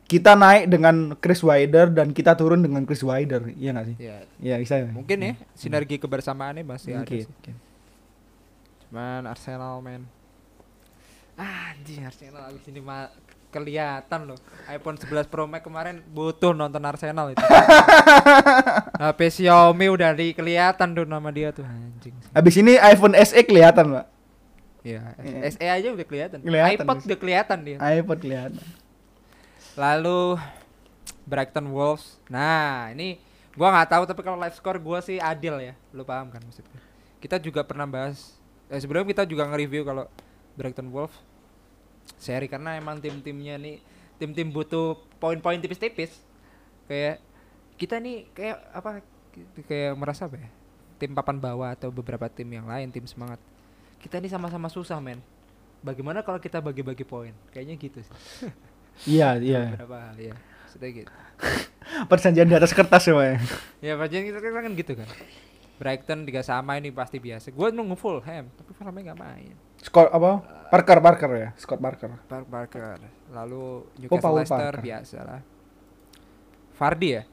kita 0.10 0.34
naik 0.34 0.74
dengan 0.74 1.14
Chris 1.16 1.46
Wilder 1.46 1.94
dan 1.94 2.10
kita 2.10 2.34
turun 2.34 2.66
dengan 2.66 2.82
Chris 2.82 3.06
Wilder, 3.06 3.46
iya 3.54 3.70
nggak 3.70 3.86
sih? 3.86 3.96
Ya, 4.02 4.18
Iya 4.42 4.56
bisa. 4.58 4.82
ya? 4.82 4.90
mungkin 4.90 5.22
ya 5.22 5.34
sinergi 5.54 6.02
kebersamaannya 6.02 6.66
masih 6.66 6.98
ada 6.98 7.06
Mungkin. 7.06 7.30
sih. 7.30 7.54
Cuman 8.90 9.30
Arsenal 9.30 9.78
men. 9.86 10.10
Ah, 11.40 11.72
anjing 11.72 12.04
Arsenal 12.04 12.52
abis 12.52 12.68
ini 12.68 12.84
mah 12.84 13.08
kelihatan 13.50 14.28
loh. 14.30 14.38
iPhone 14.68 15.00
11 15.00 15.26
Pro 15.26 15.48
Max 15.48 15.64
kemarin 15.64 16.04
butuh 16.06 16.52
nonton 16.52 16.84
Arsenal 16.84 17.32
itu. 17.32 17.40
HP 19.02 19.20
Xiaomi 19.42 19.88
udah 19.90 20.12
di 20.14 20.36
kelihatan 20.36 20.92
tuh 20.92 21.08
nama 21.08 21.32
dia 21.32 21.50
tuh 21.50 21.64
anjing. 21.66 22.14
Habis 22.36 22.56
ini 22.60 22.76
iPhone 22.78 23.16
SE 23.18 23.40
kelihatan, 23.42 23.96
Pak. 23.96 24.06
Iya, 24.84 25.02
Iya. 25.18 25.40
SE 25.50 25.66
aja 25.66 25.88
udah 25.92 26.06
kelihatan. 26.06 26.38
Kelihatan, 26.44 26.86
iPod 26.86 26.98
udah 27.08 27.20
kelihatan 27.20 27.58
dia. 27.64 27.78
iPhone 27.82 28.20
kelihatan. 28.20 28.64
Lalu 29.74 30.38
Brighton 31.24 31.68
Wolves. 31.72 32.20
Nah, 32.28 32.92
ini 32.92 33.18
gua 33.56 33.72
nggak 33.74 33.90
tahu 33.90 34.04
tapi 34.06 34.22
kalau 34.22 34.38
live 34.38 34.56
score 34.56 34.78
gua 34.78 35.00
sih 35.00 35.18
adil 35.18 35.56
ya. 35.60 35.74
Lu 35.96 36.04
paham 36.04 36.30
kan 36.30 36.44
maksudnya? 36.44 36.80
Kita 37.18 37.40
juga 37.40 37.64
pernah 37.64 37.88
bahas 37.88 38.38
eh, 38.68 38.80
sebelum 38.80 39.04
kita 39.04 39.24
juga 39.24 39.48
nge-review 39.50 39.84
kalau 39.84 40.06
Brighton 40.54 40.92
Wolves 40.92 41.16
seri 42.18 42.48
karena 42.50 42.80
emang 42.80 42.98
tim-timnya 42.98 43.60
nih 43.60 43.78
tim-tim 44.20 44.52
butuh 44.52 45.00
poin-poin 45.22 45.60
tipis-tipis. 45.62 46.20
Kayak 46.90 47.22
kita 47.80 48.02
nih 48.02 48.28
kayak 48.36 48.58
apa 48.76 49.00
kayak 49.68 49.94
merasa 49.96 50.28
apa 50.28 50.42
ya? 50.42 50.50
Tim 51.00 51.16
papan 51.16 51.40
bawah 51.40 51.72
atau 51.72 51.94
beberapa 51.94 52.28
tim 52.28 52.50
yang 52.52 52.68
lain 52.68 52.92
tim 52.92 53.08
semangat. 53.08 53.40
Kita 54.04 54.20
nih 54.20 54.32
sama-sama 54.32 54.68
susah, 54.68 55.00
men. 55.00 55.24
Bagaimana 55.80 56.24
kalau 56.24 56.44
kita 56.44 56.60
bagi-bagi 56.60 57.08
poin? 57.08 57.32
Kayaknya 57.56 57.76
gitu 57.80 58.00
sih. 58.04 58.16
Iya, 59.08 59.40
iya. 59.40 59.80
Beberapa 59.80 60.12
hal 60.12 60.18
ya. 60.20 60.36
Sudah 60.68 60.92
gitu. 60.92 61.08
Perjanjian 62.12 62.52
di 62.52 62.56
atas 62.60 62.76
kertas 62.76 63.08
ya, 63.08 63.16
Pak. 63.16 63.24
ya? 63.24 63.38
Ya 63.80 63.94
perjanjian 63.96 64.28
kita 64.28 64.40
kan 64.44 64.74
gitu 64.76 64.94
kan. 65.00 65.08
Brighton 65.80 66.28
tiga 66.28 66.44
sama 66.44 66.76
ini 66.76 66.92
pasti 66.92 67.24
biasa. 67.24 67.56
Gue 67.56 67.72
nunggu 67.72 67.96
Fulham, 67.96 68.52
tapi 68.52 68.72
Fulhamnya 68.76 69.16
nggak 69.16 69.20
main. 69.24 69.56
Scott 69.80 70.12
apa? 70.12 70.44
Parker 70.68 71.00
Parker 71.00 71.32
ya, 71.40 71.50
Scott 71.56 71.80
Parker. 71.80 72.20
Park 72.28 72.46
Barker. 72.52 73.00
Lalu 73.32 73.88
Newcastle 73.96 74.20
Paul 74.20 74.36
Leicester 74.44 74.60
Parker. 74.76 74.84
biasa 74.84 75.18
lah. 75.24 75.42
Fardi 76.76 77.10
ya? 77.16 77.24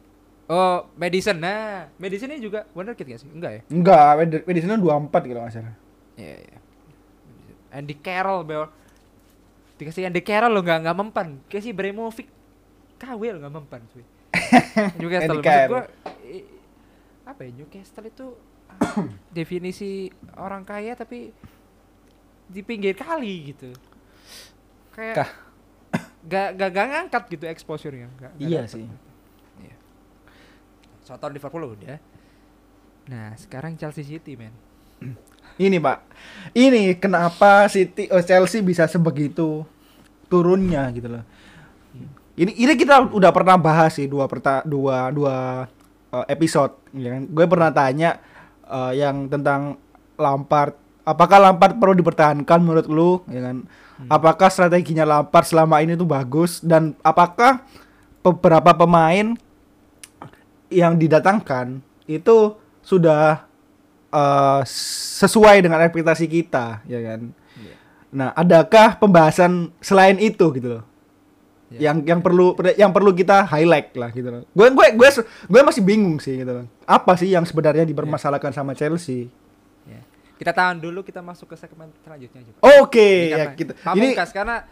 Oh, 0.47 0.87
Madison. 0.95 1.35
Nah, 1.43 1.91
Madison 1.99 2.31
ini 2.31 2.39
juga 2.39 2.71
wonderkid 2.71 3.03
gak 3.11 3.21
sih? 3.27 3.31
Enggak 3.35 3.51
ya? 3.51 3.63
Enggak, 3.67 4.47
Madison 4.47 4.79
24 4.79 5.27
kalau 5.27 5.43
nggak 5.43 5.55
salah. 5.59 5.75
Iya, 6.15 6.37
iya. 6.39 6.59
Andy 7.75 7.99
Carroll, 7.99 8.47
Bel. 8.47 8.71
Dikasih 9.77 10.07
Andy 10.07 10.23
Carroll 10.23 10.55
lo 10.55 10.63
nggak 10.63 10.87
nggak 10.87 10.97
mempan. 10.97 11.29
Kasih 11.51 11.75
Bremovic 11.75 12.31
KW 12.97 13.23
lo 13.35 13.39
nggak 13.43 13.55
mempan, 13.59 13.81
cuy. 13.91 14.07
Newcastle 15.03 15.35
Andy 15.35 15.43
maksud 15.43 15.51
Carroll. 15.51 15.87
Apa 17.27 17.43
ya 17.43 17.51
Newcastle 17.53 18.07
itu 18.07 18.27
ah, 18.71 19.03
definisi 19.37 20.09
orang 20.39 20.63
kaya 20.63 20.95
tapi 20.95 21.35
di 22.47 22.61
pinggir 22.63 22.95
kali 22.95 23.53
gitu. 23.53 23.75
Kayak 24.95 25.15
Kah? 25.19 25.31
gak, 26.31 26.49
gak, 26.55 26.71
gak 26.71 26.87
ngangkat 26.95 27.23
gitu 27.35 27.45
exposure-nya. 27.51 28.09
Gak, 28.17 28.33
gak 28.39 28.47
Iya 28.47 28.63
dapet 28.63 28.73
sih. 28.73 28.87
gitu. 28.87 29.09
Iya. 29.67 29.77
Soton 31.03 31.35
Liverpool 31.35 31.67
udah. 31.67 31.99
Nah, 33.11 33.35
sekarang 33.39 33.75
Chelsea 33.75 34.07
City, 34.07 34.39
men. 34.39 34.55
Ini 35.57 35.81
Pak, 35.81 35.99
ini 36.53 36.93
kenapa 37.01 37.65
City 37.73 38.13
oh, 38.13 38.21
Chelsea 38.21 38.61
bisa 38.61 38.85
sebegitu 38.85 39.65
turunnya 40.29 40.85
gitu 40.93 41.09
loh. 41.09 41.25
Ini 42.37 42.53
ini 42.61 42.73
kita 42.77 43.09
udah 43.09 43.33
pernah 43.33 43.57
bahas 43.57 43.97
sih 43.97 44.05
dua 44.05 44.29
perta 44.29 44.61
dua 44.69 45.09
dua 45.09 45.65
eh, 46.13 46.25
episode 46.31 46.77
ya 46.95 47.17
kan. 47.17 47.23
Gue 47.31 47.47
pernah 47.49 47.71
tanya 47.71 48.21
eh, 48.67 48.93
yang 49.01 49.27
tentang 49.31 49.81
Lampard 50.17 50.75
apakah 51.07 51.39
Lampard 51.39 51.79
perlu 51.79 51.95
dipertahankan 51.95 52.59
menurut 52.59 52.87
lu 52.91 53.23
ya 53.31 53.41
kan? 53.41 53.63
Apakah 54.11 54.53
strateginya 54.53 55.09
Lampard 55.09 55.47
selama 55.47 55.81
ini 55.81 55.97
tuh 55.97 56.05
bagus 56.05 56.61
dan 56.61 56.93
apakah 57.01 57.65
beberapa 58.21 58.75
pemain 58.77 59.39
yang 60.69 60.99
didatangkan 60.99 61.81
itu 62.11 62.59
sudah 62.83 63.47
eh, 64.11 64.63
sesuai 65.23 65.63
dengan 65.63 65.81
ekspektasi 65.87 66.27
kita 66.27 66.83
ya 66.85 67.01
kan? 67.01 67.21
Iya. 67.57 67.75
Nah, 68.13 68.29
adakah 68.35 68.99
pembahasan 68.99 69.71
selain 69.79 70.19
itu 70.19 70.51
gitu 70.53 70.81
loh? 70.81 70.85
Iya. 71.67 71.91
Yang 71.91 71.97
yang 72.07 72.21
perlu 72.23 72.47
yang 72.79 72.91
perlu 72.95 73.11
kita 73.11 73.43
highlight 73.43 73.91
lah 73.99 74.11
gitu 74.15 74.29
loh. 74.31 74.43
Gue 74.55 74.71
gue 74.71 74.87
gue 74.95 75.09
gue 75.25 75.61
masih 75.67 75.83
bingung 75.83 76.23
sih 76.23 76.39
gitu 76.47 76.53
loh. 76.63 76.67
Apa 76.87 77.19
sih 77.19 77.27
yang 77.27 77.43
sebenarnya 77.43 77.83
dipermasalahkan 77.83 78.55
sama 78.55 78.71
Chelsea? 78.73 79.27
Ya. 79.83 79.99
Kita 80.39 80.55
tahan 80.55 80.79
dulu 80.79 81.03
kita 81.03 81.19
masuk 81.27 81.51
ke 81.51 81.57
segmen 81.59 81.91
selanjutnya 82.07 82.43
juga. 82.47 82.59
Oke, 82.79 83.31
Ini 83.31 83.35
ya 83.35 83.45
kita. 83.51 83.73
Ini 83.75 83.83
Pamungkas 83.83 84.31
karena 84.31 84.63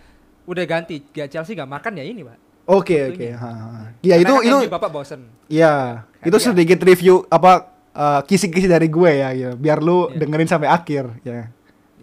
udah 0.44 0.64
ganti 0.68 1.00
gak 1.08 1.28
Chelsea 1.32 1.56
gak 1.56 1.68
makan 1.68 1.96
ya 1.96 2.04
ini 2.04 2.20
pak 2.20 2.36
oke 2.68 2.96
oke. 3.16 3.26
ha, 3.32 3.48
ha. 3.48 3.80
Ya 4.04 4.20
itu 4.20 4.32
kan 4.32 4.44
itu 4.44 4.56
bapak 4.68 4.90
bosen 4.92 5.20
ya, 5.48 6.04
itu 6.20 6.36
Iya. 6.36 6.44
sedikit 6.52 6.80
review 6.84 7.24
apa 7.32 7.72
eh, 7.96 8.20
kisi-kisi 8.28 8.68
dari 8.68 8.88
gue 8.92 9.10
ya 9.12 9.28
gitu. 9.32 9.54
Biar 9.56 9.80
lu 9.80 10.12
Iya. 10.12 10.20
dengerin 10.20 10.48
sampai 10.48 10.68
akhir 10.68 11.04
ya. 11.24 11.48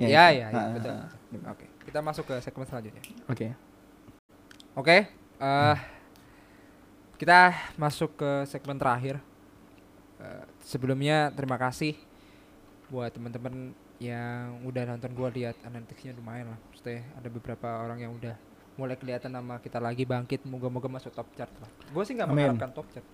ya 0.02 0.08
ya, 0.10 0.48
ya, 0.50 0.62
betul 0.74 0.94
oke 1.46 1.66
kita 1.86 2.00
masuk 2.02 2.24
ke 2.26 2.36
segmen 2.42 2.66
selanjutnya 2.66 3.02
Oke. 3.30 3.54
Oke 4.76 4.98
eh 5.42 5.78
kita 7.22 7.54
masuk 7.78 8.18
ke 8.18 8.50
segmen 8.50 8.82
terakhir. 8.82 9.22
Eh, 10.18 10.44
sebelumnya 10.66 11.30
terima 11.30 11.54
kasih 11.54 11.94
buat 12.90 13.14
teman-teman 13.14 13.78
yang 14.02 14.58
udah 14.66 14.90
nonton 14.90 15.14
gua 15.14 15.30
lihat 15.30 15.54
analitiknya 15.62 16.18
lumayan 16.18 16.58
lah. 16.58 16.60
Maksudnya 16.74 17.06
ada 17.14 17.30
beberapa 17.30 17.70
orang 17.86 18.02
yang 18.02 18.18
udah 18.18 18.34
mulai 18.74 18.98
kelihatan 18.98 19.38
nama 19.38 19.62
kita 19.62 19.78
lagi 19.78 20.02
bangkit. 20.02 20.50
Moga-moga 20.50 20.90
masuk 20.90 21.14
top 21.14 21.30
chart 21.38 21.54
lah. 21.62 21.70
Gue 21.94 22.02
sih 22.10 22.18
nggak 22.18 22.26
mengharapkan 22.26 22.74
top 22.74 22.90
chart. 22.90 23.06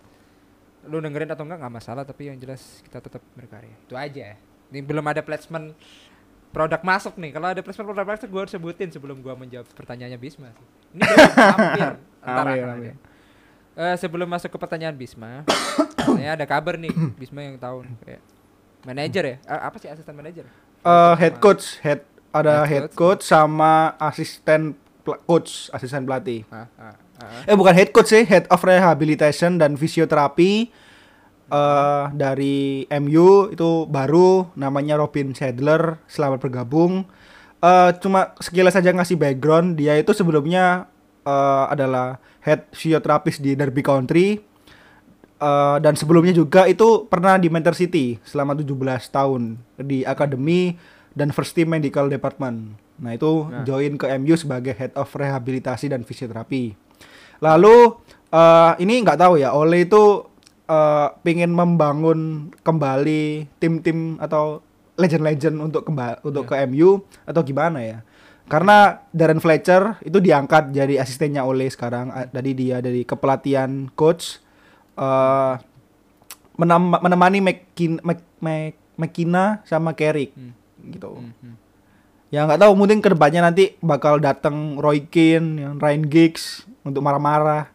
Lu 0.88 1.04
dengerin 1.04 1.36
atau 1.36 1.44
enggak 1.44 1.68
nggak 1.68 1.76
masalah 1.84 2.08
tapi 2.08 2.32
yang 2.32 2.40
jelas 2.40 2.80
kita 2.88 3.04
tetap 3.04 3.20
berkarya. 3.36 3.76
Itu 3.84 4.00
aja 4.00 4.24
ya. 4.32 4.38
Ini 4.72 4.88
belum 4.88 5.04
ada 5.04 5.20
placement 5.20 5.76
produk 6.58 6.82
masuk 6.82 7.14
nih 7.16 7.32
kalau 7.32 7.48
ada 7.48 7.62
placement 7.62 7.88
produk 7.88 8.06
masuk 8.08 8.28
gue 8.28 8.42
harus 8.42 8.50
sebutin 8.52 8.90
sebelum 8.90 9.22
gua 9.22 9.34
menjawab 9.34 9.70
pertanyaannya 9.72 10.18
Bisma 10.18 10.50
sih. 10.50 10.66
ini 10.92 11.06
hampir 11.06 11.88
antara 12.26 12.50
Amin, 12.50 12.60
akan 12.60 12.70
amin. 12.74 12.94
ada. 12.98 13.06
Eh, 13.78 13.96
sebelum 13.96 14.26
masuk 14.26 14.50
ke 14.50 14.58
pertanyaan 14.58 14.94
Bisma 14.94 15.46
saya 16.18 16.34
ada 16.34 16.46
kabar 16.46 16.76
nih 16.76 16.90
Bisma 17.22 17.46
yang 17.46 17.56
tahu 17.56 17.86
nih, 17.86 17.96
kayak 18.02 18.22
manajer 18.84 19.24
ya 19.24 19.36
Eh, 19.46 19.60
apa 19.62 19.78
sih 19.78 19.86
asisten 19.86 20.14
manajer 20.14 20.50
Eh, 20.80 21.14
head 21.16 21.38
coach, 21.38 21.78
head 21.80 22.02
ada 22.32 22.64
Head 22.64 22.70
head 22.70 22.86
coach 22.94 23.22
sama 23.22 23.94
asisten 23.98 24.74
coach, 25.04 25.70
asisten 25.70 26.04
pelatih. 26.04 26.44
ah, 26.50 26.66
ah, 26.76 26.94
ah. 27.18 27.42
Eh 27.44 27.54
bukan 27.54 27.72
head 27.72 27.90
coach 27.90 28.10
sih, 28.10 28.24
head 28.24 28.44
of 28.48 28.60
rehabilitation 28.62 29.56
dan 29.56 29.74
fisioterapi 29.74 30.68
eh 31.48 32.04
dari 32.12 32.84
MU 32.90 33.52
itu 33.52 33.70
baru 33.88 34.52
namanya 34.54 35.00
Robin 35.00 35.32
Sadler, 35.32 36.00
selamat 36.08 36.40
bergabung. 36.44 37.08
eh 37.58 37.90
cuma 37.98 38.38
sekilas 38.38 38.78
saja 38.78 38.94
ngasih 38.94 39.18
background, 39.18 39.82
dia 39.82 39.98
itu 39.98 40.14
sebelumnya 40.14 40.86
eh 41.24 41.66
adalah 41.68 42.22
head 42.46 42.70
fisioterapis 42.72 43.42
di 43.42 43.58
Derby 43.58 43.82
County. 43.82 44.38
Eh, 45.38 45.78
dan 45.86 45.94
sebelumnya 45.94 46.34
juga 46.34 46.66
itu 46.66 47.06
pernah 47.06 47.38
di 47.38 47.46
Manchester 47.46 47.86
City 47.86 48.18
selama 48.26 48.58
17 48.58 49.06
tahun 49.10 49.62
di 49.78 50.02
akademi 50.02 50.74
dan 51.14 51.30
first 51.30 51.54
team 51.54 51.70
medical 51.70 52.10
department. 52.10 52.74
Nah, 52.98 53.14
itu 53.14 53.46
Nah. 53.46 53.62
join 53.62 54.02
ke 54.02 54.10
MU 54.18 54.34
sebagai 54.34 54.74
head 54.74 54.90
of 54.98 55.10
rehabilitasi 55.14 55.94
dan 55.94 56.02
fisioterapi. 56.02 56.74
Lalu 57.42 57.78
eh 58.28 58.72
ini 58.82 59.02
nggak 59.02 59.18
tahu 59.18 59.38
ya, 59.38 59.54
Ole 59.54 59.86
itu 59.86 60.26
eh 60.68 61.08
pingin 61.24 61.56
membangun 61.56 62.52
kembali 62.62 63.48
tim-tim 63.58 64.20
atau 64.20 64.60
legend-legend 65.00 65.56
untuk 65.62 65.88
kembali 65.88 66.22
untuk 66.28 66.52
ke 66.52 66.60
MU 66.68 67.02
atau 67.24 67.42
gimana 67.42 67.80
ya? 67.80 68.00
Karena 68.48 69.04
Darren 69.12 69.44
Fletcher 69.44 70.00
itu 70.04 70.24
diangkat 70.24 70.72
jadi 70.72 71.04
asistennya 71.04 71.44
Ole 71.44 71.68
sekarang. 71.68 72.12
Tadi 72.32 72.52
dia 72.56 72.80
dari 72.80 73.04
kepelatihan 73.04 73.92
coach 73.96 74.40
eh 74.96 75.54
menam- 76.58 77.00
menemani 77.00 77.40
McKin 77.40 78.02
Mc, 78.02 78.20
Mc, 78.98 79.18
sama 79.68 79.94
Carrick 79.94 80.34
Hmm. 80.34 80.54
gitu. 80.90 81.22
Hmm, 81.22 81.34
hmm. 81.38 81.56
Ya 82.28 82.44
nggak 82.44 82.60
tahu 82.60 82.76
mungkin 82.76 83.00
ke 83.00 83.08
depannya 83.14 83.40
nanti 83.40 83.80
bakal 83.80 84.20
datang 84.20 84.76
Roy 84.82 85.08
Keane, 85.08 85.64
yang 85.64 85.80
Ryan 85.80 86.04
Giggs 86.12 86.68
untuk 86.84 87.00
marah-marah. 87.00 87.72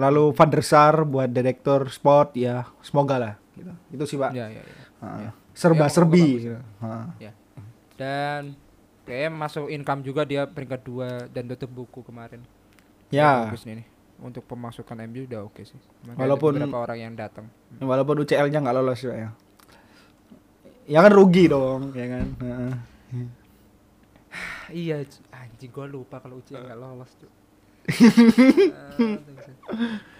Lalu 0.00 0.32
Van 0.32 0.48
der 0.48 0.62
Sar 0.62 1.04
buat 1.04 1.28
direktur 1.28 1.86
sport 1.88 2.32
ya 2.34 2.64
semoga 2.80 3.16
lah. 3.16 3.34
Gitu. 3.52 3.72
Itu 3.92 4.04
sih 4.06 4.16
pak. 4.16 4.32
ya 4.32 4.48
ya 4.48 4.58
ya 4.58 4.74
Ha. 5.00 5.08
Ya. 5.18 5.30
Serba-serbi. 5.52 6.24
Ya, 6.38 6.56
gitu. 6.56 6.58
Ha. 6.80 6.92
dan 7.96 8.56
kayak 9.02 9.28
masuk 9.30 9.68
income 9.68 10.00
juga 10.00 10.24
dia 10.24 10.44
peringkat 10.44 10.80
dua 10.82 11.08
dan 11.26 11.44
tutup 11.46 11.68
buku 11.74 12.00
kemarin 12.00 12.40
Ya 13.08 13.44
bagus 13.44 13.64
nih 13.64 13.80
nih. 13.80 13.86
untuk 14.20 14.44
pemasukan 14.46 14.96
MU 15.04 15.24
udah 15.24 15.40
oke 15.42 15.60
sih 15.60 15.76
ada 16.06 16.16
Walaupun- 16.16 16.54
beberapa 16.54 16.80
orang 16.80 16.98
yang 16.98 17.12
datang 17.12 17.48
walaupun 17.76 18.20
UCL-nya 18.20 18.56
nggak 18.58 18.72
lolos 18.74 19.00
Pak, 19.00 19.12
ya. 19.14 19.28
Ya 20.86 20.98
kan 21.00 21.12
rugi 21.12 21.44
dong, 21.46 21.92
ya 21.92 22.06
kan. 22.10 22.26
Iya 24.70 25.02
anjing 25.30 25.70
gue 25.70 25.86
lupa 25.86 26.18
kalau 26.18 26.38
UCL 26.38 26.62
nggak 26.62 26.78
lolos 26.78 27.10
tuh 27.16 27.30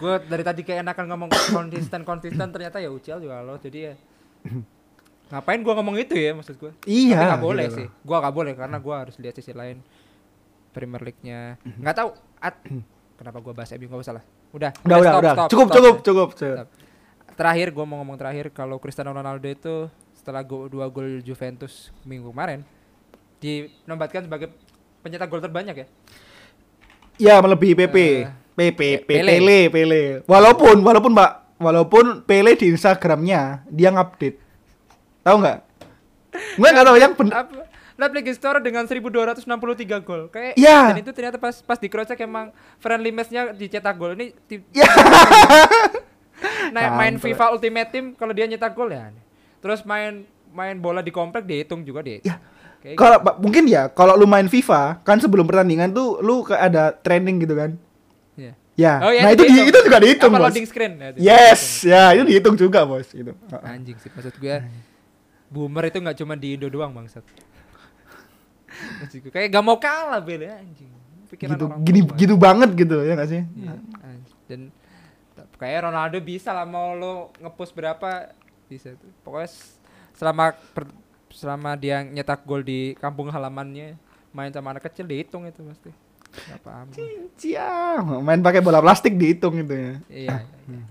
gue 0.01 0.13
dari 0.27 0.43
tadi 0.43 0.61
kayak 0.63 0.85
enakan 0.85 1.05
ngomong 1.15 1.29
konsisten 1.51 2.01
konsisten 2.07 2.47
ternyata 2.51 2.77
ya 2.79 2.89
UCL 2.89 3.19
juga 3.21 3.43
lolos 3.43 3.61
jadi 3.61 3.91
ya 3.91 3.93
ngapain 5.31 5.63
gue 5.63 5.73
ngomong 5.73 5.95
itu 5.95 6.13
ya 6.17 6.35
maksud 6.35 6.59
gue 6.59 6.71
Iya. 6.83 7.15
Tapi 7.15 7.29
nggak 7.31 7.43
boleh 7.43 7.65
gitu 7.71 7.77
sih. 7.79 7.87
Gua 8.03 8.17
nggak 8.19 8.35
boleh 8.35 8.53
karena 8.57 8.77
gua 8.83 8.95
harus 9.07 9.15
lihat 9.15 9.35
sisi 9.39 9.55
lain 9.55 9.79
Premier 10.75 11.01
League-nya. 11.03 11.55
Nggak 11.79 11.95
tahu 11.95 12.09
at, 12.39 12.55
kenapa 13.15 13.37
gua 13.39 13.53
bahas 13.55 13.71
MU 13.75 13.87
nggak 13.87 14.01
usah 14.03 14.13
lah. 14.19 14.23
Udah. 14.51 14.71
Udah, 14.83 14.97
udah, 14.99 15.11
stop, 15.11 15.21
udah. 15.23 15.33
stop, 15.33 15.49
cukup, 15.51 15.67
stop. 15.67 15.75
cukup, 15.77 15.95
cukup, 16.03 16.29
cukup. 16.35 16.57
Stop. 16.59 16.69
Terakhir 17.39 17.67
gua 17.71 17.85
mau 17.87 17.97
ngomong 18.03 18.17
terakhir 18.19 18.45
kalau 18.51 18.75
Cristiano 18.83 19.15
Ronaldo 19.15 19.47
itu 19.47 19.75
setelah 20.11 20.43
go, 20.43 20.67
dua 20.67 20.91
gol 20.91 21.23
Juventus 21.23 21.89
minggu 22.05 22.29
kemarin 22.29 22.61
dinobatkan 23.41 24.27
sebagai 24.27 24.53
pencetak 25.01 25.31
gol 25.31 25.39
terbanyak 25.39 25.75
ya. 25.81 25.87
Ya 27.21 27.35
melebihi 27.39 27.73
PP. 27.77 27.95
Eh, 27.97 28.29
PP, 28.55 29.07
Pele. 29.07 29.29
Pele, 29.31 29.59
Pele. 29.71 30.01
Walaupun, 30.27 30.83
walaupun 30.83 31.11
Mbak, 31.15 31.31
walaupun 31.57 32.05
Pele 32.27 32.55
di 32.59 32.71
Instagramnya 32.71 33.63
dia 33.71 33.89
ngupdate. 33.89 34.37
Tahu 35.23 35.35
nggak? 35.39 35.57
Gue 36.57 36.69
nggak 36.71 36.85
tahu 36.87 36.97
yang 36.97 37.13
ben- 37.15 37.31
Apa? 37.33 37.71
Leipzig 38.01 38.41
Store 38.41 38.57
dengan 38.57 38.89
1263 38.89 40.01
gol. 40.01 40.25
Kayak 40.33 40.57
Iya. 40.57 40.89
dan 40.89 40.97
itu 40.97 41.11
ternyata 41.13 41.37
pas 41.37 41.61
pas 41.61 41.77
di 41.77 41.85
cross 41.85 42.09
check 42.09 42.25
emang 42.25 42.49
friendly 42.81 43.13
match-nya 43.13 43.53
dicetak 43.53 43.93
gol. 43.93 44.17
Ini 44.17 44.33
tim 44.49 44.65
Ya. 44.73 44.89
nah, 46.73 46.97
main. 46.97 47.21
FIFA 47.21 47.53
Ultimate 47.53 47.89
Team 47.93 48.05
kalau 48.17 48.33
dia 48.33 48.49
nyetak 48.49 48.73
gol 48.73 48.89
ya. 48.89 49.13
Terus 49.61 49.85
main 49.85 50.25
main 50.49 50.81
bola 50.81 51.05
di 51.05 51.13
komplek 51.13 51.45
dihitung 51.45 51.85
juga 51.85 52.01
dia. 52.01 52.17
Ya, 52.25 52.41
Kayak 52.81 52.97
Kalau 52.97 53.17
Pak, 53.21 53.35
mungkin 53.37 53.69
ya, 53.69 53.93
kalau 53.93 54.17
lu 54.17 54.25
main 54.25 54.49
FIFA, 54.49 55.05
kan 55.05 55.21
sebelum 55.21 55.45
pertandingan 55.45 55.93
tuh 55.93 56.17
lu 56.25 56.41
ada 56.49 56.89
training 56.89 57.37
gitu 57.37 57.53
kan. 57.53 57.77
Ya. 58.73 58.93
Oh, 58.99 59.11
iya, 59.11 59.21
nah 59.21 59.31
itu 59.31 59.43
di- 59.43 59.51
dihitung. 59.51 59.67
itu 59.67 59.79
juga 59.83 59.97
dihitung, 59.99 60.31
Apa 60.31 60.39
Bos. 60.39 60.47
loading 60.47 60.65
screen 60.65 60.93
ya, 60.95 61.07
itu 61.09 61.17
Yes, 61.19 61.61
dihitung. 61.81 61.91
ya 61.91 62.03
itu 62.09 62.23
dihitung 62.25 62.55
juga, 62.57 62.79
Bos, 62.83 63.07
gitu. 63.07 63.31
Anjing 63.61 63.97
sih 63.97 64.09
maksud 64.09 64.35
gue. 64.35 64.55
Boomer 65.47 65.83
itu 65.85 65.97
nggak 65.97 66.17
cuma 66.17 66.33
di 66.33 66.55
Indo 66.55 66.67
doang 66.67 66.89
bangsat. 66.89 67.21
Maksud 68.97 69.19
gue, 69.19 69.31
kayak 69.31 69.51
gak 69.51 69.61
mau 69.61 69.77
kalah 69.77 70.19
Bel 70.19 70.41
ya 70.41 70.55
anjing. 70.55 70.89
Pikiran 71.27 71.53
Gitu 71.53 71.63
orang 71.65 71.79
gini 71.81 71.99
tua. 72.01 72.15
gitu 72.17 72.33
banget 72.35 72.69
gitu 72.73 72.95
ya 73.01 73.13
nggak 73.13 73.29
sih? 73.29 73.41
Iya, 73.53 73.73
anjing. 74.01 74.37
Dan 74.47 74.61
kayak 75.55 75.79
Ronaldo 75.85 76.17
bisa 76.19 76.49
lah 76.49 76.63
mau 76.63 76.91
lo 76.91 77.13
ngepost 77.37 77.71
berapa 77.71 78.31
bisa 78.65 78.95
tuh. 78.95 79.11
Pokoknya 79.21 79.51
selama 80.11 80.43
per- 80.71 80.95
selama 81.29 81.75
dia 81.75 82.01
nyetak 82.01 82.43
gol 82.43 82.59
di 82.59 82.95
kampung 82.95 83.27
halamannya 83.27 83.95
main 84.31 84.49
sama 84.49 84.71
anak 84.71 84.83
kecil 84.85 85.03
dihitung 85.03 85.43
itu 85.43 85.59
pasti. 85.61 85.91
Gak 86.31 86.59
paham. 86.63 86.87
Cia, 87.35 87.99
main 88.23 88.39
pakai 88.39 88.63
bola 88.63 88.79
plastik 88.79 89.19
dihitung 89.19 89.59
gitu 89.59 89.75
ya. 89.75 89.93
Iya, 90.07 90.37
iya. 90.47 90.83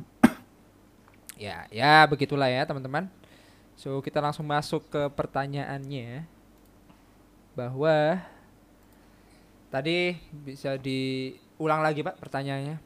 Ya, 1.41 1.57
ya 1.73 1.95
begitulah 2.05 2.53
ya 2.53 2.69
teman-teman. 2.69 3.09
So 3.81 4.05
kita 4.05 4.21
langsung 4.21 4.45
masuk 4.45 4.85
ke 4.93 5.09
pertanyaannya 5.17 6.29
bahwa 7.57 8.21
tadi 9.73 10.21
bisa 10.45 10.77
di 10.77 11.33
ulang 11.57 11.81
lagi 11.81 12.05
pak 12.05 12.21
pertanyaannya 12.21 12.77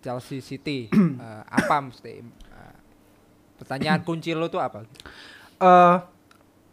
Chelsea 0.00 0.40
City 0.40 0.88
eh, 1.24 1.42
apa 1.44 1.76
mesti 1.84 2.24
eh, 2.24 2.76
pertanyaan 3.60 4.00
kunci 4.00 4.32
lo 4.32 4.48
tuh 4.48 4.64
apa 4.64 4.88
eh 5.60 5.96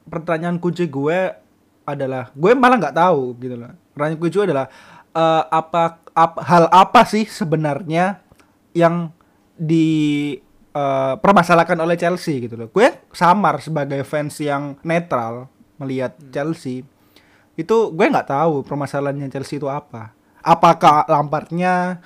pertanyaan 0.09 0.57
kunci 0.57 0.87
gue 0.87 1.19
adalah 1.93 2.29
gue 2.33 2.51
malah 2.53 2.77
nggak 2.77 2.97
tahu 2.97 3.35
gitu 3.41 3.55
loh. 3.57 3.71
Pertanyaan 3.93 4.19
gue 4.21 4.43
adalah 4.45 4.67
eh, 5.13 5.43
apa, 5.49 5.83
apa 6.13 6.39
hal 6.45 6.65
apa 6.69 7.01
sih 7.05 7.25
sebenarnya 7.25 8.21
yang 8.77 9.09
di 9.57 10.37
eh, 10.73 11.13
permasalahkan 11.17 11.79
oleh 11.81 11.97
Chelsea 11.97 12.45
gitu 12.45 12.55
loh. 12.55 12.69
Gue 12.69 12.93
samar 13.11 13.59
sebagai 13.59 14.05
fans 14.05 14.37
yang 14.39 14.77
netral 14.85 15.49
melihat 15.81 16.13
Chelsea 16.29 16.85
itu 17.59 17.77
gue 17.91 18.05
nggak 18.05 18.29
tahu 18.29 18.63
permasalahannya 18.63 19.27
Chelsea 19.33 19.57
itu 19.59 19.67
apa. 19.67 20.15
Apakah 20.39 21.03
Lampardnya, 21.11 21.99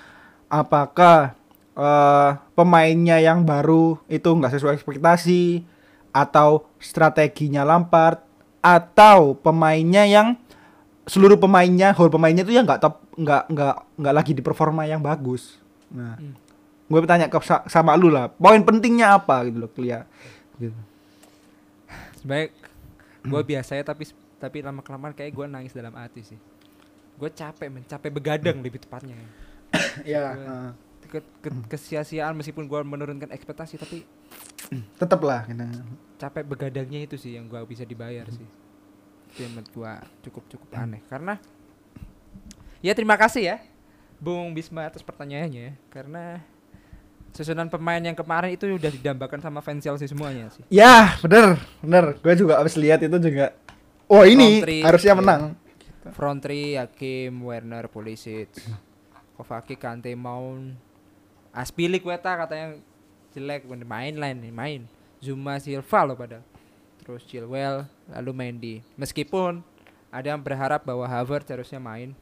apakah 0.50 1.38
eh, 1.76 2.30
pemainnya 2.56 3.22
yang 3.22 3.44
baru 3.44 4.02
itu 4.10 4.26
nggak 4.26 4.58
sesuai 4.58 4.74
ekspektasi, 4.82 5.74
atau 6.14 6.70
strateginya 6.78 7.66
Lampard 7.66 8.22
atau 8.64 9.36
pemainnya 9.36 10.08
yang 10.08 10.40
seluruh 11.04 11.36
pemainnya 11.36 11.92
whole 11.92 12.08
pemainnya 12.08 12.42
itu 12.42 12.56
ya 12.56 12.64
nggak 12.64 12.80
top 12.80 13.04
nggak 13.14 13.44
nggak 13.52 13.76
nggak 14.00 14.14
lagi 14.16 14.32
di 14.32 14.40
performa 14.40 14.88
yang 14.88 15.04
bagus. 15.04 15.60
Nah 15.92 16.16
Hmm. 16.16 16.34
gue 16.84 17.00
bertanya 17.00 17.28
ke 17.28 17.38
sa- 17.42 17.66
sama 17.66 17.92
lu 17.94 18.08
lah 18.08 18.32
poin 18.32 18.62
pentingnya 18.62 19.18
apa 19.18 19.44
gitu 19.44 19.58
loh 19.60 19.70
Clia 19.70 20.08
gitu. 20.56 20.78
sebaik 22.18 22.56
gue 23.22 23.42
biasanya 23.44 23.84
tapi 23.84 24.08
tapi 24.38 24.58
lama 24.60 24.80
kelamaan 24.80 25.12
kayak 25.12 25.32
gue 25.32 25.46
nangis 25.46 25.72
dalam 25.72 25.92
hati 25.94 26.24
sih. 26.24 26.40
Gue 27.14 27.30
capek 27.30 27.68
men 27.68 27.84
capek 27.84 28.10
begadang 28.10 28.60
lebih 28.60 28.80
tepatnya. 28.80 29.16
Ya 30.08 30.34
ke, 31.14 31.22
ke- 31.46 31.66
kesia-siaan 31.70 32.34
meskipun 32.34 32.66
gue 32.66 32.80
menurunkan 32.82 33.30
ekspektasi 33.30 33.78
tapi 33.78 34.02
tetap 34.98 35.22
lah 35.22 35.46
gitu. 35.46 35.62
capek 36.18 36.44
begadangnya 36.48 37.06
itu 37.06 37.16
sih 37.20 37.38
yang 37.38 37.46
gua 37.46 37.62
bisa 37.68 37.84
dibayar 37.86 38.26
sih. 38.32 38.48
Itu 39.34 39.46
yang 39.46 39.60
menurut 39.60 39.70
gua 39.76 39.94
cukup 40.26 40.44
cukup 40.50 40.70
aneh. 40.74 41.02
Karena 41.06 41.38
ya 42.82 42.94
terima 42.98 43.20
kasih 43.20 43.44
ya 43.54 43.58
Bung 44.18 44.56
Bisma 44.56 44.88
atas 44.88 45.04
pertanyaannya 45.04 45.78
karena 45.92 46.42
susunan 47.34 47.68
pemain 47.68 48.02
yang 48.02 48.16
kemarin 48.16 48.54
itu 48.54 48.70
udah 48.70 48.92
didambakan 48.94 49.42
sama 49.42 49.60
fans 49.60 49.84
Chelsea 49.84 50.08
semuanya 50.10 50.50
sih. 50.54 50.64
Ya 50.72 51.18
bener 51.22 51.60
bener. 51.84 52.18
Gue 52.24 52.34
juga 52.40 52.58
habis 52.58 52.74
lihat 52.80 53.04
itu 53.04 53.18
juga. 53.20 53.54
Oh 54.08 54.24
ini 54.24 54.62
three, 54.62 54.82
harusnya 54.82 55.14
menang. 55.18 55.42
Front 56.14 56.44
three 56.44 56.76
Hakim 56.76 57.48
Werner 57.48 57.88
Pulisic 57.88 58.52
Kovacic 59.40 59.80
Kante 59.80 60.12
Mount 60.14 60.93
Aspilik 61.54 62.02
Weta 62.02 62.34
katanya 62.34 62.82
jelek 63.38 63.70
bener 63.70 63.86
main 63.86 64.14
lain 64.18 64.38
main. 64.50 64.82
Zuma 65.22 65.62
Silva 65.62 66.02
loh 66.04 66.18
padahal. 66.18 66.44
Terus 67.00 67.24
Chilwell 67.30 67.86
lalu 68.10 68.32
Mendy. 68.34 68.76
Meskipun 68.98 69.62
ada 70.14 70.34
yang 70.34 70.42
berharap 70.42 70.82
bahwa 70.84 71.06
Havertz 71.06 71.50
harusnya 71.50 71.78
main 71.78 72.18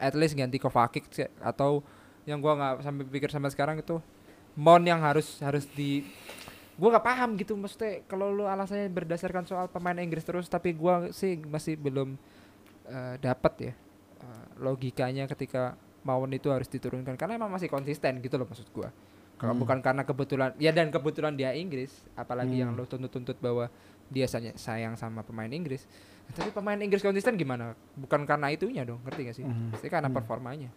at 0.00 0.14
least 0.18 0.36
ganti 0.36 0.58
Kovacic 0.60 1.06
atau 1.40 1.80
yang 2.26 2.42
gua 2.42 2.58
nggak 2.58 2.74
sampai 2.84 3.04
pikir 3.06 3.30
sampai 3.30 3.54
sekarang 3.54 3.78
itu 3.80 4.02
Mon 4.56 4.82
yang 4.82 5.00
harus 5.04 5.38
harus 5.40 5.68
di 5.70 6.04
gua 6.76 6.96
nggak 6.96 7.06
paham 7.06 7.30
gitu 7.38 7.54
maksudnya 7.56 8.04
kalau 8.10 8.32
lu 8.32 8.44
alasannya 8.44 8.90
berdasarkan 8.92 9.46
soal 9.48 9.70
pemain 9.70 9.96
Inggris 9.96 10.26
terus 10.26 10.50
tapi 10.50 10.74
gua 10.74 11.08
sih 11.14 11.38
masih 11.38 11.78
belum 11.78 12.18
eh, 12.88 13.14
dapat 13.22 13.52
ya 13.70 13.72
eh, 14.20 14.44
logikanya 14.60 15.30
ketika 15.30 15.78
Mawon 16.06 16.30
itu 16.30 16.46
harus 16.48 16.70
diturunkan 16.70 17.18
karena 17.18 17.34
emang 17.34 17.50
masih 17.50 17.66
konsisten 17.66 18.22
gitu 18.22 18.38
loh 18.38 18.46
maksud 18.46 18.70
gua 18.70 18.94
kalau 19.36 19.52
Hmm. 19.52 19.60
bukan 19.66 19.78
karena 19.82 20.06
kebetulan 20.06 20.54
ya 20.56 20.70
dan 20.70 20.88
kebetulan 20.88 21.34
dia 21.34 21.50
Inggris 21.52 21.90
apalagi 22.14 22.62
yang 22.62 22.72
Hmm. 22.72 22.78
lo 22.78 22.86
tuntut-tuntut 22.86 23.36
bahwa 23.36 23.66
dia 24.06 24.24
sayang 24.54 24.94
sama 24.94 25.20
pemain 25.20 25.50
Inggris 25.50 25.82
tapi 26.30 26.54
pemain 26.54 26.78
Inggris 26.78 27.02
konsisten 27.02 27.34
gimana 27.34 27.74
bukan 27.98 28.22
karena 28.22 28.48
itunya 28.48 28.86
dong 28.86 29.02
ngerti 29.02 29.20
gak 29.26 29.36
sih 29.36 29.44
Hmm. 29.44 29.74
pasti 29.74 29.90
karena 29.90 30.06
Hmm. 30.06 30.16
performanya 30.16 30.70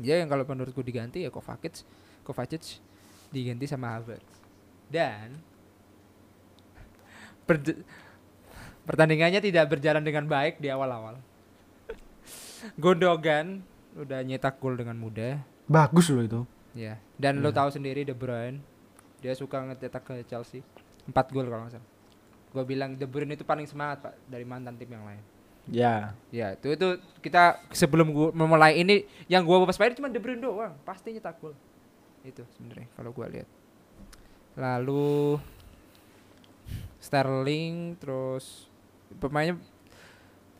dia 0.00 0.16
yang 0.16 0.26
kalau 0.26 0.42
menurutku 0.42 0.80
diganti 0.80 1.20
ya 1.20 1.30
Kovacic 1.30 1.84
Kovacic 2.24 2.80
diganti 3.28 3.68
sama 3.68 3.94
Havertz 3.94 4.40
dan 4.88 5.36
pertandingannya 8.88 9.38
tidak 9.38 9.70
berjalan 9.70 10.02
dengan 10.02 10.26
baik 10.26 10.58
di 10.58 10.70
awal-awal 10.70 11.18
Gundogan 12.82 13.62
udah 13.96 14.20
nyetak 14.22 14.58
gol 14.58 14.74
dengan 14.74 14.94
mudah. 14.94 15.40
Bagus 15.66 16.10
loh 16.10 16.22
itu. 16.22 16.40
Ya 16.74 16.98
dan 17.18 17.42
lo 17.42 17.50
Iya. 17.50 17.58
tahu 17.62 17.68
sendiri 17.74 18.06
De 18.06 18.14
Bruyne 18.14 18.62
dia 19.18 19.34
suka 19.34 19.58
ngecetak 19.60 20.02
ke 20.02 20.14
Chelsea. 20.24 20.62
Empat 21.06 21.30
gol 21.30 21.46
kalau 21.46 21.66
nggak 21.66 21.78
salah. 21.78 21.88
Gue 22.50 22.64
bilang 22.66 22.94
De 22.94 23.06
Bruyne 23.06 23.34
itu 23.34 23.42
paling 23.42 23.66
semangat 23.66 24.02
pak 24.02 24.14
dari 24.26 24.46
mantan 24.46 24.78
tim 24.78 24.90
yang 24.90 25.02
lain. 25.02 25.22
Ya. 25.70 26.14
Ya 26.30 26.54
itu 26.54 26.72
itu 26.72 26.88
kita 27.20 27.58
sebelum 27.70 28.10
gua 28.10 28.28
memulai 28.30 28.78
ini 28.78 29.06
yang 29.26 29.42
gua 29.42 29.62
waspadai 29.62 29.94
cuma 29.94 30.10
De 30.10 30.18
Bruyne 30.18 30.42
doang. 30.42 30.74
Pasti 30.82 31.14
nyetak 31.14 31.38
gol. 31.38 31.54
Itu 32.22 32.42
sebenarnya 32.58 32.86
kalau 32.94 33.10
gua 33.10 33.26
lihat. 33.30 33.46
Lalu 34.58 35.38
Sterling 37.00 37.96
terus 37.96 38.68
pemainnya 39.18 39.56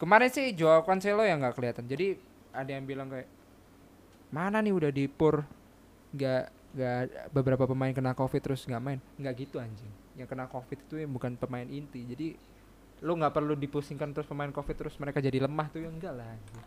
kemarin 0.00 0.32
sih 0.32 0.56
Joao 0.56 0.80
Cancelo 0.82 1.20
yang 1.20 1.42
nggak 1.44 1.52
kelihatan. 1.58 1.84
Jadi 1.84 2.16
ada 2.50 2.70
yang 2.70 2.84
bilang 2.86 3.08
kayak 3.10 3.28
mana 4.30 4.62
nih 4.62 4.74
udah 4.74 4.90
dipur 4.94 5.42
nggak 6.14 6.42
nggak 6.70 6.98
beberapa 7.34 7.66
pemain 7.66 7.90
kena 7.90 8.14
covid 8.14 8.40
terus 8.42 8.62
nggak 8.66 8.82
main. 8.82 9.00
Nggak 9.18 9.34
gitu 9.42 9.58
anjing. 9.58 9.90
Yang 10.14 10.28
kena 10.30 10.46
covid 10.46 10.78
itu 10.78 10.94
yang 11.02 11.10
bukan 11.10 11.34
pemain 11.34 11.66
inti. 11.66 12.06
Jadi 12.06 12.28
lu 13.00 13.16
nggak 13.16 13.32
perlu 13.32 13.56
dipusingkan 13.56 14.12
terus 14.12 14.28
pemain 14.28 14.52
covid 14.52 14.76
terus 14.76 14.94
mereka 15.00 15.24
jadi 15.24 15.40
lemah 15.40 15.66
tuh 15.72 15.80
ya 15.82 15.88
enggak 15.88 16.12
lah 16.14 16.26
anjing. 16.30 16.60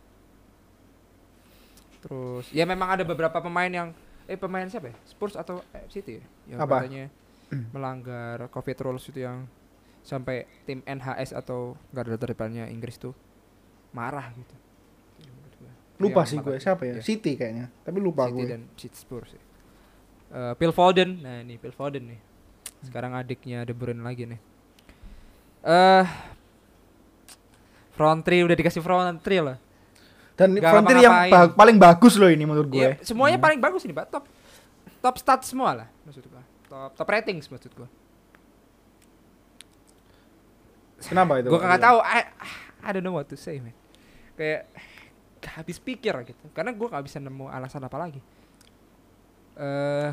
terus 2.04 2.52
ya 2.52 2.68
memang 2.68 3.00
ada 3.00 3.08
beberapa 3.08 3.40
pemain 3.40 3.72
yang 3.72 3.90
eh 4.28 4.36
pemain 4.36 4.68
siapa 4.68 4.92
ya? 4.92 4.96
Spurs 5.08 5.40
atau 5.40 5.64
eh, 5.72 5.88
City 5.88 6.20
ya? 6.20 6.26
Yang 6.52 6.60
Apa? 6.68 6.76
katanya 6.84 7.04
melanggar 7.76 8.38
covid 8.52 8.76
rules 8.84 9.08
itu 9.08 9.24
yang 9.24 9.48
sampai 10.04 10.44
tim 10.68 10.84
NHS 10.84 11.32
atau 11.32 11.80
garda 11.96 12.20
terdepannya 12.20 12.68
Inggris 12.68 13.00
tuh 13.00 13.16
marah 13.96 14.36
gitu 14.36 14.52
lupa 16.04 16.22
Yang 16.22 16.30
sih 16.30 16.38
gue 16.40 16.56
siapa 16.58 16.82
ya 16.84 16.94
Iya. 16.94 17.02
City 17.02 17.32
kayaknya 17.34 17.66
tapi 17.80 17.98
lupa 17.98 18.24
City 18.26 18.34
gue 18.34 18.46
dan 18.46 18.62
City 18.76 18.98
Spurs 18.98 19.32
ya. 19.32 19.42
Eh, 20.34 20.54
Phil 20.56 20.72
Foden, 20.72 21.10
nah 21.20 21.40
ini 21.40 21.56
Phil 21.56 21.72
Foden 21.72 22.04
nih. 22.06 22.20
Sekarang 22.82 23.14
adiknya 23.14 23.62
De 23.62 23.72
Bruyne 23.72 24.00
lagi 24.00 24.26
nih. 24.26 24.40
Eh 25.62 26.06
front 27.92 28.20
three 28.22 28.42
udah 28.42 28.54
dikasih 28.54 28.80
front 28.80 29.18
three 29.20 29.40
lah. 29.40 29.58
dan 30.34 30.50
Nggak 30.50 30.66
frontier 30.68 30.98
yang 31.00 31.14
ba- 31.30 31.54
paling 31.54 31.78
bagus 31.78 32.18
loh 32.18 32.26
ini 32.26 32.42
menurut 32.42 32.66
gue 32.68 32.82
Iya, 32.82 32.98
semuanya 33.00 33.38
Hmm. 33.38 33.46
paling 33.46 33.60
bagus 33.60 33.86
ini, 33.86 33.94
Pak. 33.94 34.10
Top 34.10 34.26
top 34.98 35.16
stats 35.16 35.46
semua 35.46 35.72
lah 35.76 35.88
maksud 36.04 36.26
gua. 36.26 36.42
Top 36.66 36.92
top 36.96 37.08
ratings 37.08 37.46
maksud 37.46 37.70
gua. 37.72 37.86
kenapa 41.00 41.38
itu 41.38 41.48
Gua 41.48 41.60
nggak 41.60 41.84
tahu 41.84 41.98
I, 42.00 42.20
I 42.82 42.90
don't 42.90 43.04
know 43.04 43.12
what 43.12 43.28
to 43.28 43.36
say, 43.36 43.60
man. 43.60 43.76
Kayak 44.34 44.66
gak 44.72 44.93
habis 45.48 45.78
pikir 45.80 46.14
gitu. 46.28 46.46
Karena 46.52 46.72
gua 46.72 46.94
nggak 46.94 47.06
bisa 47.06 47.18
nemu 47.20 47.50
alasan 47.50 47.84
apa 47.84 47.98
lagi. 48.00 48.22
Eh 49.58 50.12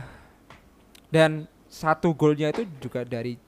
dan 1.11 1.51
satu 1.71 2.15
golnya 2.15 2.51
itu 2.51 2.67
juga 2.83 3.07
dari 3.07 3.39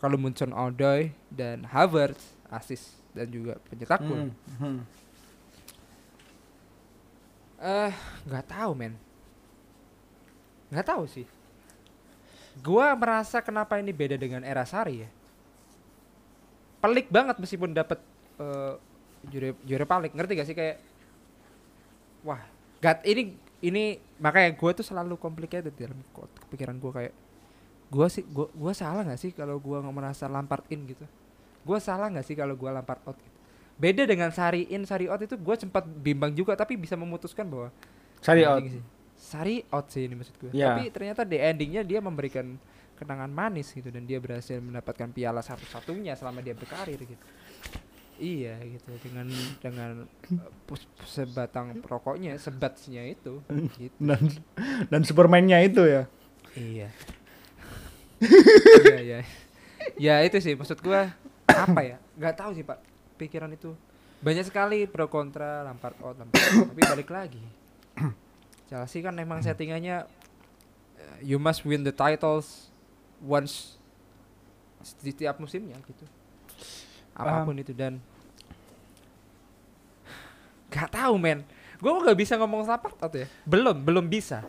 kalau 0.00 0.16
Munson 0.16 0.54
Odoi 0.54 1.12
dan 1.28 1.66
Havertz 1.66 2.34
assist 2.48 2.98
dan 3.12 3.28
juga 3.30 3.58
pencetak 3.68 4.00
gol. 4.06 4.30
Hmm, 4.30 4.32
hmm. 4.58 4.80
Eh, 7.60 7.92
nggak 8.24 8.46
tahu 8.48 8.72
men. 8.72 8.94
Nggak 10.72 10.86
tahu 10.88 11.04
sih. 11.04 11.26
Gua 12.64 12.96
merasa 12.96 13.44
kenapa 13.44 13.76
ini 13.76 13.92
beda 13.92 14.16
dengan 14.16 14.42
era 14.42 14.64
Sari 14.64 15.04
ya. 15.04 15.10
Pelik 16.80 17.12
banget 17.12 17.36
meskipun 17.36 17.76
dapat 17.76 18.00
eh 18.40 18.74
juara 19.28 19.52
juara 19.68 19.84
paling 19.84 20.12
ngerti 20.16 20.32
gak 20.32 20.48
sih 20.48 20.56
kayak 20.56 20.80
wah 22.24 22.42
gat 22.80 23.04
ini 23.04 23.36
ini 23.60 24.00
makanya 24.16 24.56
gua 24.56 24.72
tuh 24.72 24.86
selalu 24.86 25.20
complicated 25.20 25.72
dalam 25.76 26.00
kepikiran 26.48 26.76
gua 26.80 26.92
kayak 26.96 27.14
gua 27.92 28.06
sih 28.08 28.24
gua 28.24 28.48
gua 28.56 28.72
salah 28.72 29.04
nggak 29.04 29.20
sih 29.20 29.30
kalau 29.36 29.60
gua 29.60 29.84
nggak 29.84 29.96
merasa 29.96 30.24
Lampard 30.30 30.64
in 30.72 30.88
gitu 30.88 31.04
gua 31.64 31.78
salah 31.80 32.08
nggak 32.08 32.24
sih 32.24 32.36
kalau 32.38 32.56
gua 32.56 32.80
Lampard 32.80 33.04
out 33.04 33.16
gitu 33.20 33.38
beda 33.80 34.04
dengan 34.04 34.28
Sari 34.32 34.68
in 34.72 34.84
Sari 34.88 35.08
out 35.08 35.20
itu 35.20 35.36
gua 35.40 35.56
sempat 35.56 35.84
bimbang 35.84 36.32
juga 36.32 36.56
tapi 36.56 36.76
bisa 36.76 36.96
memutuskan 36.96 37.48
bahwa 37.48 37.68
Sari 38.20 38.44
out 38.44 38.64
sih. 38.68 38.84
Sari 39.20 39.56
out 39.68 39.86
sih 39.92 40.08
ini 40.08 40.14
maksud 40.16 40.36
gue. 40.40 40.50
Ya. 40.56 40.72
Tapi 40.72 40.88
ternyata 40.92 41.28
di 41.28 41.36
endingnya 41.36 41.84
dia 41.84 42.00
memberikan 42.00 42.56
kenangan 42.96 43.32
manis 43.32 43.72
gitu 43.72 43.88
dan 43.88 44.04
dia 44.04 44.20
berhasil 44.20 44.60
mendapatkan 44.60 45.08
piala 45.12 45.40
satu-satunya 45.40 46.16
selama 46.16 46.44
dia 46.44 46.52
berkarir 46.52 47.00
gitu. 47.00 47.20
Iya 48.20 48.54
gitu. 48.62 48.92
Dengan 49.00 49.26
dengan 49.58 49.90
pus- 50.68 50.86
sebatang 51.08 51.80
rokoknya 51.80 52.36
sebatsnya 52.36 53.08
itu. 53.08 53.40
Gitu. 53.80 53.96
Dan 53.96 54.20
dan 54.92 55.00
Superman-nya 55.02 55.64
itu 55.64 55.82
ya. 55.88 56.04
iya. 56.54 56.88
Iya 58.84 59.00
iya. 59.00 59.20
Ya 59.96 60.14
itu 60.20 60.36
sih. 60.44 60.52
Maksud 60.52 60.84
gua 60.84 61.08
apa 61.48 61.80
ya? 61.80 61.96
Nggak 62.20 62.36
tahu 62.36 62.50
sih 62.52 62.62
pak 62.62 62.78
pikiran 63.16 63.48
itu. 63.50 63.72
Banyak 64.20 64.44
sekali 64.44 64.84
pro 64.84 65.08
kontra 65.08 65.64
Lampard 65.64 65.96
out 66.04 66.20
Lampard 66.20 66.44
out, 66.52 66.76
tapi 66.76 66.84
balik 66.84 67.08
lagi. 67.08 67.40
Chelsea 68.68 69.00
kan 69.02 69.16
emang 69.18 69.40
settingannya 69.40 70.04
eh, 71.00 71.18
you 71.24 71.40
must 71.40 71.64
win 71.64 71.82
the 71.82 71.90
titles 71.90 72.68
once 73.24 73.80
di 75.00 75.12
setiap 75.12 75.36
musimnya 75.42 75.76
gitu 75.84 76.04
apa 77.14 77.44
pun 77.44 77.56
itu 77.58 77.72
dan 77.74 77.98
nggak 80.70 80.90
tahu 80.94 81.14
men. 81.18 81.42
Gue 81.80 81.90
nggak 81.90 82.18
bisa 82.18 82.36
ngomong 82.36 82.68
Lampard 82.68 82.96
out 83.00 83.14
ya? 83.14 83.26
Belum 83.42 83.74
belum 83.74 84.06
bisa. 84.06 84.44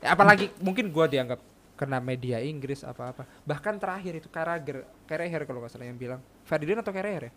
Ya, 0.00 0.16
apalagi 0.16 0.48
mungkin 0.64 0.88
gua 0.88 1.04
dianggap 1.04 1.40
kena 1.76 1.96
media 1.96 2.40
Inggris 2.44 2.84
apa-apa 2.84 3.24
bahkan 3.48 3.80
terakhir 3.80 4.12
itu 4.12 4.28
Carragher 4.28 4.84
Carragher 5.08 5.48
kalau 5.48 5.64
nggak 5.64 5.72
salah 5.72 5.88
yang 5.88 5.96
bilang. 5.96 6.20
Ferdinand 6.44 6.84
atau 6.84 6.92
Carragher 6.92 7.28
ya? 7.28 7.32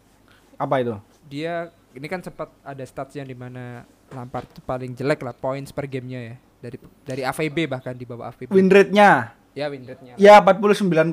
Apa 0.60 0.76
itu? 0.84 0.96
dia 1.28 1.72
ini 1.96 2.08
kan 2.12 2.20
sempat 2.20 2.52
ada 2.66 2.84
statsnya 2.84 3.24
di 3.24 3.38
mana 3.38 3.88
Lampard 4.14 4.46
itu 4.52 4.62
paling 4.62 4.94
jelek 4.94 5.24
lah 5.26 5.34
points 5.34 5.74
per 5.74 5.88
gamenya 5.90 6.20
ya. 6.22 6.36
Dari 6.64 6.78
dari 7.04 7.22
AVB 7.28 7.58
bahkan 7.68 7.96
di 7.96 8.06
bawah 8.08 8.32
AVB 8.32 8.52
Win 8.52 8.72
rate-nya. 8.72 9.36
ya 9.54 9.70
win 9.70 9.86
rate-nya. 9.86 10.14
Ya 10.18 10.42
49,8 10.42 11.12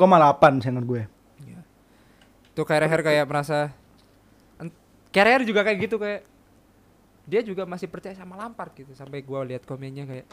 seingat 0.62 0.84
gue. 0.84 1.02
Tuh 2.54 2.66
Carragher 2.66 3.02
kayak 3.06 3.26
merasa 3.30 3.70
Carragher 5.10 5.42
juga 5.42 5.66
kayak 5.66 5.78
gitu 5.90 5.98
kayak 5.98 6.22
dia 7.26 7.42
juga 7.42 7.66
masih 7.66 7.90
percaya 7.90 8.14
sama 8.14 8.38
Lampard 8.38 8.74
gitu 8.74 8.94
sampai 8.94 9.22
gua 9.22 9.42
lihat 9.42 9.66
komennya 9.66 10.06
kayak 10.06 10.26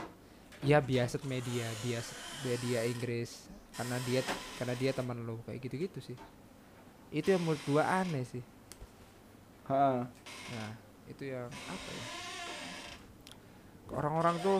ya 0.65 0.82
biasa 0.82 1.22
media 1.30 1.65
biasa 1.86 2.13
media 2.45 2.82
Inggris 2.86 3.49
karena 3.78 3.97
dia 4.05 4.22
karena 4.57 4.74
dia 4.78 4.91
teman 4.93 5.18
lo 5.22 5.41
kayak 5.45 5.61
gitu-gitu 5.65 6.13
sih. 6.13 6.18
Itu 7.09 7.34
yang 7.34 7.41
menurut 7.41 7.61
gua 7.65 8.05
aneh 8.05 8.26
sih. 8.26 8.43
Ha. 9.68 10.07
nah 10.55 10.72
itu 11.11 11.28
yang 11.28 11.49
apa 11.49 11.89
ya? 11.91 12.05
Orang-orang 13.93 14.36
tuh 14.41 14.59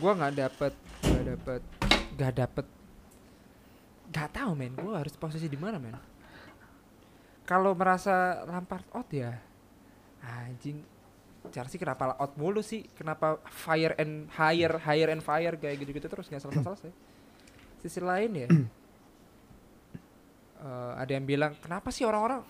gua 0.00 0.12
nggak 0.16 0.34
dapet 0.36 0.72
nggak 1.04 1.24
dapet 1.36 1.60
nggak 2.16 2.32
dapet 2.32 2.66
nggak 4.08 4.30
tahu 4.32 4.50
men. 4.56 4.72
Gua 4.76 5.04
harus 5.04 5.16
posisi 5.16 5.48
di 5.48 5.60
mana 5.60 5.76
men 5.76 6.09
kalau 7.50 7.74
merasa 7.74 8.46
Lampard 8.46 8.86
out 8.94 9.10
ya 9.10 9.34
anjing 10.22 10.86
Chelsea 11.50 11.80
kenapa 11.80 12.14
out 12.14 12.36
mulu 12.38 12.60
sih? 12.62 12.84
Kenapa 12.94 13.40
fire 13.48 13.96
and 13.98 14.28
hire 14.30 14.76
hire 14.78 15.10
and 15.10 15.24
fire 15.24 15.56
kayak 15.58 15.82
gitu-gitu 15.82 16.06
terus? 16.06 16.30
Nggak 16.30 16.46
selesai 16.46 16.62
selesai 16.62 16.92
sisi 17.80 17.98
lain 17.98 18.30
ya 18.36 18.46
eh, 20.62 20.92
ada 21.00 21.10
yang 21.10 21.24
bilang 21.24 21.56
kenapa 21.58 21.88
sih 21.88 22.04
orang-orang 22.04 22.44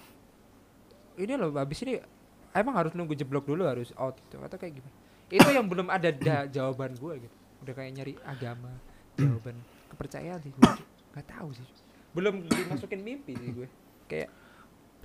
ini 1.16 1.38
loh 1.38 1.54
habis 1.54 1.78
ini 1.86 2.02
emang 2.50 2.74
harus 2.74 2.92
nunggu 2.98 3.14
jeblok 3.14 3.46
dulu 3.46 3.62
harus 3.62 3.94
out 3.94 4.18
gitu 4.18 4.42
atau 4.42 4.58
kayak 4.58 4.82
gimana? 4.82 4.96
Itu 5.30 5.48
yang 5.48 5.70
belum 5.70 5.86
ada 5.88 6.10
da- 6.26 6.50
jawaban 6.50 6.98
gue 6.98 7.24
gitu. 7.24 7.36
Udah 7.62 7.72
kayak 7.72 7.90
nyari 7.94 8.14
agama 8.26 8.74
jawaban 9.16 9.56
kepercayaan 9.94 10.42
sih 10.44 10.50
gue 10.52 10.66
nggak 11.14 11.26
tahu 11.30 11.54
sih. 11.56 11.64
Belum 12.10 12.42
dimasukin 12.44 13.00
mimpi 13.00 13.38
sih 13.38 13.54
gue 13.54 13.68
kayak 14.10 14.28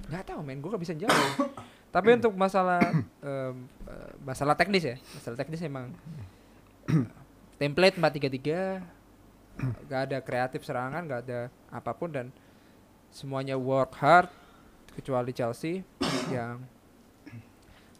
nggak 0.09 0.23
tahu 0.27 0.39
men. 0.45 0.59
Gue 0.61 0.69
gak 0.73 0.83
bisa 0.83 0.95
jawab. 0.95 1.51
Tapi 1.95 2.09
untuk 2.19 2.35
masalah 2.35 2.81
eh, 3.23 3.53
masalah 4.21 4.55
teknis 4.57 4.83
ya. 4.83 4.95
Masalah 5.15 5.37
teknis 5.39 5.61
emang 5.63 5.91
eh, 6.91 7.07
template 7.55 7.95
433 7.97 9.87
gak 9.87 10.01
ada 10.11 10.19
kreatif 10.19 10.67
serangan 10.67 11.07
gak 11.07 11.21
ada 11.31 11.47
apa 11.71 11.95
pun 11.95 12.11
dan 12.11 12.27
semuanya 13.15 13.55
work 13.55 13.95
hard 13.95 14.27
kecuali 14.99 15.31
Chelsea 15.31 15.79
yang 16.27 16.59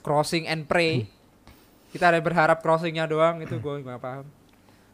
crossing 0.03 0.45
and 0.45 0.67
pray. 0.67 1.07
Kita 1.89 2.11
ada 2.11 2.19
berharap 2.19 2.59
crossingnya 2.59 3.07
doang 3.07 3.39
itu 3.39 3.55
gue 3.55 3.73
nggak 3.79 4.03
paham. 4.03 4.27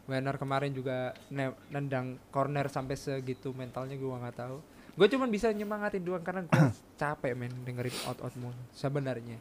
Werner 0.05 0.37
kemarin 0.37 0.71
juga 0.73 1.17
ne- 1.33 1.57
nendang 1.73 2.21
corner 2.29 2.69
sampai 2.69 2.93
segitu 2.93 3.49
mentalnya 3.57 3.97
gue 3.97 4.05
nggak 4.05 4.37
tahu 4.37 4.57
gue 4.91 5.07
cuma 5.07 5.25
bisa 5.31 5.47
nyemangatin 5.55 6.03
doang 6.03 6.23
karena 6.23 6.43
gue 6.43 6.63
capek 7.01 7.33
men 7.33 7.53
dengerin 7.63 7.95
out 8.07 8.19
out 8.19 8.35
mulu 8.35 8.57
sebenarnya. 8.75 9.39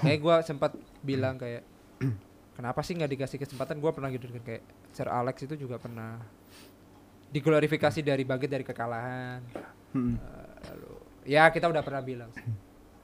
Kayak 0.00 0.18
gue 0.24 0.34
sempat 0.46 0.72
bilang 1.04 1.36
kayak 1.36 1.62
kenapa 2.56 2.80
sih 2.80 2.96
nggak 2.96 3.12
dikasih 3.12 3.38
kesempatan? 3.40 3.76
Gue 3.78 3.92
pernah 3.92 4.08
gitu 4.08 4.28
kan 4.32 4.42
kayak 4.42 4.62
Sir 4.96 5.08
Alex 5.08 5.44
itu 5.44 5.54
juga 5.68 5.76
pernah 5.76 6.20
diglorifikasi 7.32 8.00
dari 8.04 8.24
bangkit 8.24 8.48
dari 8.48 8.64
kekalahan. 8.64 9.40
Hmm. 9.92 10.16
lalu 10.72 10.92
ya 11.28 11.52
kita 11.52 11.68
udah 11.68 11.84
pernah 11.84 12.00
bilang 12.00 12.32
sih. 12.32 12.48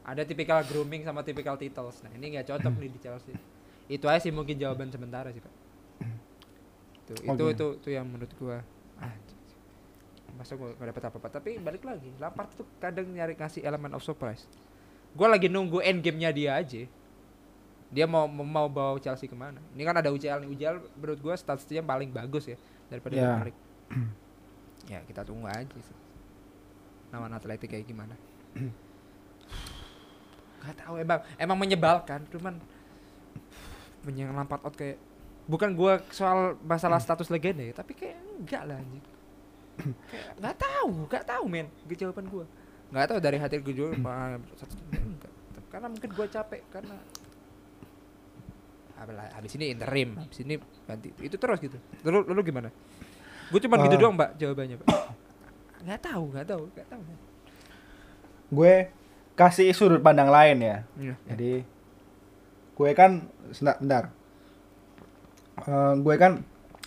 ada 0.09 0.24
tipikal 0.24 0.64
grooming 0.64 1.05
sama 1.05 1.20
tipikal 1.20 1.61
titles 1.61 2.01
nah 2.01 2.09
ini 2.16 2.33
nggak 2.33 2.49
cocok 2.49 2.72
nih 2.81 2.91
di 2.93 3.01
Chelsea. 3.05 3.37
Itu 3.89 4.09
aja 4.09 4.24
sih 4.24 4.33
mungkin 4.33 4.57
jawaban 4.57 4.89
sementara 4.89 5.29
sih 5.33 5.45
pak. 5.45 5.55
Itu 7.09 7.12
itu 7.24 7.45
itu 7.53 7.66
itu 7.85 7.89
yang 7.93 8.09
menurut 8.09 8.33
gua. 8.41 8.61
Ah, 9.01 9.12
masa 10.39 10.55
gua 10.55 10.70
gak 10.78 10.95
dapet 10.95 11.03
apa-apa. 11.11 11.28
Tapi 11.43 11.59
balik 11.59 11.82
lagi 11.82 12.14
Lampard 12.22 12.55
tuh 12.55 12.62
kadang 12.78 13.11
nyari 13.11 13.34
ngasih 13.34 13.66
elemen 13.66 13.91
of 13.99 14.07
surprise. 14.07 14.47
Gua 15.18 15.26
lagi 15.26 15.51
nunggu 15.51 15.82
end 15.82 15.99
game-nya 15.99 16.30
dia 16.30 16.55
aja. 16.55 16.86
Dia 17.91 18.07
mau 18.07 18.30
mau 18.30 18.70
bawa 18.70 18.95
Chelsea 19.03 19.26
ke 19.26 19.34
mana? 19.34 19.59
Ini 19.74 19.82
kan 19.82 19.99
ada 19.99 20.14
UCL 20.14 20.47
nih. 20.47 20.49
UCL 20.55 20.76
menurut 20.95 21.18
gua 21.18 21.34
statistiknya 21.34 21.82
paling 21.82 22.14
bagus 22.14 22.47
ya 22.47 22.55
daripada 22.86 23.18
Ya. 23.18 23.26
Premier 23.26 23.47
League. 23.51 23.62
ya 24.95 25.03
kita 25.03 25.26
tunggu 25.26 25.51
aja 25.51 25.74
sih. 25.74 25.97
Lawan 27.11 27.34
Atletik 27.34 27.74
kayak 27.74 27.89
gimana? 27.89 28.14
Gak 30.62 30.86
tahu 30.86 31.03
emang 31.03 31.18
emang 31.34 31.59
menyebalkan 31.59 32.22
cuman 32.30 32.62
menyang 34.07 34.36
Lampard 34.36 34.62
out 34.62 34.76
kayak 34.78 35.01
bukan 35.49 35.72
gua 35.72 36.05
soal 36.12 36.61
masalah 36.61 37.01
status 37.01 37.32
legenda 37.32 37.64
ya 37.64 37.72
tapi 37.72 37.97
kayak 37.97 38.20
enggak 38.36 38.62
lah 38.68 38.76
anjing 38.76 39.01
nggak 40.39 40.57
tahu 40.59 41.07
nggak 41.07 41.24
tahu 41.24 41.45
men 41.47 41.66
Gitu 41.87 42.07
jawaban 42.07 42.26
gua 42.26 42.45
nggak 42.89 43.07
tahu 43.09 43.18
dari 43.20 43.37
hati 43.37 43.61
gue 43.61 43.74
juga 43.74 43.95
karena 45.68 45.87
mungkin 45.93 46.11
gua 46.12 46.26
capek 46.26 46.62
karena 46.72 46.97
habis 49.39 49.55
ini 49.55 49.70
interim 49.70 50.18
habis 50.18 50.43
ini 50.43 50.59
ganti 50.85 51.14
itu 51.22 51.37
terus 51.39 51.62
gitu 51.62 51.79
lalu 52.03 52.26
lalu 52.35 52.41
gimana 52.51 52.68
gue 53.49 53.61
cuma 53.62 53.79
gitu 53.81 53.95
Ah. 53.95 54.01
doang 54.03 54.14
mbak 54.18 54.31
jawabannya 54.37 54.76
pak 54.83 54.89
nggak 55.87 56.01
tahu 56.03 56.22
nggak 56.35 56.47
tahu 56.49 56.62
nggak 56.74 56.89
tahu 56.91 57.03
Gue 58.49 58.89
kasih 59.37 59.76
sudut 59.76 60.01
pandang 60.01 60.33
lain 60.33 60.57
ya. 60.64 60.76
Iya. 60.97 61.14
Jadi 61.29 61.61
gue 62.72 62.91
kan 62.97 63.29
sebentar, 63.53 63.76
bentar. 63.76 64.05
Eh, 65.68 65.95
gue 66.01 66.14
kan 66.16 66.33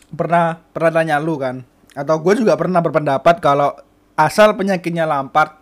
pernah 0.10 0.58
pernah 0.74 0.90
tanya 0.90 1.22
lu 1.22 1.38
kan 1.38 1.62
atau 1.92 2.16
gue 2.24 2.34
juga 2.40 2.56
pernah 2.56 2.80
berpendapat 2.80 3.44
kalau 3.44 3.76
asal 4.16 4.56
penyakitnya 4.56 5.04
Lampard 5.04 5.60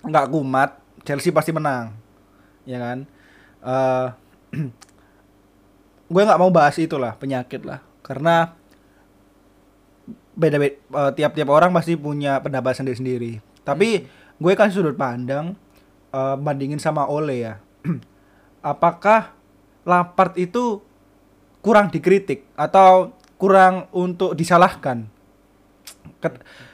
nggak 0.00 0.28
kumat 0.32 0.70
Chelsea 1.04 1.34
pasti 1.34 1.52
menang. 1.52 1.92
Ya 2.64 2.78
kan? 2.80 2.98
Eh, 3.62 4.06
gue 6.12 6.22
nggak 6.22 6.40
mau 6.40 6.50
bahas 6.50 6.76
itulah 6.80 7.14
penyakit 7.20 7.62
lah. 7.62 7.84
Karena 8.00 8.56
beda 10.36 10.60
beda 10.60 11.10
tiap-tiap 11.16 11.48
orang 11.48 11.72
pasti 11.72 11.98
punya 11.98 12.40
pendapat 12.40 12.78
sendiri-sendiri. 12.78 13.42
Tapi 13.66 14.06
gue 14.36 14.52
kan 14.56 14.72
sudut 14.72 14.96
pandang 14.96 15.54
eh, 16.10 16.36
bandingin 16.40 16.80
sama 16.80 17.04
Ole 17.04 17.44
ya. 17.44 17.60
Apakah 18.72 19.36
Lampard 19.86 20.34
itu 20.40 20.82
kurang 21.62 21.92
dikritik 21.92 22.46
atau 22.58 23.14
kurang 23.38 23.90
untuk 23.92 24.34
disalahkan 24.34 25.15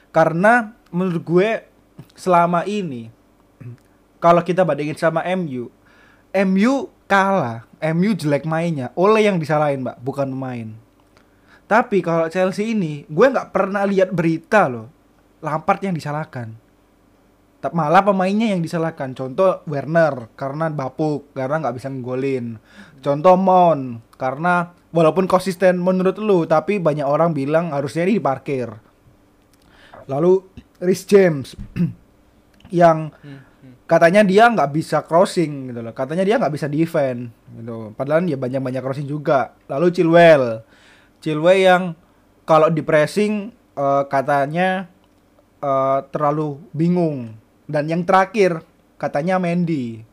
karena 0.09 0.77
menurut 0.93 1.23
gue 1.23 1.49
selama 2.13 2.65
ini 2.65 3.09
kalau 4.21 4.41
kita 4.41 4.63
bandingin 4.63 4.97
sama 4.97 5.25
MU 5.35 5.69
MU 6.33 6.73
kalah 7.05 7.67
MU 7.93 8.15
jelek 8.15 8.47
mainnya. 8.47 8.89
Oleh 8.97 9.27
yang 9.29 9.37
disalahin 9.37 9.85
mbak 9.85 10.01
bukan 10.01 10.29
pemain 10.31 10.69
tapi 11.63 12.03
kalau 12.03 12.27
Chelsea 12.27 12.75
ini 12.75 13.07
gue 13.07 13.25
nggak 13.29 13.49
pernah 13.55 13.87
lihat 13.87 14.11
berita 14.13 14.69
loh 14.69 14.91
Lampard 15.43 15.83
yang 15.83 15.91
disalahkan. 15.91 16.55
Ta- 17.59 17.75
malah 17.75 17.99
pemainnya 17.99 18.55
yang 18.55 18.63
disalahkan. 18.63 19.11
Contoh 19.11 19.59
Werner 19.67 20.31
karena 20.39 20.71
bapuk 20.71 21.35
karena 21.35 21.59
nggak 21.59 21.75
bisa 21.75 21.91
nggolin 21.91 22.59
contoh 23.03 23.35
Mon 23.35 23.99
karena 24.15 24.71
walaupun 24.95 25.27
konsisten 25.27 25.77
menurut 25.83 26.15
lu 26.17 26.47
tapi 26.47 26.79
banyak 26.79 27.03
orang 27.03 27.35
bilang 27.35 27.75
harusnya 27.75 28.07
ini 28.07 28.17
diparkir 28.17 28.71
lalu 30.07 30.43
Rhys 30.83 31.03
James 31.07 31.55
yang 32.73 33.13
Hmm, 33.21 33.39
hmm. 33.39 33.73
katanya 33.85 34.21
dia 34.25 34.49
nggak 34.49 34.71
bisa 34.73 35.05
crossing 35.05 35.71
gitu 35.71 35.79
loh. 35.79 35.93
Katanya 35.95 36.25
dia 36.25 36.35
nggak 36.41 36.53
bisa 36.53 36.67
defend 36.67 37.29
gitu. 37.55 37.93
Padahal 37.93 38.25
dia 38.25 38.35
banyak-banyak 38.35 38.81
crossing 38.83 39.07
juga. 39.07 39.53
Lalu 39.69 39.93
Chilwell. 39.93 40.65
Chilwell 41.23 41.61
yang 41.63 41.83
kalau 42.43 42.67
di 42.67 42.83
pressing 42.83 43.53
eh, 43.77 44.03
katanya 44.09 44.89
eh, 45.63 45.99
terlalu 46.11 46.59
bingung. 46.75 47.37
Dan 47.63 47.87
yang 47.87 48.03
terakhir 48.03 48.59
katanya 48.99 49.39
Mendy. 49.39 50.03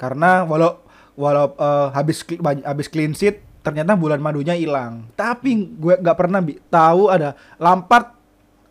Karena 0.00 0.46
walau 0.48 0.80
walau 1.18 1.52
eh, 1.58 1.88
habis 1.92 2.24
habis 2.64 2.86
clean 2.88 3.12
sheet 3.12 3.42
ternyata 3.64 3.96
bulan 3.96 4.20
madunya 4.20 4.54
hilang. 4.54 5.08
Tapi 5.16 5.76
gue 5.80 5.98
nggak 5.98 6.18
pernah 6.20 6.40
tahu 6.70 7.10
ada 7.10 7.34
Lampard 7.56 8.13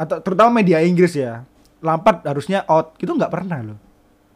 atau 0.03 0.19
terutama 0.19 0.51
media 0.53 0.79
Inggris 0.79 1.13
ya. 1.13 1.47
Lampard 1.79 2.23
harusnya 2.23 2.63
out. 2.65 2.95
Itu 2.95 3.11
nggak 3.11 3.27
pernah 3.29 3.59
loh. 3.61 3.79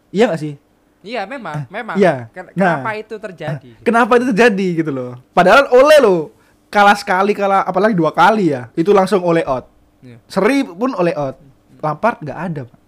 Iya 0.09 0.31
gak 0.31 0.39
sih? 0.39 0.55
Iya 0.99 1.23
memang, 1.23 1.67
memang. 1.67 1.95
iya. 1.95 2.27
Ken- 2.29 2.51
Nah. 2.51 2.79
Kenapa 2.79 2.91
itu 2.93 3.15
terjadi? 3.17 3.69
Kenapa 3.79 4.11
itu 4.15 4.25
terjadi 4.31 4.67
gitu 4.77 4.91
loh? 4.91 5.15
Padahal 5.31 5.67
oleh 5.69 5.99
loh 5.99 6.21
kalah 6.67 6.95
sekali 6.95 7.31
kalah 7.31 7.63
apalagi 7.63 7.93
dua 7.93 8.11
kali 8.11 8.51
ya 8.51 8.67
itu 8.73 8.91
langsung 8.91 9.21
oleh 9.21 9.43
out. 9.43 9.67
Iya. 9.99 10.17
Seri 10.25 10.63
pun 10.63 10.91
oleh 10.91 11.11
out. 11.13 11.39
Lampard 11.77 12.17
nggak 12.19 12.39
ada 12.41 12.61
pak. 12.65 12.79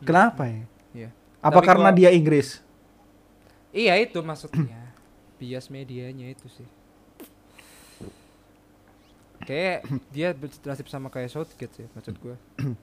Kenapa 0.00 0.42
ya? 0.46 0.62
Iya. 0.94 1.08
Apa 1.40 1.58
Tapi 1.58 1.66
karena 1.66 1.90
gua- 1.90 1.98
dia 1.98 2.10
Inggris? 2.10 2.62
Iya 3.70 3.94
itu 3.98 4.18
maksudnya. 4.20 4.80
Bias 5.38 5.68
medianya 5.68 6.30
itu 6.30 6.46
sih. 6.48 6.68
Kayak 9.46 9.86
dia 10.10 10.34
bernasib 10.34 10.86
sama 10.90 11.08
kayak 11.08 11.30
Southgate 11.30 11.74
sih 11.82 11.86
maksud 11.94 12.18
gue. 12.18 12.36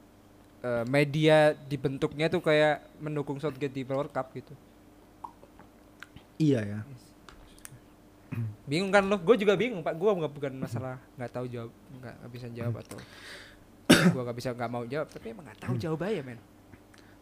Eh, 0.63 0.87
media 0.87 1.51
dibentuknya 1.67 2.31
tuh 2.31 2.39
kayak 2.39 2.87
mendukung 3.03 3.35
Southgate 3.35 3.75
di 3.75 3.83
World 3.83 4.15
Cup 4.15 4.31
gitu. 4.31 4.55
Iya 6.39 6.63
ya. 6.63 6.79
Bingung 8.63 8.87
kan 8.87 9.03
lo? 9.03 9.19
Gue 9.19 9.35
juga 9.35 9.59
bingung 9.59 9.83
pak. 9.83 9.91
Gue 9.99 10.15
nggak 10.15 10.31
bukan 10.31 10.55
masalah 10.55 11.03
nggak 11.19 11.31
tahu 11.35 11.51
jawab, 11.51 11.67
nggak 11.99 12.15
nggak 12.15 12.31
bisa 12.31 12.47
jawab 12.55 12.79
atau 12.79 12.97
gue 14.15 14.21
nggak 14.23 14.37
bisa 14.39 14.49
nggak 14.55 14.71
mau 14.71 14.87
jawab. 14.87 15.11
Tapi 15.11 15.25
emang 15.35 15.43
nggak 15.51 15.59
tahu 15.67 15.75
jawabannya 15.75 16.23
men. 16.23 16.39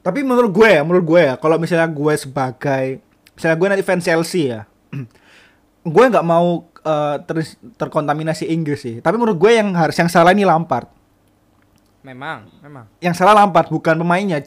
Tapi 0.06 0.20
menurut 0.22 0.52
gue 0.54 0.70
ya, 0.70 0.82
menurut 0.86 1.06
gue 1.10 1.22
ya, 1.22 1.34
kalau 1.38 1.58
misalnya 1.58 1.90
gue 1.90 2.14
sebagai, 2.18 2.86
misalnya 3.34 3.58
gue 3.58 3.68
nanti 3.74 3.86
fans 3.86 4.06
Chelsea 4.06 4.50
ya, 4.50 4.70
gue 5.82 6.06
nggak 6.08 6.26
mau 6.26 6.66
eh, 6.82 7.18
ter- 7.26 7.58
terkontaminasi 7.78 8.50
Inggris 8.50 8.82
sih. 8.82 8.96
Tapi 9.00 9.16
menurut 9.18 9.38
gue 9.38 9.52
yang 9.54 9.74
harus 9.74 9.96
yang 9.96 10.10
salah 10.10 10.32
ini 10.32 10.46
Lampard. 10.46 10.90
Memang, 12.02 12.50
memang. 12.62 12.86
Yang 12.98 13.22
salah 13.22 13.38
Lampard 13.38 13.70
bukan 13.70 13.94
pemainnya. 13.96 14.42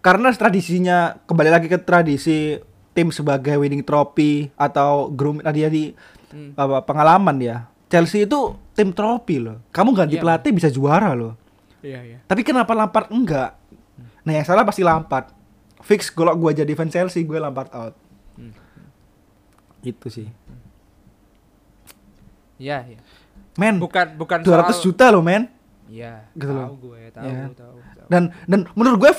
Karena 0.00 0.32
tradisinya 0.34 1.14
kembali 1.22 1.50
lagi 1.50 1.66
ke 1.70 1.78
tradisi 1.78 2.58
tim 2.90 3.14
sebagai 3.14 3.54
winning 3.54 3.86
trophy 3.86 4.50
atau 4.58 5.06
groom 5.08 5.38
tadi 5.38 5.62
di 5.66 5.84
Hmm. 6.30 6.54
apa 6.54 6.86
pengalaman 6.86 7.42
ya. 7.42 7.66
Chelsea 7.90 8.22
itu 8.22 8.54
tim 8.70 8.94
trofi 8.94 9.42
loh. 9.42 9.66
Kamu 9.74 9.90
ganti 9.90 10.14
Iya, 10.14 10.22
pelatih 10.22 10.54
bisa 10.54 10.70
juara 10.70 11.10
loh. 11.10 11.34
Iya 11.82 12.00
iya. 12.06 12.18
Tapi 12.22 12.46
kenapa 12.46 12.70
Lampard 12.70 13.10
enggak? 13.10 13.58
Nah 14.22 14.32
yang 14.34 14.46
salah 14.46 14.62
pasti 14.62 14.86
Lampard. 14.86 15.26
Fix 15.82 16.06
kalau 16.06 16.38
gua 16.38 16.54
jadi 16.54 16.70
fans 16.78 16.94
Chelsea 16.94 17.26
gue 17.26 17.34
Lampard 17.34 17.66
out. 17.74 17.94
Hmm. 18.38 18.54
Itu 19.82 20.06
sih. 20.06 20.30
Iya 22.60 22.78
iya. 22.86 23.00
Men, 23.56 23.80
Bukan 23.80 24.14
bukan 24.14 24.44
200 24.44 24.76
soal- 24.76 24.84
juta 24.84 25.08
loh 25.08 25.24
men. 25.24 25.48
Iya. 25.88 26.28
Gitu 26.36 26.52
loh. 26.52 26.68
tahu 26.70 26.76
gue, 26.92 27.02
tahu, 27.10 27.24
Iya. 27.24 27.44
tahu, 27.50 27.76
tahu. 27.80 28.08
Dan 28.12 28.22
dan 28.46 28.60
menurut 28.76 29.00
gue 29.00 29.10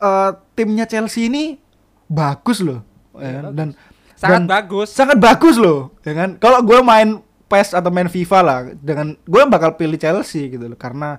eh, 0.00 0.30
timnya 0.54 0.86
Chelsea 0.86 1.26
ini 1.26 1.58
bagus 2.06 2.62
loh. 2.62 2.80
Ya 3.14 3.42
kan? 3.42 3.44
bagus. 3.44 3.54
Dan 3.54 3.68
Sangat 4.14 4.30
dan 4.32 4.42
bagus. 4.46 4.88
sangat 4.88 5.18
bagus 5.18 5.56
loh, 5.58 5.90
ya 6.00 6.14
kan? 6.14 6.38
Kalau 6.38 6.62
gue 6.62 6.78
main 6.80 7.18
PES 7.44 7.74
atau 7.74 7.90
main 7.90 8.06
FIFA 8.06 8.40
lah, 8.40 8.58
dengan 8.72 9.18
gue 9.18 9.42
bakal 9.44 9.74
pilih 9.74 9.98
Chelsea 9.98 10.48
gitu 10.48 10.64
loh, 10.64 10.78
karena 10.78 11.18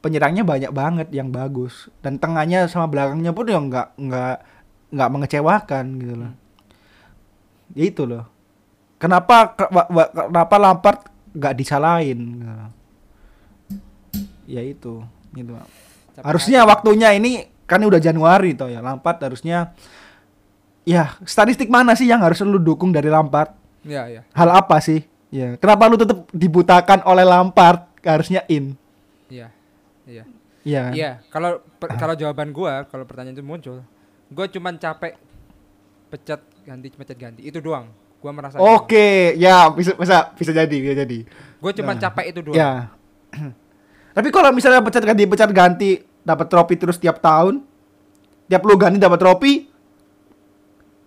penyerangnya 0.00 0.42
banyak 0.42 0.72
banget 0.72 1.08
yang 1.10 1.28
bagus 1.28 1.86
dan 2.00 2.16
tengahnya 2.16 2.66
sama 2.66 2.86
belakangnya 2.86 3.30
pun 3.30 3.46
yang 3.46 3.68
nggak 3.68 3.94
nggak 3.94 4.36
nggak 4.90 5.10
mengecewakan 5.10 5.84
gitu 5.98 6.14
loh. 6.16 6.32
Ya 7.72 7.84
itu 7.86 8.02
loh. 8.02 8.31
Kenapa 9.02 9.58
kenapa 9.58 10.56
Lampard 10.62 11.10
nggak 11.34 11.54
disalahin? 11.58 12.38
Ya 14.46 14.62
itu, 14.62 15.02
gitu. 15.34 15.58
Tapi 16.14 16.22
Harusnya 16.22 16.62
waktunya 16.62 17.10
ini 17.10 17.50
kan 17.66 17.82
udah 17.82 17.98
Januari 17.98 18.54
toh 18.54 18.70
ya. 18.70 18.78
Lampard 18.78 19.18
harusnya 19.18 19.74
ya 20.86 21.18
statistik 21.26 21.66
mana 21.66 21.98
sih 21.98 22.06
yang 22.06 22.22
harus 22.22 22.38
lu 22.46 22.62
dukung 22.62 22.94
dari 22.94 23.10
Lampard? 23.10 23.50
Iya 23.82 24.02
iya. 24.06 24.22
Hal 24.38 24.54
apa 24.54 24.78
sih? 24.78 25.02
Ya, 25.32 25.58
kenapa 25.58 25.88
lu 25.90 25.98
tetap 25.98 26.28
dibutakan 26.30 27.02
oleh 27.02 27.26
Lampard? 27.26 27.90
Harusnya 28.06 28.46
in. 28.46 28.78
Iya. 29.26 29.50
Iya. 30.06 30.24
Iya 30.62 30.80
kan? 30.86 30.92
Iya, 30.94 31.10
kalau 31.26 31.50
kalau 31.98 32.14
jawaban 32.14 32.54
gua 32.54 32.86
kalau 32.86 33.02
pertanyaan 33.02 33.34
itu 33.34 33.42
muncul, 33.42 33.82
gua 34.30 34.46
cuman 34.46 34.78
capek 34.78 35.18
pecat 36.06 36.38
ganti 36.62 36.86
pecat 36.94 37.18
ganti 37.18 37.42
itu 37.42 37.58
doang. 37.58 37.90
Gua 38.22 38.30
merasa 38.30 38.54
gitu. 38.54 38.62
Oke, 38.62 39.34
ya 39.34 39.66
bisa 39.74 39.98
bisa 39.98 40.30
bisa 40.38 40.50
jadi, 40.54 40.76
bisa 40.78 40.94
jadi. 40.94 41.18
Gua 41.58 41.74
cuman 41.74 41.98
Nah, 41.98 42.02
capek 42.06 42.24
itu 42.30 42.40
doang. 42.46 42.54
Ya. 42.54 42.94
Tapi 44.16 44.28
kalau 44.30 44.54
misalnya 44.54 44.78
pecat 44.78 45.02
ganti 45.02 45.26
pecat 45.26 45.50
ganti 45.50 45.90
dapat 46.22 46.46
trofi 46.46 46.78
terus 46.78 47.02
tiap 47.02 47.18
tahun, 47.18 47.66
tiap 48.46 48.62
lu 48.62 48.78
ganti 48.78 49.02
dapat 49.02 49.18
trofi, 49.18 49.66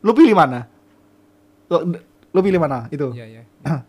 lu 0.04 0.12
pilih 0.12 0.36
mana? 0.36 0.68
Lu, 1.72 1.96
lu 2.36 2.40
pilih 2.44 2.60
mana 2.60 2.92
itu? 2.92 3.16
Iya, 3.16 3.26
iya. 3.26 3.44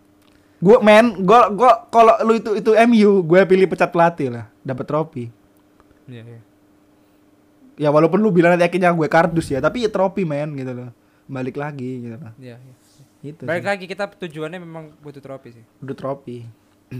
Gue 0.56 0.80
men, 0.80 1.20
gua 1.20 1.52
gua 1.52 1.84
kalau 1.92 2.16
lu 2.24 2.40
itu 2.40 2.56
itu 2.56 2.72
MU, 2.88 3.20
gue 3.28 3.44
pilih 3.44 3.68
pecat 3.68 3.92
pelatih 3.92 4.32
lah, 4.32 4.48
dapat 4.64 4.88
trofi. 4.88 5.28
Iya, 6.08 6.22
iya. 6.24 6.40
Ya 7.76 7.88
walaupun 7.92 8.24
lu 8.24 8.32
bilang 8.32 8.56
nanti 8.56 8.64
akhirnya 8.64 8.88
gue 8.88 9.04
kardus 9.04 9.52
ya, 9.52 9.60
tapi 9.60 9.84
ya 9.84 9.92
trofi 9.92 10.24
men 10.24 10.56
gitu 10.56 10.72
loh. 10.72 10.88
Balik 11.28 11.60
lagi 11.60 12.08
gitu 12.08 12.16
loh. 12.16 12.32
Iya, 12.40 12.56
iya. 12.56 12.74
Balik 13.34 13.62
sih. 13.62 13.68
lagi 13.68 13.84
kita 13.86 14.04
tujuannya 14.08 14.58
memang 14.58 14.94
butuh 14.98 15.18
trofi 15.18 15.50
sih. 15.52 15.64
Udah 15.80 15.94
trofi. 15.94 16.46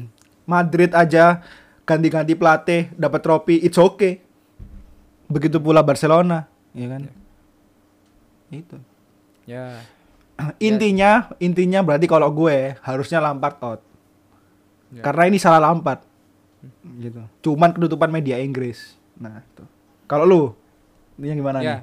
Madrid 0.46 0.90
aja 0.90 1.42
ganti-ganti 1.82 2.34
pelatih 2.34 2.90
dapat 2.92 3.20
trofi, 3.20 3.60
it's 3.60 3.76
okay. 3.76 4.18
Begitu 5.26 5.58
pula 5.58 5.82
Barcelona, 5.82 6.46
ya 6.70 6.86
kan? 6.88 7.06
Itu. 8.48 8.78
Ya. 9.44 9.82
Intinya, 10.60 11.30
intinya 11.38 11.80
berarti 11.80 12.04
kalau 12.04 12.28
gue 12.28 12.76
harusnya 12.80 13.18
Lampard 13.18 13.56
out. 13.60 13.80
Ya. 14.90 15.02
Karena 15.02 15.26
ini 15.26 15.38
salah 15.38 15.58
Lampard. 15.58 16.04
Gitu. 16.82 17.22
Cuman 17.42 17.70
ketutupan 17.70 18.08
media 18.08 18.36
Inggris. 18.36 18.94
Nah, 19.16 19.40
itu. 19.40 19.64
Kalau 20.04 20.22
lu, 20.22 20.42
ini 21.16 21.34
gimana 21.34 21.58
Ya. 21.58 21.82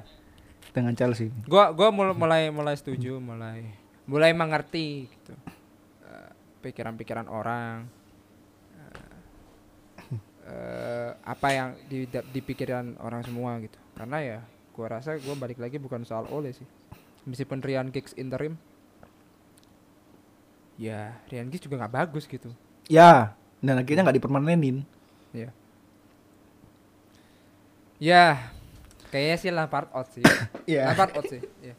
dengan 0.70 0.92
Chelsea? 0.94 1.28
Gua 1.44 1.68
gua 1.70 1.90
mul- 1.90 2.14
mulai 2.14 2.48
mulai 2.48 2.72
setuju, 2.74 3.18
mulai 3.18 3.68
mulai 4.04 4.32
mengerti 4.36 5.08
gitu. 5.08 5.32
Eh, 6.04 6.30
pikiran-pikiran 6.60 7.26
orang 7.28 7.88
eh, 8.76 9.08
eh, 10.48 11.10
apa 11.24 11.48
yang 11.52 11.68
di 11.88 12.08
di 12.08 12.40
pikiran 12.40 13.00
orang 13.00 13.24
semua 13.24 13.56
gitu. 13.60 13.78
Karena 13.96 14.18
ya 14.20 14.38
gua 14.74 15.00
rasa 15.00 15.16
gua 15.20 15.36
balik 15.38 15.60
lagi 15.60 15.80
bukan 15.80 16.04
soal 16.04 16.28
Ole 16.28 16.52
sih. 16.52 16.66
Meskipun 17.24 17.64
Ryan 17.64 17.88
Giggs 17.88 18.12
interim 18.20 18.60
ya 20.74 21.14
Ryan 21.30 21.48
Giggs 21.50 21.64
juga 21.64 21.84
nggak 21.84 21.94
bagus 21.94 22.24
gitu. 22.26 22.50
Ya, 22.90 23.38
dan 23.64 23.80
akhirnya 23.80 24.04
nggak 24.04 24.18
dipermanenin. 24.20 24.84
Ya. 25.32 25.50
Ya, 28.02 28.52
kayaknya 29.08 29.36
sih 29.40 29.50
Lampard 29.54 29.88
out 29.94 30.08
sih. 30.12 30.24
Iya. 30.68 30.82
Lampard 30.92 31.16
out 31.16 31.26
sih. 31.30 31.40
Ya. 31.62 31.74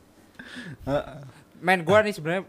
Men 1.62 1.84
gua 1.84 2.03
nih 2.03 2.14
sebenarnya 2.16 2.43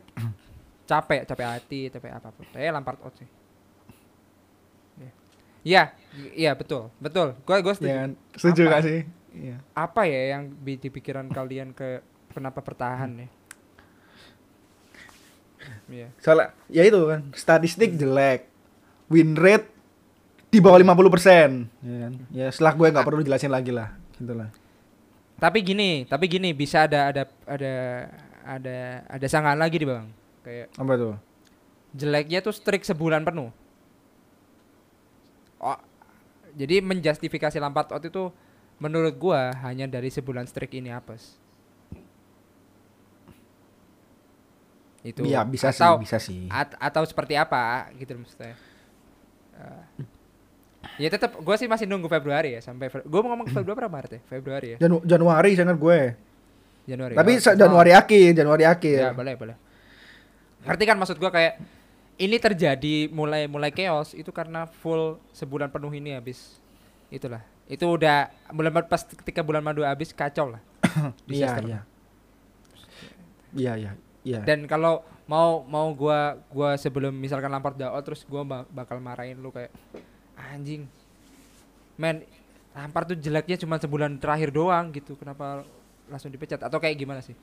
capek, 0.86 1.26
capek 1.26 1.46
hati, 1.46 1.80
capek 1.90 2.11
apa 2.14 2.28
pun. 2.30 2.46
Tapi 2.50 2.66
Lampard 2.70 3.00
out 3.02 3.14
sih. 3.18 3.28
Ya. 4.96 5.11
Iya, 5.66 5.82
iya 6.34 6.52
betul, 6.54 6.90
betul. 7.02 7.34
Gua 7.42 7.59
gua 7.61 7.74
setuju. 7.74 7.90
Ya? 7.90 8.07
Setuju 8.38 8.62
Apa? 8.66 8.72
gak 8.78 8.82
sih? 8.86 9.00
Iya. 9.36 9.57
Apa 9.76 10.02
ya 10.09 10.38
yang 10.38 10.42
di 10.64 10.88
pikiran 10.88 11.28
kalian 11.28 11.76
ke 11.76 12.00
kenapa 12.32 12.64
bertahan 12.64 13.26
ya? 13.26 13.28
Iya. 15.86 16.09
Soalnya 16.22 16.54
ya 16.70 16.82
itu 16.86 16.98
kan 17.07 17.20
statistik 17.34 17.98
jelek. 17.98 18.48
Win 19.07 19.38
rate 19.38 19.70
di 20.50 20.59
bawah 20.59 20.78
50%, 20.82 21.68
ya 21.82 21.96
kan. 22.07 22.12
Ya 22.34 22.46
setelah 22.50 22.72
gue 22.74 22.86
nggak 22.90 23.07
perlu 23.07 23.22
jelasin 23.22 23.52
lagi 23.54 23.70
lah, 23.70 23.94
gitu 24.18 24.34
lah. 24.34 24.50
Tapi 25.36 25.62
gini, 25.62 26.02
tapi 26.09 26.26
gini 26.26 26.50
bisa 26.57 26.88
ada 26.88 27.12
ada 27.12 27.22
ada 27.46 27.74
ada 28.47 28.78
ada 29.05 29.26
sangkaan 29.26 29.59
lagi 29.59 29.76
di 29.76 29.86
bang. 29.86 30.07
Kayak 30.40 30.70
Apa 30.78 30.94
tuh? 30.94 31.14
jeleknya 31.92 32.38
tuh 32.40 32.55
strik 32.55 32.80
sebulan 32.80 33.26
penuh. 33.26 33.51
Oh, 35.59 35.78
jadi 36.53 36.78
menjustifikasi 36.78 37.57
Lampard 37.57 37.90
out 37.90 38.05
itu 38.05 38.30
menurut 38.76 39.16
gua 39.16 39.51
hanya 39.64 39.88
dari 39.88 40.09
sebulan 40.09 40.44
streak 40.44 40.76
ini 40.76 40.92
apes. 40.92 41.34
Itu 45.01 45.22
Iya, 45.22 45.47
bisa 45.47 45.70
atau, 45.70 45.97
sih, 45.97 46.03
bisa 46.03 46.18
sih. 46.18 46.42
at- 46.51 46.74
atau 46.76 47.03
seperti 47.07 47.38
apa 47.38 47.88
gitu 47.94 48.18
maksudnya. 48.18 48.59
Eh, 49.57 49.82
ya 50.99 51.09
tetap 51.09 51.38
gua 51.38 51.55
sih 51.55 51.64
masih 51.64 51.86
nunggu 51.86 52.07
Februari 52.07 52.53
ya 52.53 52.61
sampai 52.61 52.90
Fe- 52.90 53.07
gua 53.07 53.20
mau 53.22 53.30
ngomong 53.32 53.49
Februari 53.49 53.78
apa 53.78 53.88
Maret 53.88 54.11
ya? 54.12 54.20
Februari 54.26 54.66
ya. 54.74 54.78
Janu- 54.78 55.05
Januari 55.07 55.55
sangat 55.55 55.78
gue. 55.78 56.01
Januari. 56.87 57.14
Tapi 57.14 57.32
Oh, 57.34 57.43
oh. 57.43 57.55
Januari 57.59 57.93
akhir, 57.93 58.30
Januari 58.32 58.64
akhir. 58.64 58.99
Ya, 58.99 59.11
boleh, 59.11 59.34
boleh. 59.34 59.57
Ngerti 60.62 60.84
kan 60.87 60.97
maksud 60.97 61.18
gua 61.18 61.30
kayak 61.30 61.59
ini 62.16 62.37
terjadi 62.39 63.12
mulai 63.12 63.45
mulai 63.45 63.70
chaos 63.70 64.16
itu 64.16 64.30
karena 64.30 64.64
full 64.80 65.20
sebulan 65.30 65.68
penuh 65.68 65.91
ini 65.93 66.14
habis. 66.14 66.59
Itulah. 67.11 67.43
Itu 67.66 67.91
udah 67.91 68.30
bulan 68.51 68.70
pas 68.87 69.03
ketika 69.03 69.43
bulan 69.43 69.62
madu 69.62 69.82
habis 69.82 70.14
kacau 70.14 70.55
lah. 70.55 70.62
Iya, 71.26 71.59
iya. 71.62 71.80
Iya, 73.53 73.72
iya. 73.76 73.93
Iya. 74.22 74.41
Dan 74.43 74.66
kalau 74.66 75.07
mau 75.26 75.62
mau 75.62 75.91
gua 75.95 76.39
gua 76.51 76.74
sebelum 76.74 77.14
misalkan 77.14 77.51
Lampard 77.51 77.78
udah 77.78 77.95
out 77.95 78.03
terus 78.03 78.22
gua 78.24 78.43
ba- 78.43 78.68
bakal 78.68 78.99
marahin 78.99 79.39
lu 79.39 79.51
kayak 79.51 79.70
anjing. 80.34 80.87
Men, 81.97 82.26
Lampard 82.74 83.09
tuh 83.09 83.18
jeleknya 83.18 83.57
cuma 83.57 83.78
sebulan 83.78 84.18
terakhir 84.18 84.51
doang 84.51 84.91
gitu. 84.91 85.14
Kenapa 85.14 85.62
langsung 86.07 86.30
dipecat 86.30 86.62
atau 86.62 86.78
kayak 86.78 86.96
gimana 86.98 87.20
sih? 87.22 87.34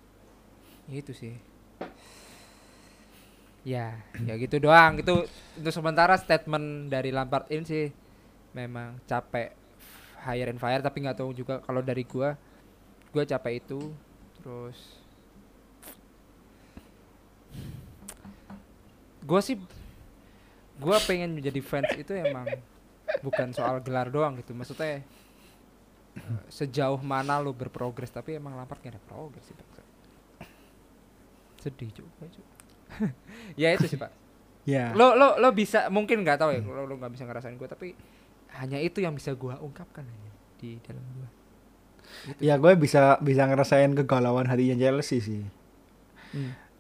Itu 0.92 1.16
sih. 1.16 1.36
Ya, 3.64 3.96
ya 4.28 4.36
gitu 4.36 4.60
doang. 4.60 5.00
Itu 5.00 5.24
untuk 5.60 5.74
sementara 5.74 6.20
statement 6.20 6.92
dari 6.92 7.16
Lampard 7.16 7.48
ini 7.48 7.64
sih 7.64 7.86
memang 8.54 9.00
capek 9.08 9.56
hire 10.24 10.52
and 10.52 10.62
fire 10.62 10.80
tapi 10.80 11.04
nggak 11.04 11.20
tahu 11.20 11.36
juga 11.36 11.60
kalau 11.64 11.84
dari 11.84 12.08
gua 12.08 12.38
gua 13.12 13.24
capek 13.28 13.60
itu 13.60 13.92
terus 14.40 15.04
gue 19.24 19.40
sih 19.40 19.56
gue 20.84 20.98
pengen 21.08 21.32
menjadi 21.32 21.64
fans 21.64 21.92
itu 21.96 22.12
emang 22.12 22.44
bukan 23.24 23.56
soal 23.56 23.80
gelar 23.80 24.12
doang 24.12 24.36
gitu 24.36 24.52
maksudnya 24.52 25.00
sejauh 26.48 27.02
mana 27.02 27.42
lo 27.42 27.52
berprogres 27.52 28.14
tapi 28.14 28.38
emang 28.38 28.54
Lampard 28.54 28.80
gak 28.80 28.94
ada 28.94 29.02
progres 29.02 29.44
sih 29.50 29.56
Pak. 29.58 29.68
sedih 31.64 31.90
juga 31.96 32.28
Cuk. 32.28 32.48
ya 33.62 33.72
itu 33.74 33.88
sih 33.88 33.98
pak 33.98 34.12
Iya. 34.64 34.92
lo 35.00 35.16
lo 35.16 35.40
lo 35.40 35.50
bisa 35.56 35.88
mungkin 35.90 36.22
nggak 36.24 36.38
tahu 36.40 36.52
ya 36.54 36.62
lo 36.62 36.84
lo 36.86 36.94
nggak 37.00 37.12
bisa 37.16 37.24
ngerasain 37.24 37.56
gue 37.56 37.68
tapi 37.68 37.88
hanya 38.60 38.78
itu 38.78 39.02
yang 39.02 39.16
bisa 39.16 39.34
gue 39.34 39.56
ungkapkan 39.58 40.04
hanya 40.06 40.32
di 40.60 40.78
dalam 40.84 41.02
gue 41.18 41.30
Ya 42.44 42.60
gue 42.60 42.76
bisa 42.76 43.16
bisa 43.24 43.48
ngerasain 43.48 43.96
kegalauan 43.96 44.46
hatinya 44.46 44.76
Chelsea 44.76 45.24
sih. 45.24 45.42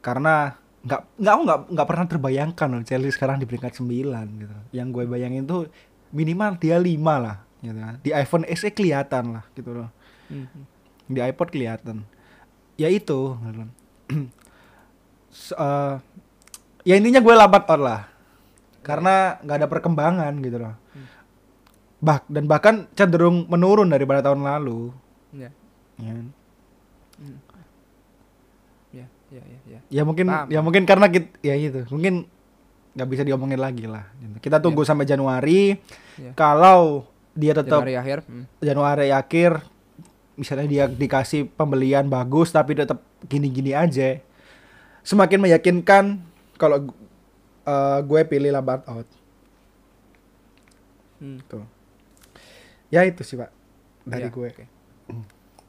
Karena 0.04 0.52
nggak 0.84 1.02
nggak 1.16 1.34
aku 1.34 1.42
nggak 1.48 1.60
nggak 1.74 1.88
pernah 1.88 2.06
terbayangkan 2.12 2.68
loh 2.76 2.84
Chelsea 2.84 3.12
sekarang 3.16 3.40
di 3.40 3.48
peringkat 3.48 3.72
9 3.80 4.44
gitu. 4.44 4.56
Yang 4.76 4.88
gue 4.92 5.04
bayangin 5.08 5.44
tuh 5.48 5.72
minimal 6.12 6.60
dia 6.60 6.76
5 6.76 7.00
lah 7.00 7.40
gitu. 7.64 7.80
kan. 7.80 7.96
Di 8.04 8.12
iPhone 8.12 8.44
SE 8.52 8.70
kelihatan 8.70 9.24
lah 9.34 9.44
gitu 9.56 9.72
loh. 9.72 9.90
Mhm. 10.28 10.62
Di 11.08 11.20
iPod 11.24 11.48
kelihatan. 11.50 12.04
Ya 12.76 12.90
itu. 12.90 13.34
gitu 13.34 13.68
eh, 15.56 15.94
ya 16.84 16.94
intinya 16.94 17.20
gue 17.20 17.34
lambat 17.34 17.64
out 17.66 17.82
lah. 17.82 18.02
Karena 18.84 19.40
nggak 19.40 19.58
ada 19.58 19.68
perkembangan 19.68 20.34
gitu 20.44 20.60
loh. 20.60 20.76
Bah 22.04 22.20
dan 22.28 22.44
bahkan 22.46 22.84
cenderung 22.94 23.48
menurun 23.48 23.88
daripada 23.88 24.20
tahun 24.22 24.44
lalu. 24.44 24.92
ya 25.32 25.48
Ya. 25.96 26.14
ya 28.92 29.06
ya 29.32 29.40
ya 29.40 29.60
ya 29.66 29.80
Ya 29.88 30.02
mungkin 30.04 30.28
Paham. 30.28 30.48
ya 30.52 30.60
mungkin 30.60 30.84
karena 30.84 31.08
kita 31.08 31.32
ya 31.40 31.56
gitu. 31.56 31.88
Mungkin 31.90 32.28
nggak 32.94 33.08
bisa 33.10 33.24
diomongin 33.24 33.58
lagi 33.58 33.88
lah. 33.88 34.12
gitu. 34.20 34.36
Kita 34.44 34.60
tunggu 34.60 34.84
sampai 34.84 35.08
Januari. 35.08 35.80
Ya. 36.20 36.36
Kalau 36.36 37.08
dia 37.34 37.54
tetap 37.58 37.82
Januari 37.82 37.98
akhir 37.98 38.18
hmm. 38.30 38.46
Januari 38.62 39.10
akhir 39.10 39.52
misalnya 40.34 40.66
dia 40.66 40.86
dikasih 40.90 41.46
pembelian 41.54 42.10
bagus 42.10 42.50
tapi 42.50 42.74
tetap 42.74 43.02
gini-gini 43.30 43.74
aja. 43.78 44.18
Semakin 45.06 45.40
meyakinkan 45.42 46.18
kalau 46.58 46.90
eh, 47.64 48.00
gue 48.02 48.22
pilih 48.26 48.50
Lampard 48.50 48.82
out. 48.90 49.08
Hmm. 51.22 51.38
Tuh. 51.46 51.66
Ya 52.90 53.06
itu 53.06 53.22
sih, 53.22 53.38
Pak. 53.38 53.50
Dari 54.06 54.28
Ya, 54.28 54.34
gue. 54.34 54.50
oke. 54.50 54.66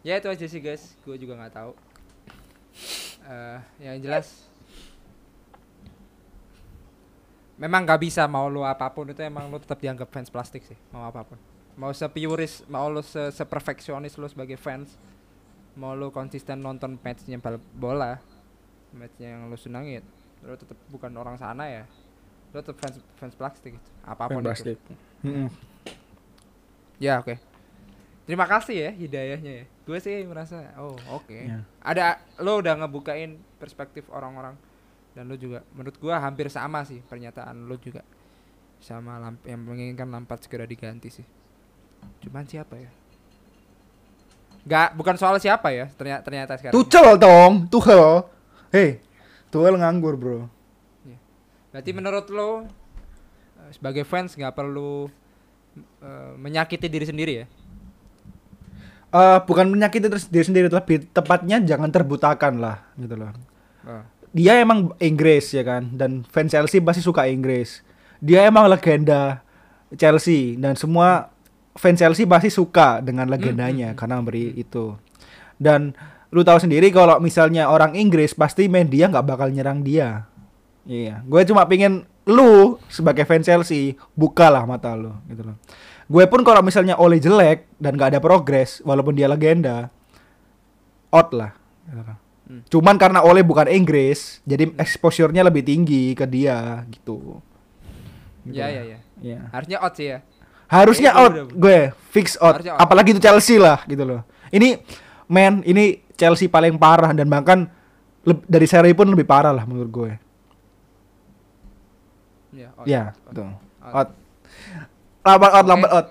Ya 0.05 0.15
itu 0.21 0.29
aja 0.29 0.47
sih 0.49 0.61
guys, 0.61 0.97
gue 1.05 1.17
juga 1.17 1.39
nggak 1.41 1.55
tahu. 1.55 1.73
Eh, 3.25 3.59
yang 3.81 3.97
jelas, 4.05 4.45
memang 7.57 7.87
nggak 7.89 8.01
bisa 8.03 8.29
mau 8.29 8.51
lu 8.53 8.61
apa 8.67 8.91
pun 8.93 9.09
itu 9.09 9.23
emang 9.25 9.49
lu 9.49 9.57
tetap 9.57 9.81
dianggap 9.81 10.11
fans 10.13 10.29
plastik 10.29 10.61
sih, 10.67 10.77
mau 10.93 11.09
apa 11.09 11.25
pun. 11.25 11.39
Mau 11.75 11.91
sepuris, 11.91 12.63
mau 12.71 12.87
lu 12.87 13.03
se 13.03 13.35
seperfeksionis 13.35 14.15
lu 14.15 14.31
sebagai 14.31 14.55
fans, 14.55 14.95
mau 15.75 15.99
lu 15.99 16.15
konsisten 16.15 16.63
nonton 16.63 16.95
matchnya 17.03 17.43
bal- 17.43 17.63
bola, 17.75 18.23
matchnya 18.95 19.35
yang 19.35 19.51
lu 19.51 19.59
senangin, 19.59 20.07
lu 20.47 20.55
tetap 20.55 20.79
bukan 20.87 21.11
orang 21.19 21.35
sana 21.35 21.67
ya, 21.67 21.85
lu 22.55 22.63
tetap 22.63 22.79
fans 22.79 23.03
fans 23.19 23.35
plastik 23.35 23.75
gitu, 23.75 23.91
apa 24.07 24.31
pun 24.31 24.47
itu. 24.47 24.93
Mm-mm. 25.27 25.51
Ya 27.03 27.19
oke. 27.19 27.43
Terima 28.25 28.47
kasih 28.49 28.89
ya 28.89 28.91
hidayahnya 28.95 29.53
ya. 29.53 29.65
Gue 29.85 29.99
sih 30.01 30.25
merasa 30.25 30.73
oh 30.81 30.97
oke. 31.13 31.35
Ya. 31.35 31.61
Ada 31.83 32.23
lo 32.41 32.63
udah 32.63 32.79
ngebukain 32.81 33.37
perspektif 33.61 34.09
orang-orang 34.09 34.57
dan 35.13 35.29
lo 35.29 35.37
juga 35.37 35.61
menurut 35.77 35.95
gua 36.01 36.19
hampir 36.19 36.49
sama 36.49 36.83
sih 36.89 37.05
pernyataan 37.05 37.69
lo 37.69 37.77
juga 37.77 38.01
sama 38.81 39.17
lamp 39.21 39.41
yang 39.45 39.61
menginginkan 39.61 40.09
Lampard 40.09 40.41
segera 40.41 40.65
diganti 40.65 41.09
sih. 41.13 41.27
Cuman 42.25 42.45
siapa 42.49 42.75
ya? 42.77 42.91
Gak 44.65 44.97
bukan 44.97 45.17
soal 45.21 45.37
siapa 45.37 45.69
ya 45.71 45.93
ternyata 45.93 46.23
ternyata 46.25 46.53
sekarang. 46.57 46.75
Tuchel 46.75 47.09
dong, 47.21 47.53
Tuchel. 47.69 48.25
Hei, 48.73 49.01
Tuchel 49.53 49.77
nganggur, 49.77 50.17
Bro. 50.17 50.49
Berarti 51.75 51.91
menurut 51.91 52.27
lo 52.31 52.51
eh, 53.59 53.71
sebagai 53.75 54.07
fans 54.07 54.39
nggak 54.39 54.55
perlu 54.55 55.11
eh, 56.01 56.33
menyakiti 56.39 56.87
diri 56.87 57.07
sendiri 57.07 57.35
ya? 57.43 57.47
eh 59.15 59.39
bukan 59.47 59.71
menyakiti 59.71 60.11
diri 60.27 60.43
sendiri 60.43 60.67
tapi 60.67 61.07
tepatnya 61.07 61.63
jangan 61.63 61.87
terbutakan 61.87 62.59
lah 62.59 62.83
gitu 62.99 63.15
loh. 63.15 63.31
Oh. 63.87 64.03
Dia 64.35 64.59
emang 64.59 64.91
Inggris 64.99 65.55
ya 65.55 65.63
kan 65.63 65.95
dan 65.95 66.27
fans 66.27 66.51
Chelsea 66.51 66.83
pasti 66.83 66.99
suka 66.99 67.31
Inggris. 67.31 67.87
Dia 68.19 68.51
emang 68.51 68.67
legenda 68.67 69.47
Chelsea 69.95 70.59
dan 70.59 70.75
semua 70.75 71.31
fans 71.75 71.99
Chelsea 71.99 72.25
pasti 72.25 72.51
suka 72.51 73.03
dengan 73.03 73.27
legendanya 73.27 73.93
karena 73.95 74.19
memberi 74.23 74.55
itu. 74.55 74.95
Dan 75.55 75.95
lu 76.31 76.43
tahu 76.43 76.59
sendiri 76.59 76.91
kalau 76.91 77.23
misalnya 77.23 77.71
orang 77.71 77.95
Inggris 77.95 78.35
pasti 78.35 78.67
main 78.67 78.91
dia 78.91 79.07
nggak 79.07 79.27
bakal 79.27 79.51
nyerang 79.51 79.83
dia. 79.83 80.27
Iya, 80.85 81.25
gue 81.25 81.41
cuma 81.49 81.65
pingin 81.65 82.05
lu 82.25 82.77
sebagai 82.93 83.25
fans 83.25 83.49
Chelsea 83.49 83.97
bukalah 84.13 84.69
mata 84.69 84.93
lu 84.93 85.13
gitu 85.29 85.45
loh. 85.45 85.57
Gue 86.05 86.29
pun 86.29 86.45
kalau 86.45 86.61
misalnya 86.61 87.01
Ole 87.01 87.17
jelek 87.17 87.65
dan 87.81 87.97
gak 87.97 88.13
ada 88.13 88.21
progres 88.21 88.85
walaupun 88.85 89.17
dia 89.17 89.25
legenda 89.25 89.89
out 91.09 91.33
lah. 91.33 91.57
gitu 91.89 91.97
loh. 92.05 92.19
Hmm. 92.45 92.61
Cuman 92.69 92.97
karena 93.01 93.25
Ole 93.25 93.41
bukan 93.41 93.65
Inggris, 93.73 94.45
jadi 94.45 94.69
exposure-nya 94.77 95.41
lebih 95.41 95.65
tinggi 95.65 96.13
ke 96.13 96.29
dia 96.29 96.85
gitu. 96.93 97.41
Gitu 98.45 98.53
Ya 98.53 98.69
lah. 98.69 98.73
ya 98.77 98.83
ya. 98.85 98.99
Iya. 99.25 99.41
Harusnya 99.49 99.79
out 99.81 99.95
sih 99.97 100.13
ya. 100.13 100.19
Harusnya 100.67 101.11
Kayaknya 101.13 101.43
out 101.43 101.53
gue 101.55 101.79
fix 102.11 102.27
out. 102.41 102.59
Harusnya 102.61 102.73
out. 102.77 102.81
Apalagi 102.83 103.09
itu 103.15 103.21
Chelsea 103.23 103.57
lah 103.61 103.85
gitu 103.85 104.03
loh. 104.03 104.21
Ini 104.49 104.81
man, 105.27 105.61
ini 105.65 106.01
Chelsea 106.15 106.47
paling 106.47 106.79
parah 106.79 107.11
dan 107.13 107.27
bahkan 107.27 107.67
dari 108.47 108.65
seri 108.65 108.97
pun 108.97 109.11
lebih 109.11 109.27
parah 109.29 109.53
lah 109.53 109.65
menurut 109.67 109.91
gue. 109.91 110.11
Ya, 112.55 112.69
out, 112.79 112.87
Ya, 112.87 113.03
out, 113.03 113.11
out. 113.11 113.25
betul. 113.29 113.49
Out. 113.85 114.09
Lambat 115.25 115.51
out, 115.51 115.65
Oke. 115.65 115.71
lambat 115.73 115.91
out. 115.91 116.07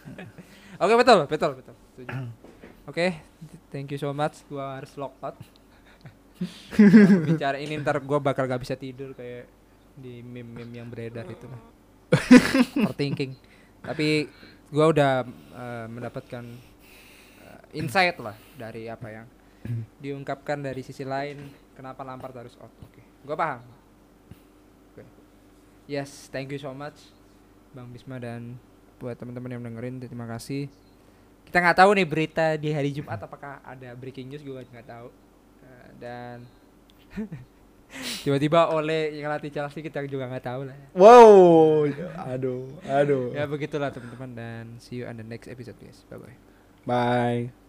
Oke 0.82 0.94
betul 0.96 1.18
betul 1.28 1.50
betul. 1.60 1.74
Oke, 2.88 3.06
thank 3.68 3.92
you 3.92 4.00
so 4.00 4.10
much. 4.10 4.40
Gua 4.48 4.80
harus 4.80 4.90
lock 4.96 5.12
out. 5.20 5.36
Bicara 7.28 7.60
ini 7.60 7.76
ntar 7.78 8.00
gua 8.00 8.16
bakal 8.18 8.48
gak 8.48 8.64
bisa 8.64 8.74
tidur 8.74 9.12
kayak 9.12 9.44
di 9.92 10.24
meme-meme 10.24 10.72
yang 10.74 10.88
beredar 10.88 11.28
itu. 11.28 11.44
Overthinking. 12.80 13.36
Tapi 13.80 14.28
gua 14.70 14.92
udah 14.92 15.12
eh, 15.56 15.86
mendapatkan 15.88 16.44
eh, 17.44 17.78
insight 17.78 18.16
lah 18.20 18.36
dari 18.56 18.86
apa 18.86 19.08
yang 19.08 19.26
diungkapkan 20.02 20.60
dari 20.60 20.80
sisi 20.80 21.04
lain 21.04 21.50
kenapa 21.76 22.00
Lampard 22.04 22.36
harus 22.36 22.56
out. 22.60 22.72
Oke, 22.84 23.02
gua 23.24 23.36
paham. 23.36 23.62
Oke. 24.92 25.04
Yes, 25.88 26.28
thank 26.32 26.52
you 26.52 26.60
so 26.60 26.72
much 26.72 26.98
Bang 27.70 27.90
Bisma 27.94 28.18
dan 28.18 28.58
buat 28.98 29.16
teman-teman 29.16 29.56
yang 29.56 29.62
dengerin 29.64 30.02
terima 30.02 30.26
kasih. 30.28 30.68
kita 31.50 31.58
nggak 31.58 31.82
tahu 31.82 31.90
nih 31.98 32.06
berita 32.06 32.54
di 32.54 32.70
hari 32.70 32.94
Jumat 32.94 33.18
apakah 33.26 33.58
ada 33.66 33.90
breaking 33.98 34.30
news 34.30 34.38
gue 34.38 34.54
nggak 34.54 34.86
tahu 34.86 35.10
Eh, 35.70 35.88
dan 36.00 36.36
tiba-tiba 38.22 38.70
oleh 38.70 39.18
yang 39.18 39.28
latih 39.30 39.50
Chelsea 39.50 39.82
kita 39.82 40.02
juga 40.06 40.30
nggak 40.30 40.44
tahu 40.44 40.60
lah 40.68 40.76
Wow, 40.94 41.86
aduh, 42.16 42.64
aduh. 42.86 43.34
ya 43.34 43.44
begitulah 43.44 43.90
teman-teman 43.90 44.30
dan 44.34 44.64
see 44.78 45.02
you 45.02 45.06
on 45.06 45.18
the 45.18 45.26
next 45.26 45.46
episode 45.46 45.76
guys 45.78 46.02
bye 46.06 46.18
bye 46.18 46.36
Bye. 46.88 47.59